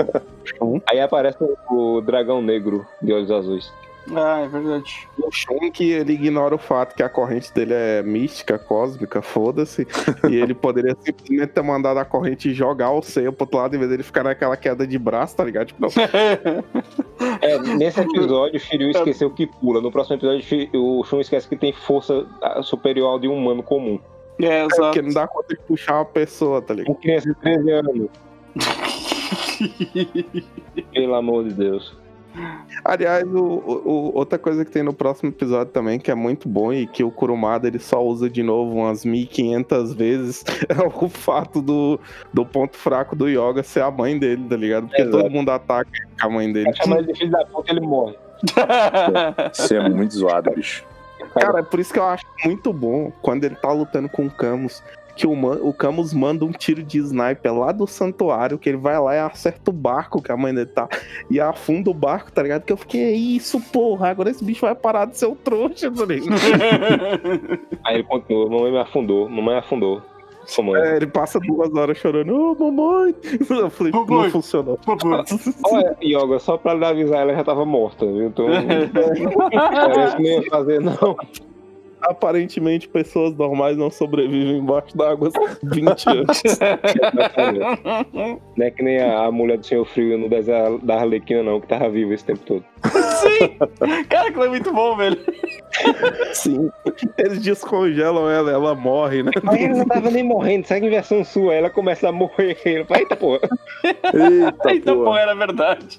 Shun. 0.44 0.80
Aí 0.88 1.00
aparece 1.00 1.38
o 1.70 2.00
Dragão 2.00 2.40
Negro 2.40 2.86
de 3.02 3.12
olhos 3.12 3.30
azuis. 3.30 3.72
Ah, 4.14 4.40
é 4.40 4.48
verdade. 4.48 5.06
O 5.18 5.30
Shun 5.30 5.70
que 5.72 5.90
ele 5.90 6.12
ignora 6.12 6.54
o 6.54 6.58
fato 6.58 6.94
que 6.94 7.02
a 7.02 7.08
corrente 7.08 7.52
dele 7.52 7.74
é 7.74 8.02
mística, 8.02 8.58
cósmica, 8.58 9.20
foda-se. 9.20 9.86
e 10.30 10.36
ele 10.36 10.54
poderia 10.54 10.96
simplesmente 11.00 11.52
ter 11.52 11.62
mandado 11.62 11.98
a 11.98 12.04
corrente 12.04 12.54
jogar 12.54 12.92
o 12.92 13.02
Seiya 13.02 13.32
pro 13.32 13.44
outro 13.44 13.58
lado 13.58 13.74
em 13.74 13.78
vez 13.78 13.90
dele 13.90 14.02
ficar 14.02 14.22
naquela 14.22 14.56
queda 14.56 14.86
de 14.86 14.98
braço, 14.98 15.36
tá 15.36 15.44
ligado? 15.44 15.66
Tipo, 15.66 15.82
não, 15.82 15.90
É, 17.40 17.58
nesse 17.58 18.00
episódio 18.00 18.56
o 18.56 18.60
Shiryu 18.60 18.90
esqueceu 18.90 19.30
que 19.30 19.46
pula. 19.46 19.80
No 19.80 19.90
próximo 19.90 20.16
episódio 20.16 20.68
o 20.74 21.02
Shun 21.04 21.20
esquece 21.20 21.48
que 21.48 21.56
tem 21.56 21.72
força 21.72 22.26
ah, 22.42 22.62
superior 22.62 23.08
ao 23.08 23.18
de 23.18 23.28
um 23.28 23.34
humano 23.34 23.62
comum. 23.62 23.98
É, 24.40 24.66
porque 24.68 25.00
exato. 25.00 25.02
não 25.02 25.12
dá 25.12 25.26
conta 25.26 25.54
de 25.54 25.60
puxar 25.62 25.96
uma 25.96 26.04
pessoa, 26.04 26.62
tá 26.62 26.74
ligado? 26.74 26.94
Com 26.94 27.00
criança 27.00 27.28
de 27.28 27.34
13 27.40 27.70
anos. 27.70 28.08
Pelo 30.94 31.14
amor 31.14 31.44
de 31.44 31.54
Deus. 31.54 31.96
Aliás, 32.84 33.24
o, 33.26 33.38
o- 33.44 34.12
outra 34.14 34.38
coisa 34.38 34.64
que 34.64 34.70
tem 34.70 34.82
no 34.82 34.92
próximo 34.92 35.30
episódio 35.30 35.72
também, 35.72 35.98
que 35.98 36.10
é 36.10 36.14
muito 36.14 36.48
bom 36.48 36.72
e 36.72 36.86
que 36.86 37.02
o 37.02 37.10
Kurumada 37.10 37.66
ele 37.66 37.78
só 37.78 38.02
usa 38.04 38.30
de 38.30 38.42
novo 38.42 38.76
umas 38.76 39.04
1500 39.04 39.92
vezes, 39.94 40.44
é 40.68 40.86
o 40.86 41.08
fato 41.08 41.60
do, 41.60 41.98
do 42.32 42.46
ponto 42.46 42.76
fraco 42.76 43.16
do 43.16 43.28
Yoga 43.28 43.62
ser 43.62 43.82
a 43.82 43.90
mãe 43.90 44.18
dele, 44.18 44.44
tá 44.48 44.56
ligado? 44.56 44.86
Porque 44.86 45.02
Exato. 45.02 45.18
todo 45.18 45.30
mundo 45.30 45.50
ataca 45.50 45.90
a 46.20 46.28
mãe 46.28 46.52
dele. 46.52 46.66
Vai 46.66 46.76
chamar 46.76 46.98
ele 46.98 47.12
de 47.12 47.18
filho 47.18 47.30
da 47.30 47.44
puta 47.46 47.72
ele 47.72 47.80
morre. 47.80 48.14
Isso 49.52 49.74
é 49.74 49.88
muito 49.88 50.14
zoado, 50.14 50.50
bicho. 50.52 50.84
Cara, 51.34 51.58
é 51.60 51.62
por 51.62 51.78
isso 51.80 51.92
que 51.92 51.98
eu 51.98 52.04
acho 52.06 52.24
muito 52.44 52.72
bom 52.72 53.12
quando 53.20 53.44
ele 53.44 53.54
tá 53.56 53.70
lutando 53.72 54.08
com 54.08 54.26
o 54.26 54.30
Camus. 54.30 54.82
Que 55.18 55.26
o, 55.26 55.34
man- 55.34 55.58
o 55.62 55.72
Camus 55.72 56.14
manda 56.14 56.44
um 56.44 56.52
tiro 56.52 56.80
de 56.80 56.98
sniper 56.98 57.52
lá 57.52 57.72
do 57.72 57.88
santuário, 57.88 58.56
que 58.56 58.68
ele 58.68 58.78
vai 58.78 58.96
lá 59.00 59.16
e 59.16 59.18
acerta 59.18 59.68
o 59.68 59.72
barco 59.74 60.22
que 60.22 60.30
a 60.30 60.36
mãe 60.36 60.54
dele 60.54 60.66
tá. 60.66 60.88
E 61.28 61.40
afunda 61.40 61.90
o 61.90 61.94
barco, 61.94 62.30
tá 62.30 62.40
ligado? 62.40 62.62
Que 62.62 62.72
eu 62.72 62.76
fiquei, 62.76 63.02
é 63.02 63.10
isso, 63.12 63.60
porra, 63.72 64.10
agora 64.10 64.30
esse 64.30 64.44
bicho 64.44 64.60
vai 64.64 64.76
parar 64.76 65.06
de 65.06 65.18
ser 65.18 65.26
o 65.26 65.34
trouxa, 65.34 65.90
tá? 65.90 66.04
Aí 67.84 67.94
ele 67.96 68.04
continua, 68.04 68.48
mamãe 68.48 68.70
me 68.70 68.78
afundou, 68.78 69.28
mamãe 69.28 69.56
afundou. 69.58 70.00
É, 70.76 70.96
ele 70.96 71.06
passa 71.08 71.38
duas 71.40 71.74
horas 71.74 71.98
chorando, 71.98 72.32
ô 72.34 72.54
mamãe. 72.70 73.14
Eu 73.50 73.68
falei, 73.68 73.92
não 73.92 74.06
Mamãe. 74.06 74.30
funcionou. 74.30 74.78
Por 74.78 74.98
favor. 74.98 75.22
Olha, 75.70 75.96
Yoga, 76.02 76.38
só 76.38 76.56
pra 76.56 76.72
lhe 76.72 76.84
avisar, 76.86 77.20
ela 77.20 77.34
já 77.34 77.44
tava 77.44 77.66
morta, 77.66 78.06
viu? 78.06 78.28
Então, 78.28 78.46
parece 79.52 80.16
que 80.16 80.22
não 80.22 80.30
ia 80.30 80.50
fazer, 80.50 80.80
não. 80.80 81.16
Aparentemente, 82.02 82.88
pessoas 82.88 83.34
normais 83.34 83.76
não 83.76 83.90
sobrevivem 83.90 84.58
embaixo 84.58 84.96
d'água 84.96 85.30
20 85.62 86.06
anos. 86.08 86.42
Não 88.56 88.66
é 88.66 88.70
que 88.70 88.82
nem 88.82 88.98
a, 88.98 89.24
a 89.24 89.32
mulher 89.32 89.58
do 89.58 89.66
Senhor 89.66 89.84
Frio 89.84 90.18
no 90.18 90.28
desenho 90.28 90.78
da 90.78 90.96
Arlequina, 90.96 91.42
não, 91.42 91.60
que 91.60 91.66
tava 91.66 91.88
viva 91.90 92.14
esse 92.14 92.24
tempo 92.24 92.40
todo. 92.40 92.64
Sim! 93.28 94.04
Cara, 94.08 94.28
aquilo 94.28 94.44
é 94.44 94.48
muito 94.48 94.72
bom, 94.72 94.96
velho. 94.96 95.18
Sim. 96.32 96.70
Eles 97.16 97.40
descongelam 97.42 98.28
ela, 98.28 98.50
ela 98.50 98.74
morre, 98.74 99.22
né? 99.22 99.30
Mas 99.42 99.60
ela 99.62 99.74
não 99.76 99.84
tava 99.86 100.10
nem 100.10 100.22
morrendo, 100.24 100.66
segue 100.66 100.86
em 100.86 100.90
versão 100.90 101.24
sua, 101.24 101.54
ela 101.54 101.70
começa 101.70 102.08
a 102.08 102.12
morrer. 102.12 102.56
Ele 102.64 102.84
fala, 102.84 103.00
eita 103.00 103.16
porra. 103.16 103.40
Eita, 103.84 104.70
Eita, 104.70 104.92
porra. 104.94 105.04
pô, 105.04 105.16
era 105.16 105.34
verdade. 105.34 105.98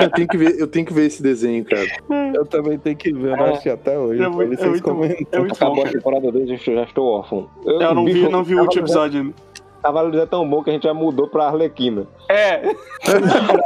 Eu, 0.00 0.10
tenho 0.10 0.28
que 0.28 0.36
ver, 0.36 0.60
eu 0.60 0.66
tenho 0.66 0.86
que 0.86 0.92
ver 0.92 1.06
esse 1.06 1.22
desenho, 1.22 1.64
cara. 1.64 1.86
Eu 2.34 2.44
também 2.46 2.78
tenho 2.78 2.96
que 2.96 3.12
ver, 3.12 3.32
eu 3.32 3.36
não 3.36 3.46
assisti 3.46 3.70
até 3.70 3.98
hoje. 3.98 4.22
É 4.22 4.28
muito- 4.28 4.48
ver 4.50 4.54
é 4.54 4.56
vocês 4.56 4.70
muito 4.70 4.94
bom. 4.94 5.04
É 5.04 5.08
muito 5.08 5.28
bom. 5.30 5.54
Acabou 5.54 5.80
a 5.80 5.84
cara. 5.84 5.96
temporada 5.98 6.32
2 6.32 6.50
eu 6.50 6.74
já 6.74 6.82
estou 6.84 7.06
órfão. 7.06 7.48
Eu 7.64 7.94
não 7.94 8.04
vi, 8.04 8.28
não 8.28 8.44
vi 8.44 8.54
o 8.54 8.60
último 8.60 8.84
episódio 8.84 9.20
ainda. 9.20 9.34
Cavaleiros 9.82 10.20
é 10.20 10.26
tão 10.26 10.48
bom 10.48 10.64
que 10.64 10.70
a 10.70 10.72
gente 10.72 10.82
já 10.82 10.92
mudou 10.94 11.28
pra 11.28 11.46
Arlequina. 11.46 12.06
É. 12.28 12.60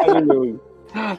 Maravilhoso. 0.06 0.60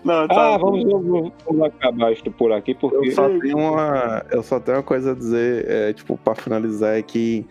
Não, 0.03 0.27
tá. 0.27 0.55
Ah, 0.55 0.57
vamos, 0.57 0.83
vamos, 0.83 1.31
vamos 1.45 1.67
acabar 1.67 2.11
isto 2.11 2.31
por 2.31 2.51
aqui, 2.51 2.71
Eu 2.71 2.77
porque. 2.77 3.11
só 3.11 3.27
tenho 3.39 3.57
uma, 3.57 4.25
eu 4.31 4.43
só 4.43 4.59
tenho 4.59 4.77
uma 4.77 4.83
coisa 4.83 5.11
a 5.11 5.15
dizer, 5.15 5.65
é, 5.69 5.93
tipo, 5.93 6.17
pra 6.17 6.35
finalizar, 6.35 6.97
é 6.97 7.01
que 7.01 7.45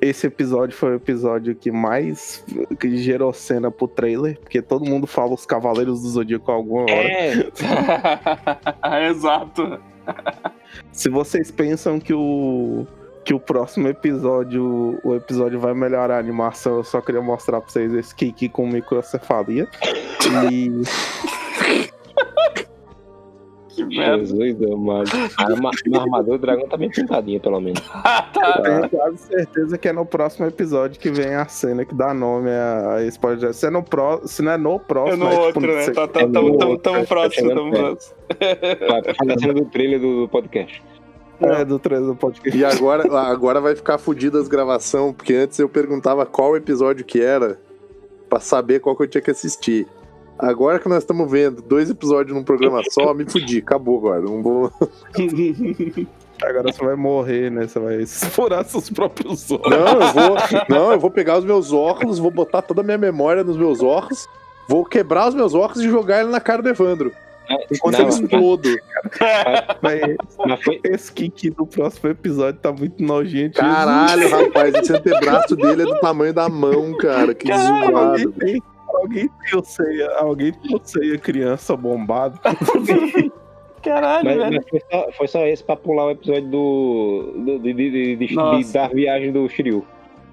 esse 0.00 0.26
episódio 0.26 0.76
foi 0.76 0.92
o 0.92 0.96
episódio 0.96 1.54
que 1.54 1.70
mais 1.70 2.44
que 2.78 2.96
gerou 2.98 3.32
cena 3.32 3.70
pro 3.70 3.88
trailer, 3.88 4.38
porque 4.38 4.60
todo 4.60 4.84
mundo 4.84 5.06
fala 5.06 5.32
os 5.32 5.46
Cavaleiros 5.46 6.02
do 6.02 6.08
Zodíaco 6.08 6.52
alguma 6.52 6.82
hora. 6.82 6.92
É, 6.92 7.50
Exato. 9.08 9.80
Se 10.92 11.08
vocês 11.08 11.50
pensam 11.50 11.98
que 11.98 12.12
o 12.12 12.86
que 13.24 13.32
o 13.32 13.40
próximo 13.40 13.88
episódio, 13.88 15.00
o 15.02 15.14
episódio 15.14 15.58
vai 15.58 15.72
melhorar 15.72 16.16
a 16.16 16.18
animação, 16.18 16.76
eu 16.76 16.84
só 16.84 17.00
queria 17.00 17.22
mostrar 17.22 17.58
pra 17.62 17.70
vocês 17.70 17.92
esse 17.94 18.14
Kiki 18.14 18.50
com 18.50 18.66
microcefalia. 18.66 19.66
E 20.50 20.70
Que 23.74 23.84
merda. 23.84 24.24
Jesus 24.24 24.62
amado. 24.62 25.10
A 25.36 25.42
arma- 25.44 25.70
a 25.70 26.00
armadura 26.00 26.38
do 26.38 26.40
dragão 26.40 26.68
tá 26.68 26.76
bem 26.76 26.90
pintadinha, 26.90 27.40
pelo 27.40 27.60
menos. 27.60 27.82
Ah, 27.94 28.22
tá. 28.32 28.60
tenho 28.60 28.90
quase 28.90 29.18
certeza 29.18 29.78
que 29.78 29.88
é 29.88 29.92
no 29.92 30.04
próximo 30.04 30.46
episódio 30.46 31.00
que 31.00 31.10
vem 31.10 31.34
a 31.34 31.46
cena 31.46 31.84
que 31.84 31.94
dá 31.94 32.12
nome 32.12 32.50
a, 32.50 32.94
a 32.96 33.04
esse 33.04 33.18
podcast. 33.18 33.56
Se, 33.56 33.66
é 33.66 33.70
no 33.70 33.82
pró, 33.82 34.20
se 34.24 34.42
não 34.42 34.52
é 34.52 34.56
no 34.58 34.76
É 34.76 34.78
próximo, 34.78 35.24
no 35.24 35.30
é, 35.30 35.30
tipo, 35.30 35.42
outro, 35.44 35.60
né? 35.74 35.90
Tá, 35.90 36.08
tá, 36.08 36.20
é 36.20 36.26
no 36.26 36.32
tamo, 36.32 36.58
tamo, 36.58 36.70
outro, 36.72 36.92
tamo 36.92 37.00
tá 37.00 37.06
próximo, 37.06 37.54
tamo 37.54 37.70
próximo. 37.70 38.16
A 39.34 39.38
cena 39.38 39.54
do 39.54 39.64
trailer 39.66 40.00
do, 40.00 40.20
do 40.22 40.28
podcast. 40.28 40.82
é 41.40 41.64
do 41.64 41.78
3 41.78 42.02
do 42.06 42.14
podcast. 42.14 42.58
E 42.58 42.64
agora, 42.64 43.04
agora 43.30 43.60
vai 43.60 43.74
ficar 43.74 43.98
fodido 43.98 44.38
as 44.38 44.48
gravações, 44.48 45.14
porque 45.14 45.34
antes 45.34 45.58
eu 45.58 45.68
perguntava 45.68 46.24
qual 46.26 46.56
episódio 46.56 47.04
que 47.04 47.20
era 47.20 47.58
pra 48.28 48.40
saber 48.40 48.80
qual 48.80 48.96
que 48.96 49.02
eu 49.02 49.08
tinha 49.08 49.22
que 49.22 49.30
assistir. 49.30 49.86
Agora 50.38 50.78
que 50.78 50.88
nós 50.88 51.02
estamos 51.02 51.30
vendo 51.30 51.62
dois 51.62 51.88
episódios 51.90 52.36
num 52.36 52.42
programa 52.42 52.82
só, 52.90 53.14
me 53.14 53.24
fudi, 53.28 53.58
acabou 53.58 53.98
agora. 53.98 54.22
Não 54.22 54.42
vou. 54.42 54.72
Agora 56.42 56.72
você 56.72 56.84
vai 56.84 56.96
morrer, 56.96 57.50
né? 57.50 57.66
Você 57.66 57.78
vai 57.78 58.04
furar 58.06 58.64
seus 58.64 58.90
próprios 58.90 59.50
olhos. 59.50 59.70
Não, 59.70 60.00
eu 60.00 60.12
vou. 60.12 60.36
Não, 60.68 60.92
eu 60.92 60.98
vou 60.98 61.10
pegar 61.10 61.38
os 61.38 61.44
meus 61.44 61.72
óculos, 61.72 62.18
vou 62.18 62.30
botar 62.30 62.60
toda 62.60 62.80
a 62.80 62.84
minha 62.84 62.98
memória 62.98 63.44
nos 63.44 63.56
meus 63.56 63.80
óculos, 63.80 64.28
vou 64.68 64.84
quebrar 64.84 65.28
os 65.28 65.34
meus 65.34 65.54
óculos 65.54 65.84
e 65.84 65.88
jogar 65.88 66.20
ele 66.20 66.30
na 66.30 66.40
cara 66.40 66.60
do 66.60 66.68
Evandro. 66.68 67.12
Enquanto 67.70 67.98
Não, 67.98 68.00
ele 68.00 68.08
explodo. 68.08 68.68
Mas 69.82 70.00
Mas 70.46 70.64
foi, 70.64 70.80
esse 70.84 71.12
Kiki 71.12 71.50
do 71.50 71.66
próximo 71.66 72.10
episódio 72.10 72.58
tá 72.60 72.72
muito 72.72 73.02
nojento. 73.02 73.60
Caralho, 73.60 74.28
rapaz, 74.28 74.74
esse 74.74 74.92
antebraço 74.92 75.54
dele 75.54 75.82
é 75.82 75.84
do 75.84 76.00
tamanho 76.00 76.32
da 76.32 76.48
mão, 76.48 76.96
cara. 76.96 77.34
Que 77.34 77.48
Caralho, 77.48 78.32
zoado. 78.32 78.73
Alguém 78.96 79.28
tem 79.28 79.58
o 79.58 79.64
ceia, 79.64 80.10
alguém 80.18 80.52
tem 80.52 80.76
o 80.76 80.80
ceia 80.82 81.18
criança 81.18 81.76
bombado. 81.76 82.38
Caralho, 83.82 84.24
mas, 84.24 84.36
velho. 84.38 84.54
mas 84.56 84.68
foi, 84.70 84.80
só, 84.90 85.12
foi 85.12 85.28
só 85.28 85.46
esse 85.46 85.62
pra 85.62 85.76
pular 85.76 86.06
o 86.06 86.10
episódio 86.12 86.48
do. 86.48 87.32
do 87.36 87.58
de, 87.58 87.74
de, 87.74 88.16
de- 88.16 88.72
da 88.72 88.88
viagem 88.88 89.30
do 89.30 89.46
Shiryu. 89.48 89.84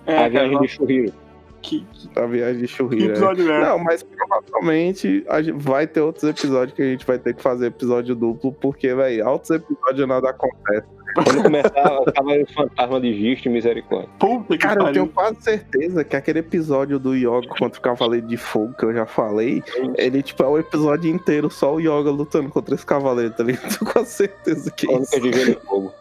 É, 0.06 0.14
a 0.14 0.18
cara, 0.18 0.30
viagem 0.30 0.52
nossa, 0.54 0.66
de 0.68 0.72
Shuriro. 0.74 1.14
Que, 1.62 1.86
que, 1.94 2.20
A 2.20 2.26
viagem 2.26 2.62
de 2.62 2.68
que 2.68 2.74
churrira. 2.74 3.12
episódio 3.14 3.46
merda. 3.46 3.70
Não, 3.70 3.80
mas 3.80 4.04
provavelmente 4.04 5.24
a 5.30 5.42
gente 5.42 5.58
vai 5.62 5.88
ter 5.88 6.02
outros 6.02 6.24
episódios 6.24 6.76
que 6.76 6.82
a 6.82 6.86
gente 6.86 7.06
vai 7.06 7.20
ter 7.20 7.34
que 7.34 7.42
fazer 7.42 7.68
episódio 7.68 8.16
duplo, 8.16 8.52
porque, 8.52 8.94
velho, 8.94 9.28
altos 9.28 9.50
episódios 9.52 10.08
nada 10.08 10.30
acontece. 10.30 10.88
Quando 11.14 11.44
começar 11.44 12.00
o 12.00 12.12
Cavaleiro 12.14 12.54
Fantasma 12.54 13.02
de 13.02 13.14
Gisto 13.14 13.50
e 13.50 13.52
Misericórdia. 13.52 14.10
Puta 14.18 14.58
que 14.58 14.58
Cara, 14.58 14.80
eu 14.80 14.84
pariu. 14.86 14.94
tenho 14.94 15.14
quase 15.14 15.42
certeza 15.42 16.04
que 16.06 16.16
aquele 16.16 16.40
episódio 16.40 16.98
do 16.98 17.14
Yoga 17.14 17.48
contra 17.50 17.78
o 17.80 17.82
Cavaleiro 17.82 18.28
de 18.28 18.38
Fogo 18.38 18.74
que 18.78 18.86
eu 18.86 18.94
já 18.94 19.06
falei, 19.06 19.62
ele, 19.98 20.24
tipo, 20.24 20.42
é 20.42 20.48
o 20.48 20.58
episódio 20.58 21.12
inteiro 21.12 21.50
só 21.50 21.76
o 21.76 21.80
Yoga 21.80 22.10
lutando 22.10 22.50
contra 22.50 22.76
esse 22.76 22.86
cavaleiro, 22.86 23.34
tá 23.34 23.44
ligado? 23.44 23.76
Tô 23.78 23.86
com 23.86 24.06
certeza 24.06 24.72
que 24.72 24.90
é 24.90 24.94
isso. 25.02 25.12
Crônicas 25.12 25.22
de 25.22 25.46
Gelo 25.46 25.52
e 25.62 25.66
Fogo. 25.68 25.94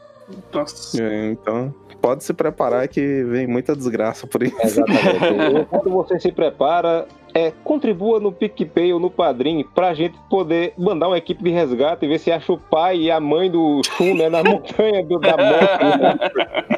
Nossa. 0.52 1.02
É, 1.02 1.30
então, 1.32 1.74
pode 2.00 2.24
se 2.24 2.32
preparar 2.32 2.86
que 2.88 3.22
vem 3.24 3.46
muita 3.46 3.74
desgraça 3.76 4.26
por 4.26 4.42
aí. 4.42 4.52
Exatamente. 4.62 5.66
Quando 5.70 5.90
você 5.90 6.18
se 6.18 6.32
prepara, 6.32 7.06
é, 7.34 7.52
contribua 7.62 8.18
no 8.18 8.32
PicPay 8.32 8.92
ou 8.92 8.98
no 9.00 9.10
Padrim 9.10 9.64
pra 9.74 9.94
gente 9.94 10.18
poder 10.28 10.72
mandar 10.78 11.08
uma 11.08 11.18
equipe 11.18 11.42
de 11.42 11.50
resgate 11.50 12.04
e 12.04 12.08
ver 12.08 12.18
se 12.18 12.30
acha 12.32 12.52
o 12.52 12.58
pai 12.58 12.96
e 12.98 13.10
a 13.10 13.20
mãe 13.20 13.50
do 13.50 13.80
Shun 13.84 14.14
né, 14.14 14.28
na 14.28 14.42
montanha 14.42 15.04
do, 15.04 15.18
da 15.18 15.36
morte. 15.36 15.98
Né? 16.00 16.18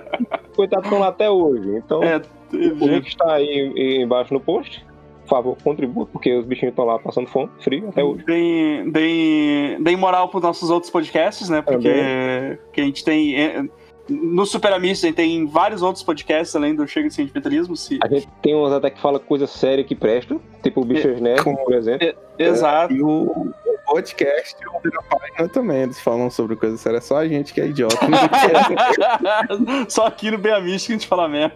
Coitados 0.54 0.84
estão 0.84 0.98
lá 1.00 1.08
até 1.08 1.30
hoje. 1.30 1.76
Então, 1.76 2.02
É, 2.02 2.20
o 2.52 2.86
link 2.86 3.06
está 3.08 3.34
aí 3.34 3.72
em- 3.76 4.02
embaixo 4.02 4.34
no 4.34 4.40
post. 4.40 4.84
Por 5.22 5.28
favor, 5.28 5.56
contribua, 5.62 6.04
porque 6.04 6.34
os 6.36 6.44
bichinhos 6.44 6.72
estão 6.72 6.84
lá 6.84 6.98
passando 6.98 7.26
fome, 7.28 7.48
frio 7.60 7.88
até 7.88 8.02
hoje. 8.04 8.22
Deem, 8.26 8.90
deem, 8.90 9.82
deem 9.82 9.96
moral 9.96 10.28
pros 10.28 10.42
nossos 10.42 10.68
outros 10.68 10.90
podcasts, 10.90 11.48
né? 11.48 11.62
Porque 11.62 12.58
que 12.72 12.80
a 12.80 12.84
gente 12.84 13.02
tem. 13.04 13.70
É, 14.08 14.12
No 14.12 14.44
Super 14.46 14.72
Amisto, 14.72 15.06
a 15.06 15.08
gente 15.08 15.16
tem 15.16 15.46
vários 15.46 15.82
outros 15.82 16.04
podcasts 16.04 16.54
além 16.54 16.74
do 16.74 16.86
Chega 16.86 17.08
de 17.08 17.14
Sentimentalismo. 17.14 17.76
Se... 17.76 17.98
A 18.02 18.08
gente 18.08 18.28
tem 18.42 18.54
uns 18.54 18.72
até 18.72 18.90
que 18.90 19.00
fala 19.00 19.18
coisa 19.18 19.46
séria 19.46 19.84
que 19.84 19.94
presta, 19.94 20.36
tipo 20.62 20.82
o 20.82 20.84
Bichos 20.84 21.20
Nerd, 21.20 21.42
por 21.42 21.74
exemplo. 21.74 22.14
Exato. 22.38 22.92
E 22.92 23.02
o, 23.02 23.06
o 23.06 23.54
podcast 23.86 24.56
e 24.60 24.68
o 24.68 24.80
Vira 24.80 25.02
Página 25.02 25.48
também, 25.48 25.82
eles 25.82 26.00
falam 26.00 26.30
sobre 26.30 26.56
coisas 26.56 26.80
sérias, 26.80 27.04
só 27.04 27.18
a 27.18 27.28
gente 27.28 27.52
que 27.52 27.60
é 27.60 27.66
idiota. 27.66 27.96
Só 29.88 30.06
aqui 30.06 30.30
no 30.30 30.38
Bem 30.38 30.52
Amisto 30.52 30.86
que 30.86 30.92
a 30.92 30.96
gente 30.96 31.06
fala 31.06 31.28
merda. 31.28 31.54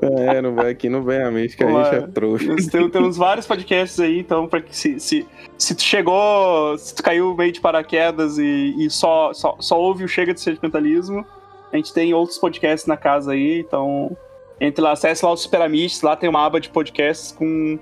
é, 0.00 0.40
não 0.40 0.54
vai 0.54 0.70
aqui, 0.70 0.88
não 0.88 1.02
vem 1.02 1.22
a 1.22 1.30
mente, 1.30 1.56
que 1.56 1.64
a 1.64 1.66
gente 1.66 1.94
é 1.94 2.06
trouxa. 2.06 2.46
Nós 2.46 2.66
temos, 2.66 3.16
vários 3.16 3.46
podcasts 3.46 4.00
aí, 4.00 4.18
então, 4.18 4.46
pra 4.46 4.60
que 4.60 4.74
se, 4.74 4.98
se, 4.98 5.26
se 5.58 5.74
tu 5.74 5.82
chegou, 5.82 6.76
se 6.78 6.94
tu 6.94 7.02
caiu 7.02 7.34
meio 7.34 7.52
de 7.52 7.60
paraquedas 7.60 8.38
e, 8.38 8.74
e 8.78 8.90
só, 8.90 9.32
só, 9.32 9.56
só 9.58 9.78
ouve 9.78 10.04
o 10.04 10.08
Chega 10.08 10.32
de 10.32 10.40
Sentimentalismo, 10.40 11.24
a 11.72 11.76
gente 11.76 11.92
tem 11.92 12.12
outros 12.12 12.38
podcasts 12.38 12.86
na 12.86 12.96
casa 12.96 13.32
aí, 13.32 13.60
então 13.60 14.16
entre 14.60 14.82
lá, 14.82 14.92
acesse 14.92 15.24
lá 15.24 15.32
o 15.32 15.36
Super 15.36 15.62
Amish, 15.62 16.02
lá 16.02 16.16
tem 16.16 16.28
uma 16.28 16.44
aba 16.44 16.60
de 16.60 16.68
podcasts 16.68 17.32
com, 17.32 17.78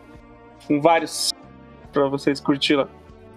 com 0.66 0.80
vários 0.80 1.32
pra 1.92 2.06
vocês 2.08 2.40
curtir 2.40 2.76
lá. 2.76 2.88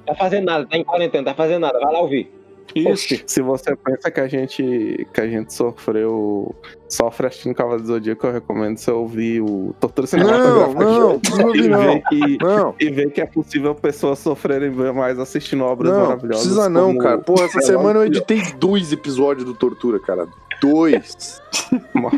Tá 0.06 0.14
fazendo 0.16 0.46
nada, 0.46 0.68
tá 0.68 0.78
em 0.78 0.84
quarentena, 0.84 1.26
tá 1.26 1.34
fazendo 1.34 1.62
nada, 1.62 1.80
vai 1.80 1.92
lá 1.92 2.00
ouvir. 2.00 2.32
Isso. 2.74 3.16
Se 3.28 3.42
você 3.42 3.76
pensa 3.76 4.10
que 4.10 4.20
a 4.20 4.28
gente 4.28 5.08
que 5.14 5.20
a 5.22 5.28
gente 5.28 5.54
sofreu, 5.54 6.56
sofre 6.88 7.28
assistindo 7.28 7.54
Cavaleiro 7.54 7.84
do 7.84 7.88
Zodíaco, 7.90 8.26
eu 8.28 8.32
recomendo 8.32 8.78
você 8.78 8.90
ouvir 8.92 9.42
o 9.42 9.76
Tortura 9.80 10.04
Não, 10.04 10.08
Cinematográfica 10.08 10.84
não, 10.84 10.92
não 11.40 11.46
ouvi, 11.48 11.60
e 11.60 11.68
não. 11.68 11.80
ver 11.82 12.02
que 12.04 12.38
Não, 12.42 12.76
e 12.80 12.90
ver 12.90 13.12
que 13.12 13.20
é 13.22 13.26
possível 13.26 13.76
pessoas 13.76 14.20
sofrerem 14.20 14.72
mais 14.72 15.20
assistindo 15.20 15.64
obras 15.66 15.92
não, 15.92 16.02
maravilhosas. 16.02 16.44
precisa 16.44 16.70
não, 16.70 16.88
como- 16.88 17.00
cara. 17.00 17.18
Pô, 17.18 17.34
essa 17.44 17.60
semana 17.62 18.00
eu 18.00 18.06
editei 18.06 18.42
dois 18.58 18.94
episódios 18.94 19.46
do 19.46 19.54
Tortura, 19.54 20.00
cara. 20.00 20.28
Dois. 20.62 21.42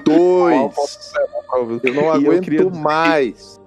Dois. 0.03 1.13
Eu 1.83 1.93
não 1.93 2.01
E 2.03 2.05
eu 2.05 2.11
aguento 2.11 2.43
queria 2.43 2.69
mais. 2.69 3.59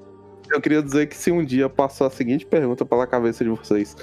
Eu 0.53 0.61
queria 0.61 0.83
dizer 0.83 1.07
que 1.09 1.17
se 1.17 1.33
um 1.33 1.45
dia 1.45 1.69
passou 1.69 2.07
a 2.07 2.11
seguinte 2.11 2.47
pergunta 2.47 2.85
pela 2.85 3.07
cabeça 3.07 3.43
de 3.43 3.51
vocês: 3.51 3.97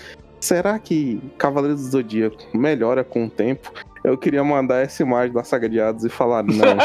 será 0.43 0.77
que 0.77 1.21
Cavaleiros 1.37 1.81
do 1.81 1.91
Zodíaco 1.91 2.37
melhora 2.53 3.03
com 3.03 3.25
o 3.25 3.29
tempo? 3.29 3.71
Eu 4.03 4.17
queria 4.17 4.43
mandar 4.43 4.81
essa 4.81 5.01
imagem 5.01 5.33
da 5.33 5.43
saga 5.43 5.69
de 5.69 5.79
Hades 5.79 6.03
e 6.03 6.09
falar 6.09 6.43
não. 6.43 6.53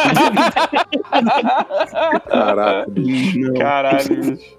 Caraca, 2.30 2.88
bicho. 2.90 3.40
não. 3.40 3.54
Caralho, 3.54 4.16
bicho. 4.16 4.56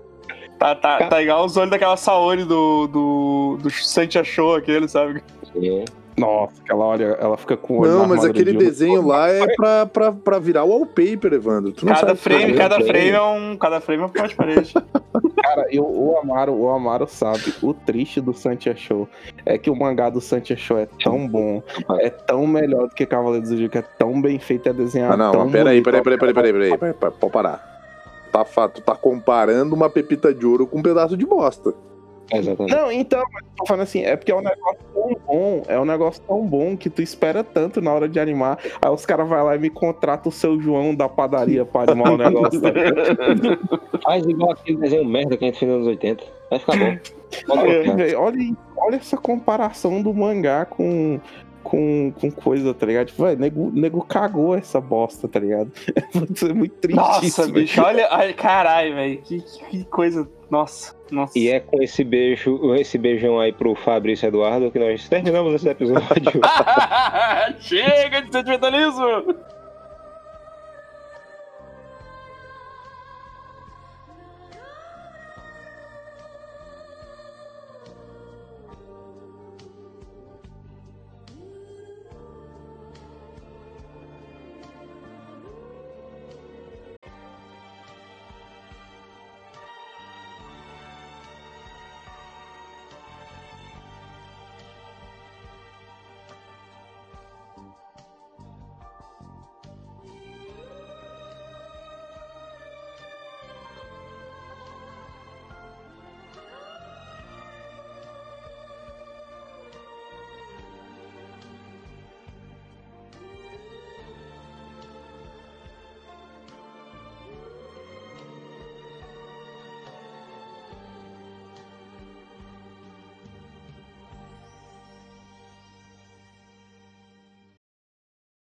Tá, 0.60 0.76
tá, 0.76 1.08
tá 1.08 1.22
igual 1.22 1.46
os 1.46 1.56
olhos 1.56 1.72
daquela 1.72 1.96
Saori 1.96 2.44
do, 2.44 2.88
do, 2.88 3.58
do 3.64 3.70
Santia 3.70 4.26
Show, 4.26 4.56
aquele, 4.56 4.90
sabe? 4.90 5.24
É. 5.56 5.86
Nossa, 6.20 6.62
aquela 6.64 6.86
olha, 6.86 7.06
ela 7.20 7.38
fica 7.38 7.56
com 7.58 7.76
o 7.76 7.82
olho 7.82 7.92
Não, 7.92 8.08
mas 8.08 8.24
aquele 8.26 8.52
de 8.52 8.58
Uma. 8.58 8.64
desenho 8.64 9.06
lá 9.06 9.30
é 9.30 9.46
pra, 9.56 9.86
pra, 9.86 10.12
pra 10.12 10.40
virar 10.40 10.64
wallpaper, 10.64 11.34
Evandro. 11.34 11.72
Tu 11.72 11.86
não 11.86 11.94
Cada 11.94 12.08
sabe 12.08 12.20
frame, 12.20 12.54
cada 12.54 12.76
frame 12.82 13.10
é 13.12 13.22
um. 13.22 13.58
Cada 13.58 13.82
frame 13.82 14.04
é 14.04 14.06
um 14.06 14.28
de 14.28 14.36
parede. 14.36 14.74
Cara, 15.42 15.66
eu, 15.72 15.84
o 15.84 16.18
Amaro, 16.22 16.54
o 16.54 16.70
Amaro 16.70 17.08
sabe, 17.08 17.54
o 17.62 17.74
triste 17.74 18.22
do 18.22 18.34
Santia 18.34 18.76
Show 18.76 19.08
é 19.46 19.58
que 19.58 19.70
o 19.70 19.76
mangá 19.76 20.10
do 20.10 20.22
Santia 20.22 20.56
Show 20.56 20.78
é 20.78 20.88
tão 21.04 21.28
bom, 21.28 21.64
é 22.00 22.10
tão 22.10 22.46
melhor 22.46 22.88
do 22.88 22.94
que 22.94 23.06
Cavaleiro 23.06 23.44
do 23.44 23.50
Zodíaco, 23.50 23.78
é 23.78 23.82
tão 23.98 24.22
bem 24.22 24.38
feito, 24.38 24.70
é 24.70 24.74
desenhado 24.74 25.14
Ah, 25.14 25.18
não, 25.18 25.32
tão 25.32 25.44
mas 25.46 25.52
peraí, 25.52 25.82
peraí, 25.82 26.02
peraí, 26.04 26.18
peraí, 26.20 26.34
peraí, 26.34 26.54
peraí, 26.54 26.78
peraí, 26.78 26.94
pode 27.20 27.34
parar. 27.34 27.68
Tá, 28.32 28.46
fa- 28.46 28.70
tu 28.70 28.82
tá 28.82 28.96
comparando 28.96 29.74
uma 29.76 29.90
pepita 29.90 30.32
de 30.34 30.46
ouro 30.46 30.68
com 30.68 30.78
um 30.80 30.84
pedaço 30.84 31.18
de 31.18 31.26
bosta. 31.26 31.74
Exatamente. 32.32 32.76
Não, 32.76 32.92
então, 32.92 33.24
mas 33.34 33.44
eu 33.44 33.50
tô 33.58 33.66
falando 33.66 33.84
assim, 33.84 34.04
é 34.04 34.16
porque 34.16 34.32
é 34.32 34.36
um 34.36 34.42
negócio 34.42 34.80
tão 34.94 35.18
bom, 35.26 35.64
é 35.68 35.80
um 35.80 35.86
negócio 35.86 36.22
tão 36.28 36.46
bom 36.46 36.78
que 36.78 36.90
tu 36.90 37.02
espera 37.02 37.44
tanto 37.44 37.82
na 37.82 37.92
hora 37.94 38.08
de 38.08 38.20
animar, 38.20 38.60
aí 38.82 38.90
os 38.90 39.06
caras 39.06 39.28
vão 39.28 39.44
lá 39.44 39.56
e 39.56 39.60
me 39.60 39.70
contratam 39.70 40.30
o 40.30 40.32
seu 40.32 40.60
João 40.62 40.94
da 40.94 41.10
padaria 41.10 41.66
pra 41.66 41.82
animar 41.92 42.14
o 42.14 42.18
negócio. 42.18 42.62
tá? 42.62 42.70
Faz 44.04 44.26
igual 44.26 44.52
aquele 44.52 44.78
desenho 44.78 45.06
merda 45.06 45.38
que 45.38 45.46
a 45.46 45.48
gente 45.48 45.60
fez 45.60 45.72
nos 45.72 45.82
anos 45.82 45.88
80. 45.88 46.24
Vai 46.50 46.60
ficar 46.60 46.78
bom. 46.78 46.98
Olha, 47.50 48.20
olha, 48.20 48.58
olha 48.78 48.96
essa 48.96 49.18
comparação 49.18 50.02
do 50.02 50.14
mangá 50.14 50.66
com, 50.66 51.20
com, 51.70 52.12
com 52.20 52.32
coisa, 52.32 52.74
tá 52.74 52.86
ligado? 52.86 53.08
Tipo, 53.08 53.24
velho, 53.24 53.40
nego, 53.40 53.72
nego 53.72 54.02
cagou 54.02 54.56
essa 54.56 54.82
bosta, 54.82 55.28
tá 55.28 55.40
ligado? 55.40 55.72
Isso 56.34 56.48
é 56.48 56.54
muito 56.54 56.76
triste. 56.78 56.98
Nossa, 56.98 57.26
isso, 57.26 57.52
bicho, 57.52 57.82
olha. 57.82 58.08
Ai, 58.10 58.34
caralho, 58.34 58.96
velho. 58.96 59.22
Que, 59.22 59.42
que 59.70 59.86
coisa. 59.86 60.28
Nossa, 60.50 60.96
nossa. 61.12 61.38
E 61.38 61.48
é 61.48 61.60
com 61.60 61.82
esse 61.82 62.04
beijo, 62.04 62.74
esse 62.74 62.98
beijão 62.98 63.40
aí 63.40 63.54
pro 63.54 63.76
Fabrício 63.76 64.28
Eduardo 64.28 64.72
que 64.72 64.80
nós 64.80 65.08
terminamos 65.08 65.54
esse 65.54 65.70
episódio. 65.70 66.42
Chega 67.62 68.24
de 68.24 68.32
sentimentalismo! 68.32 69.36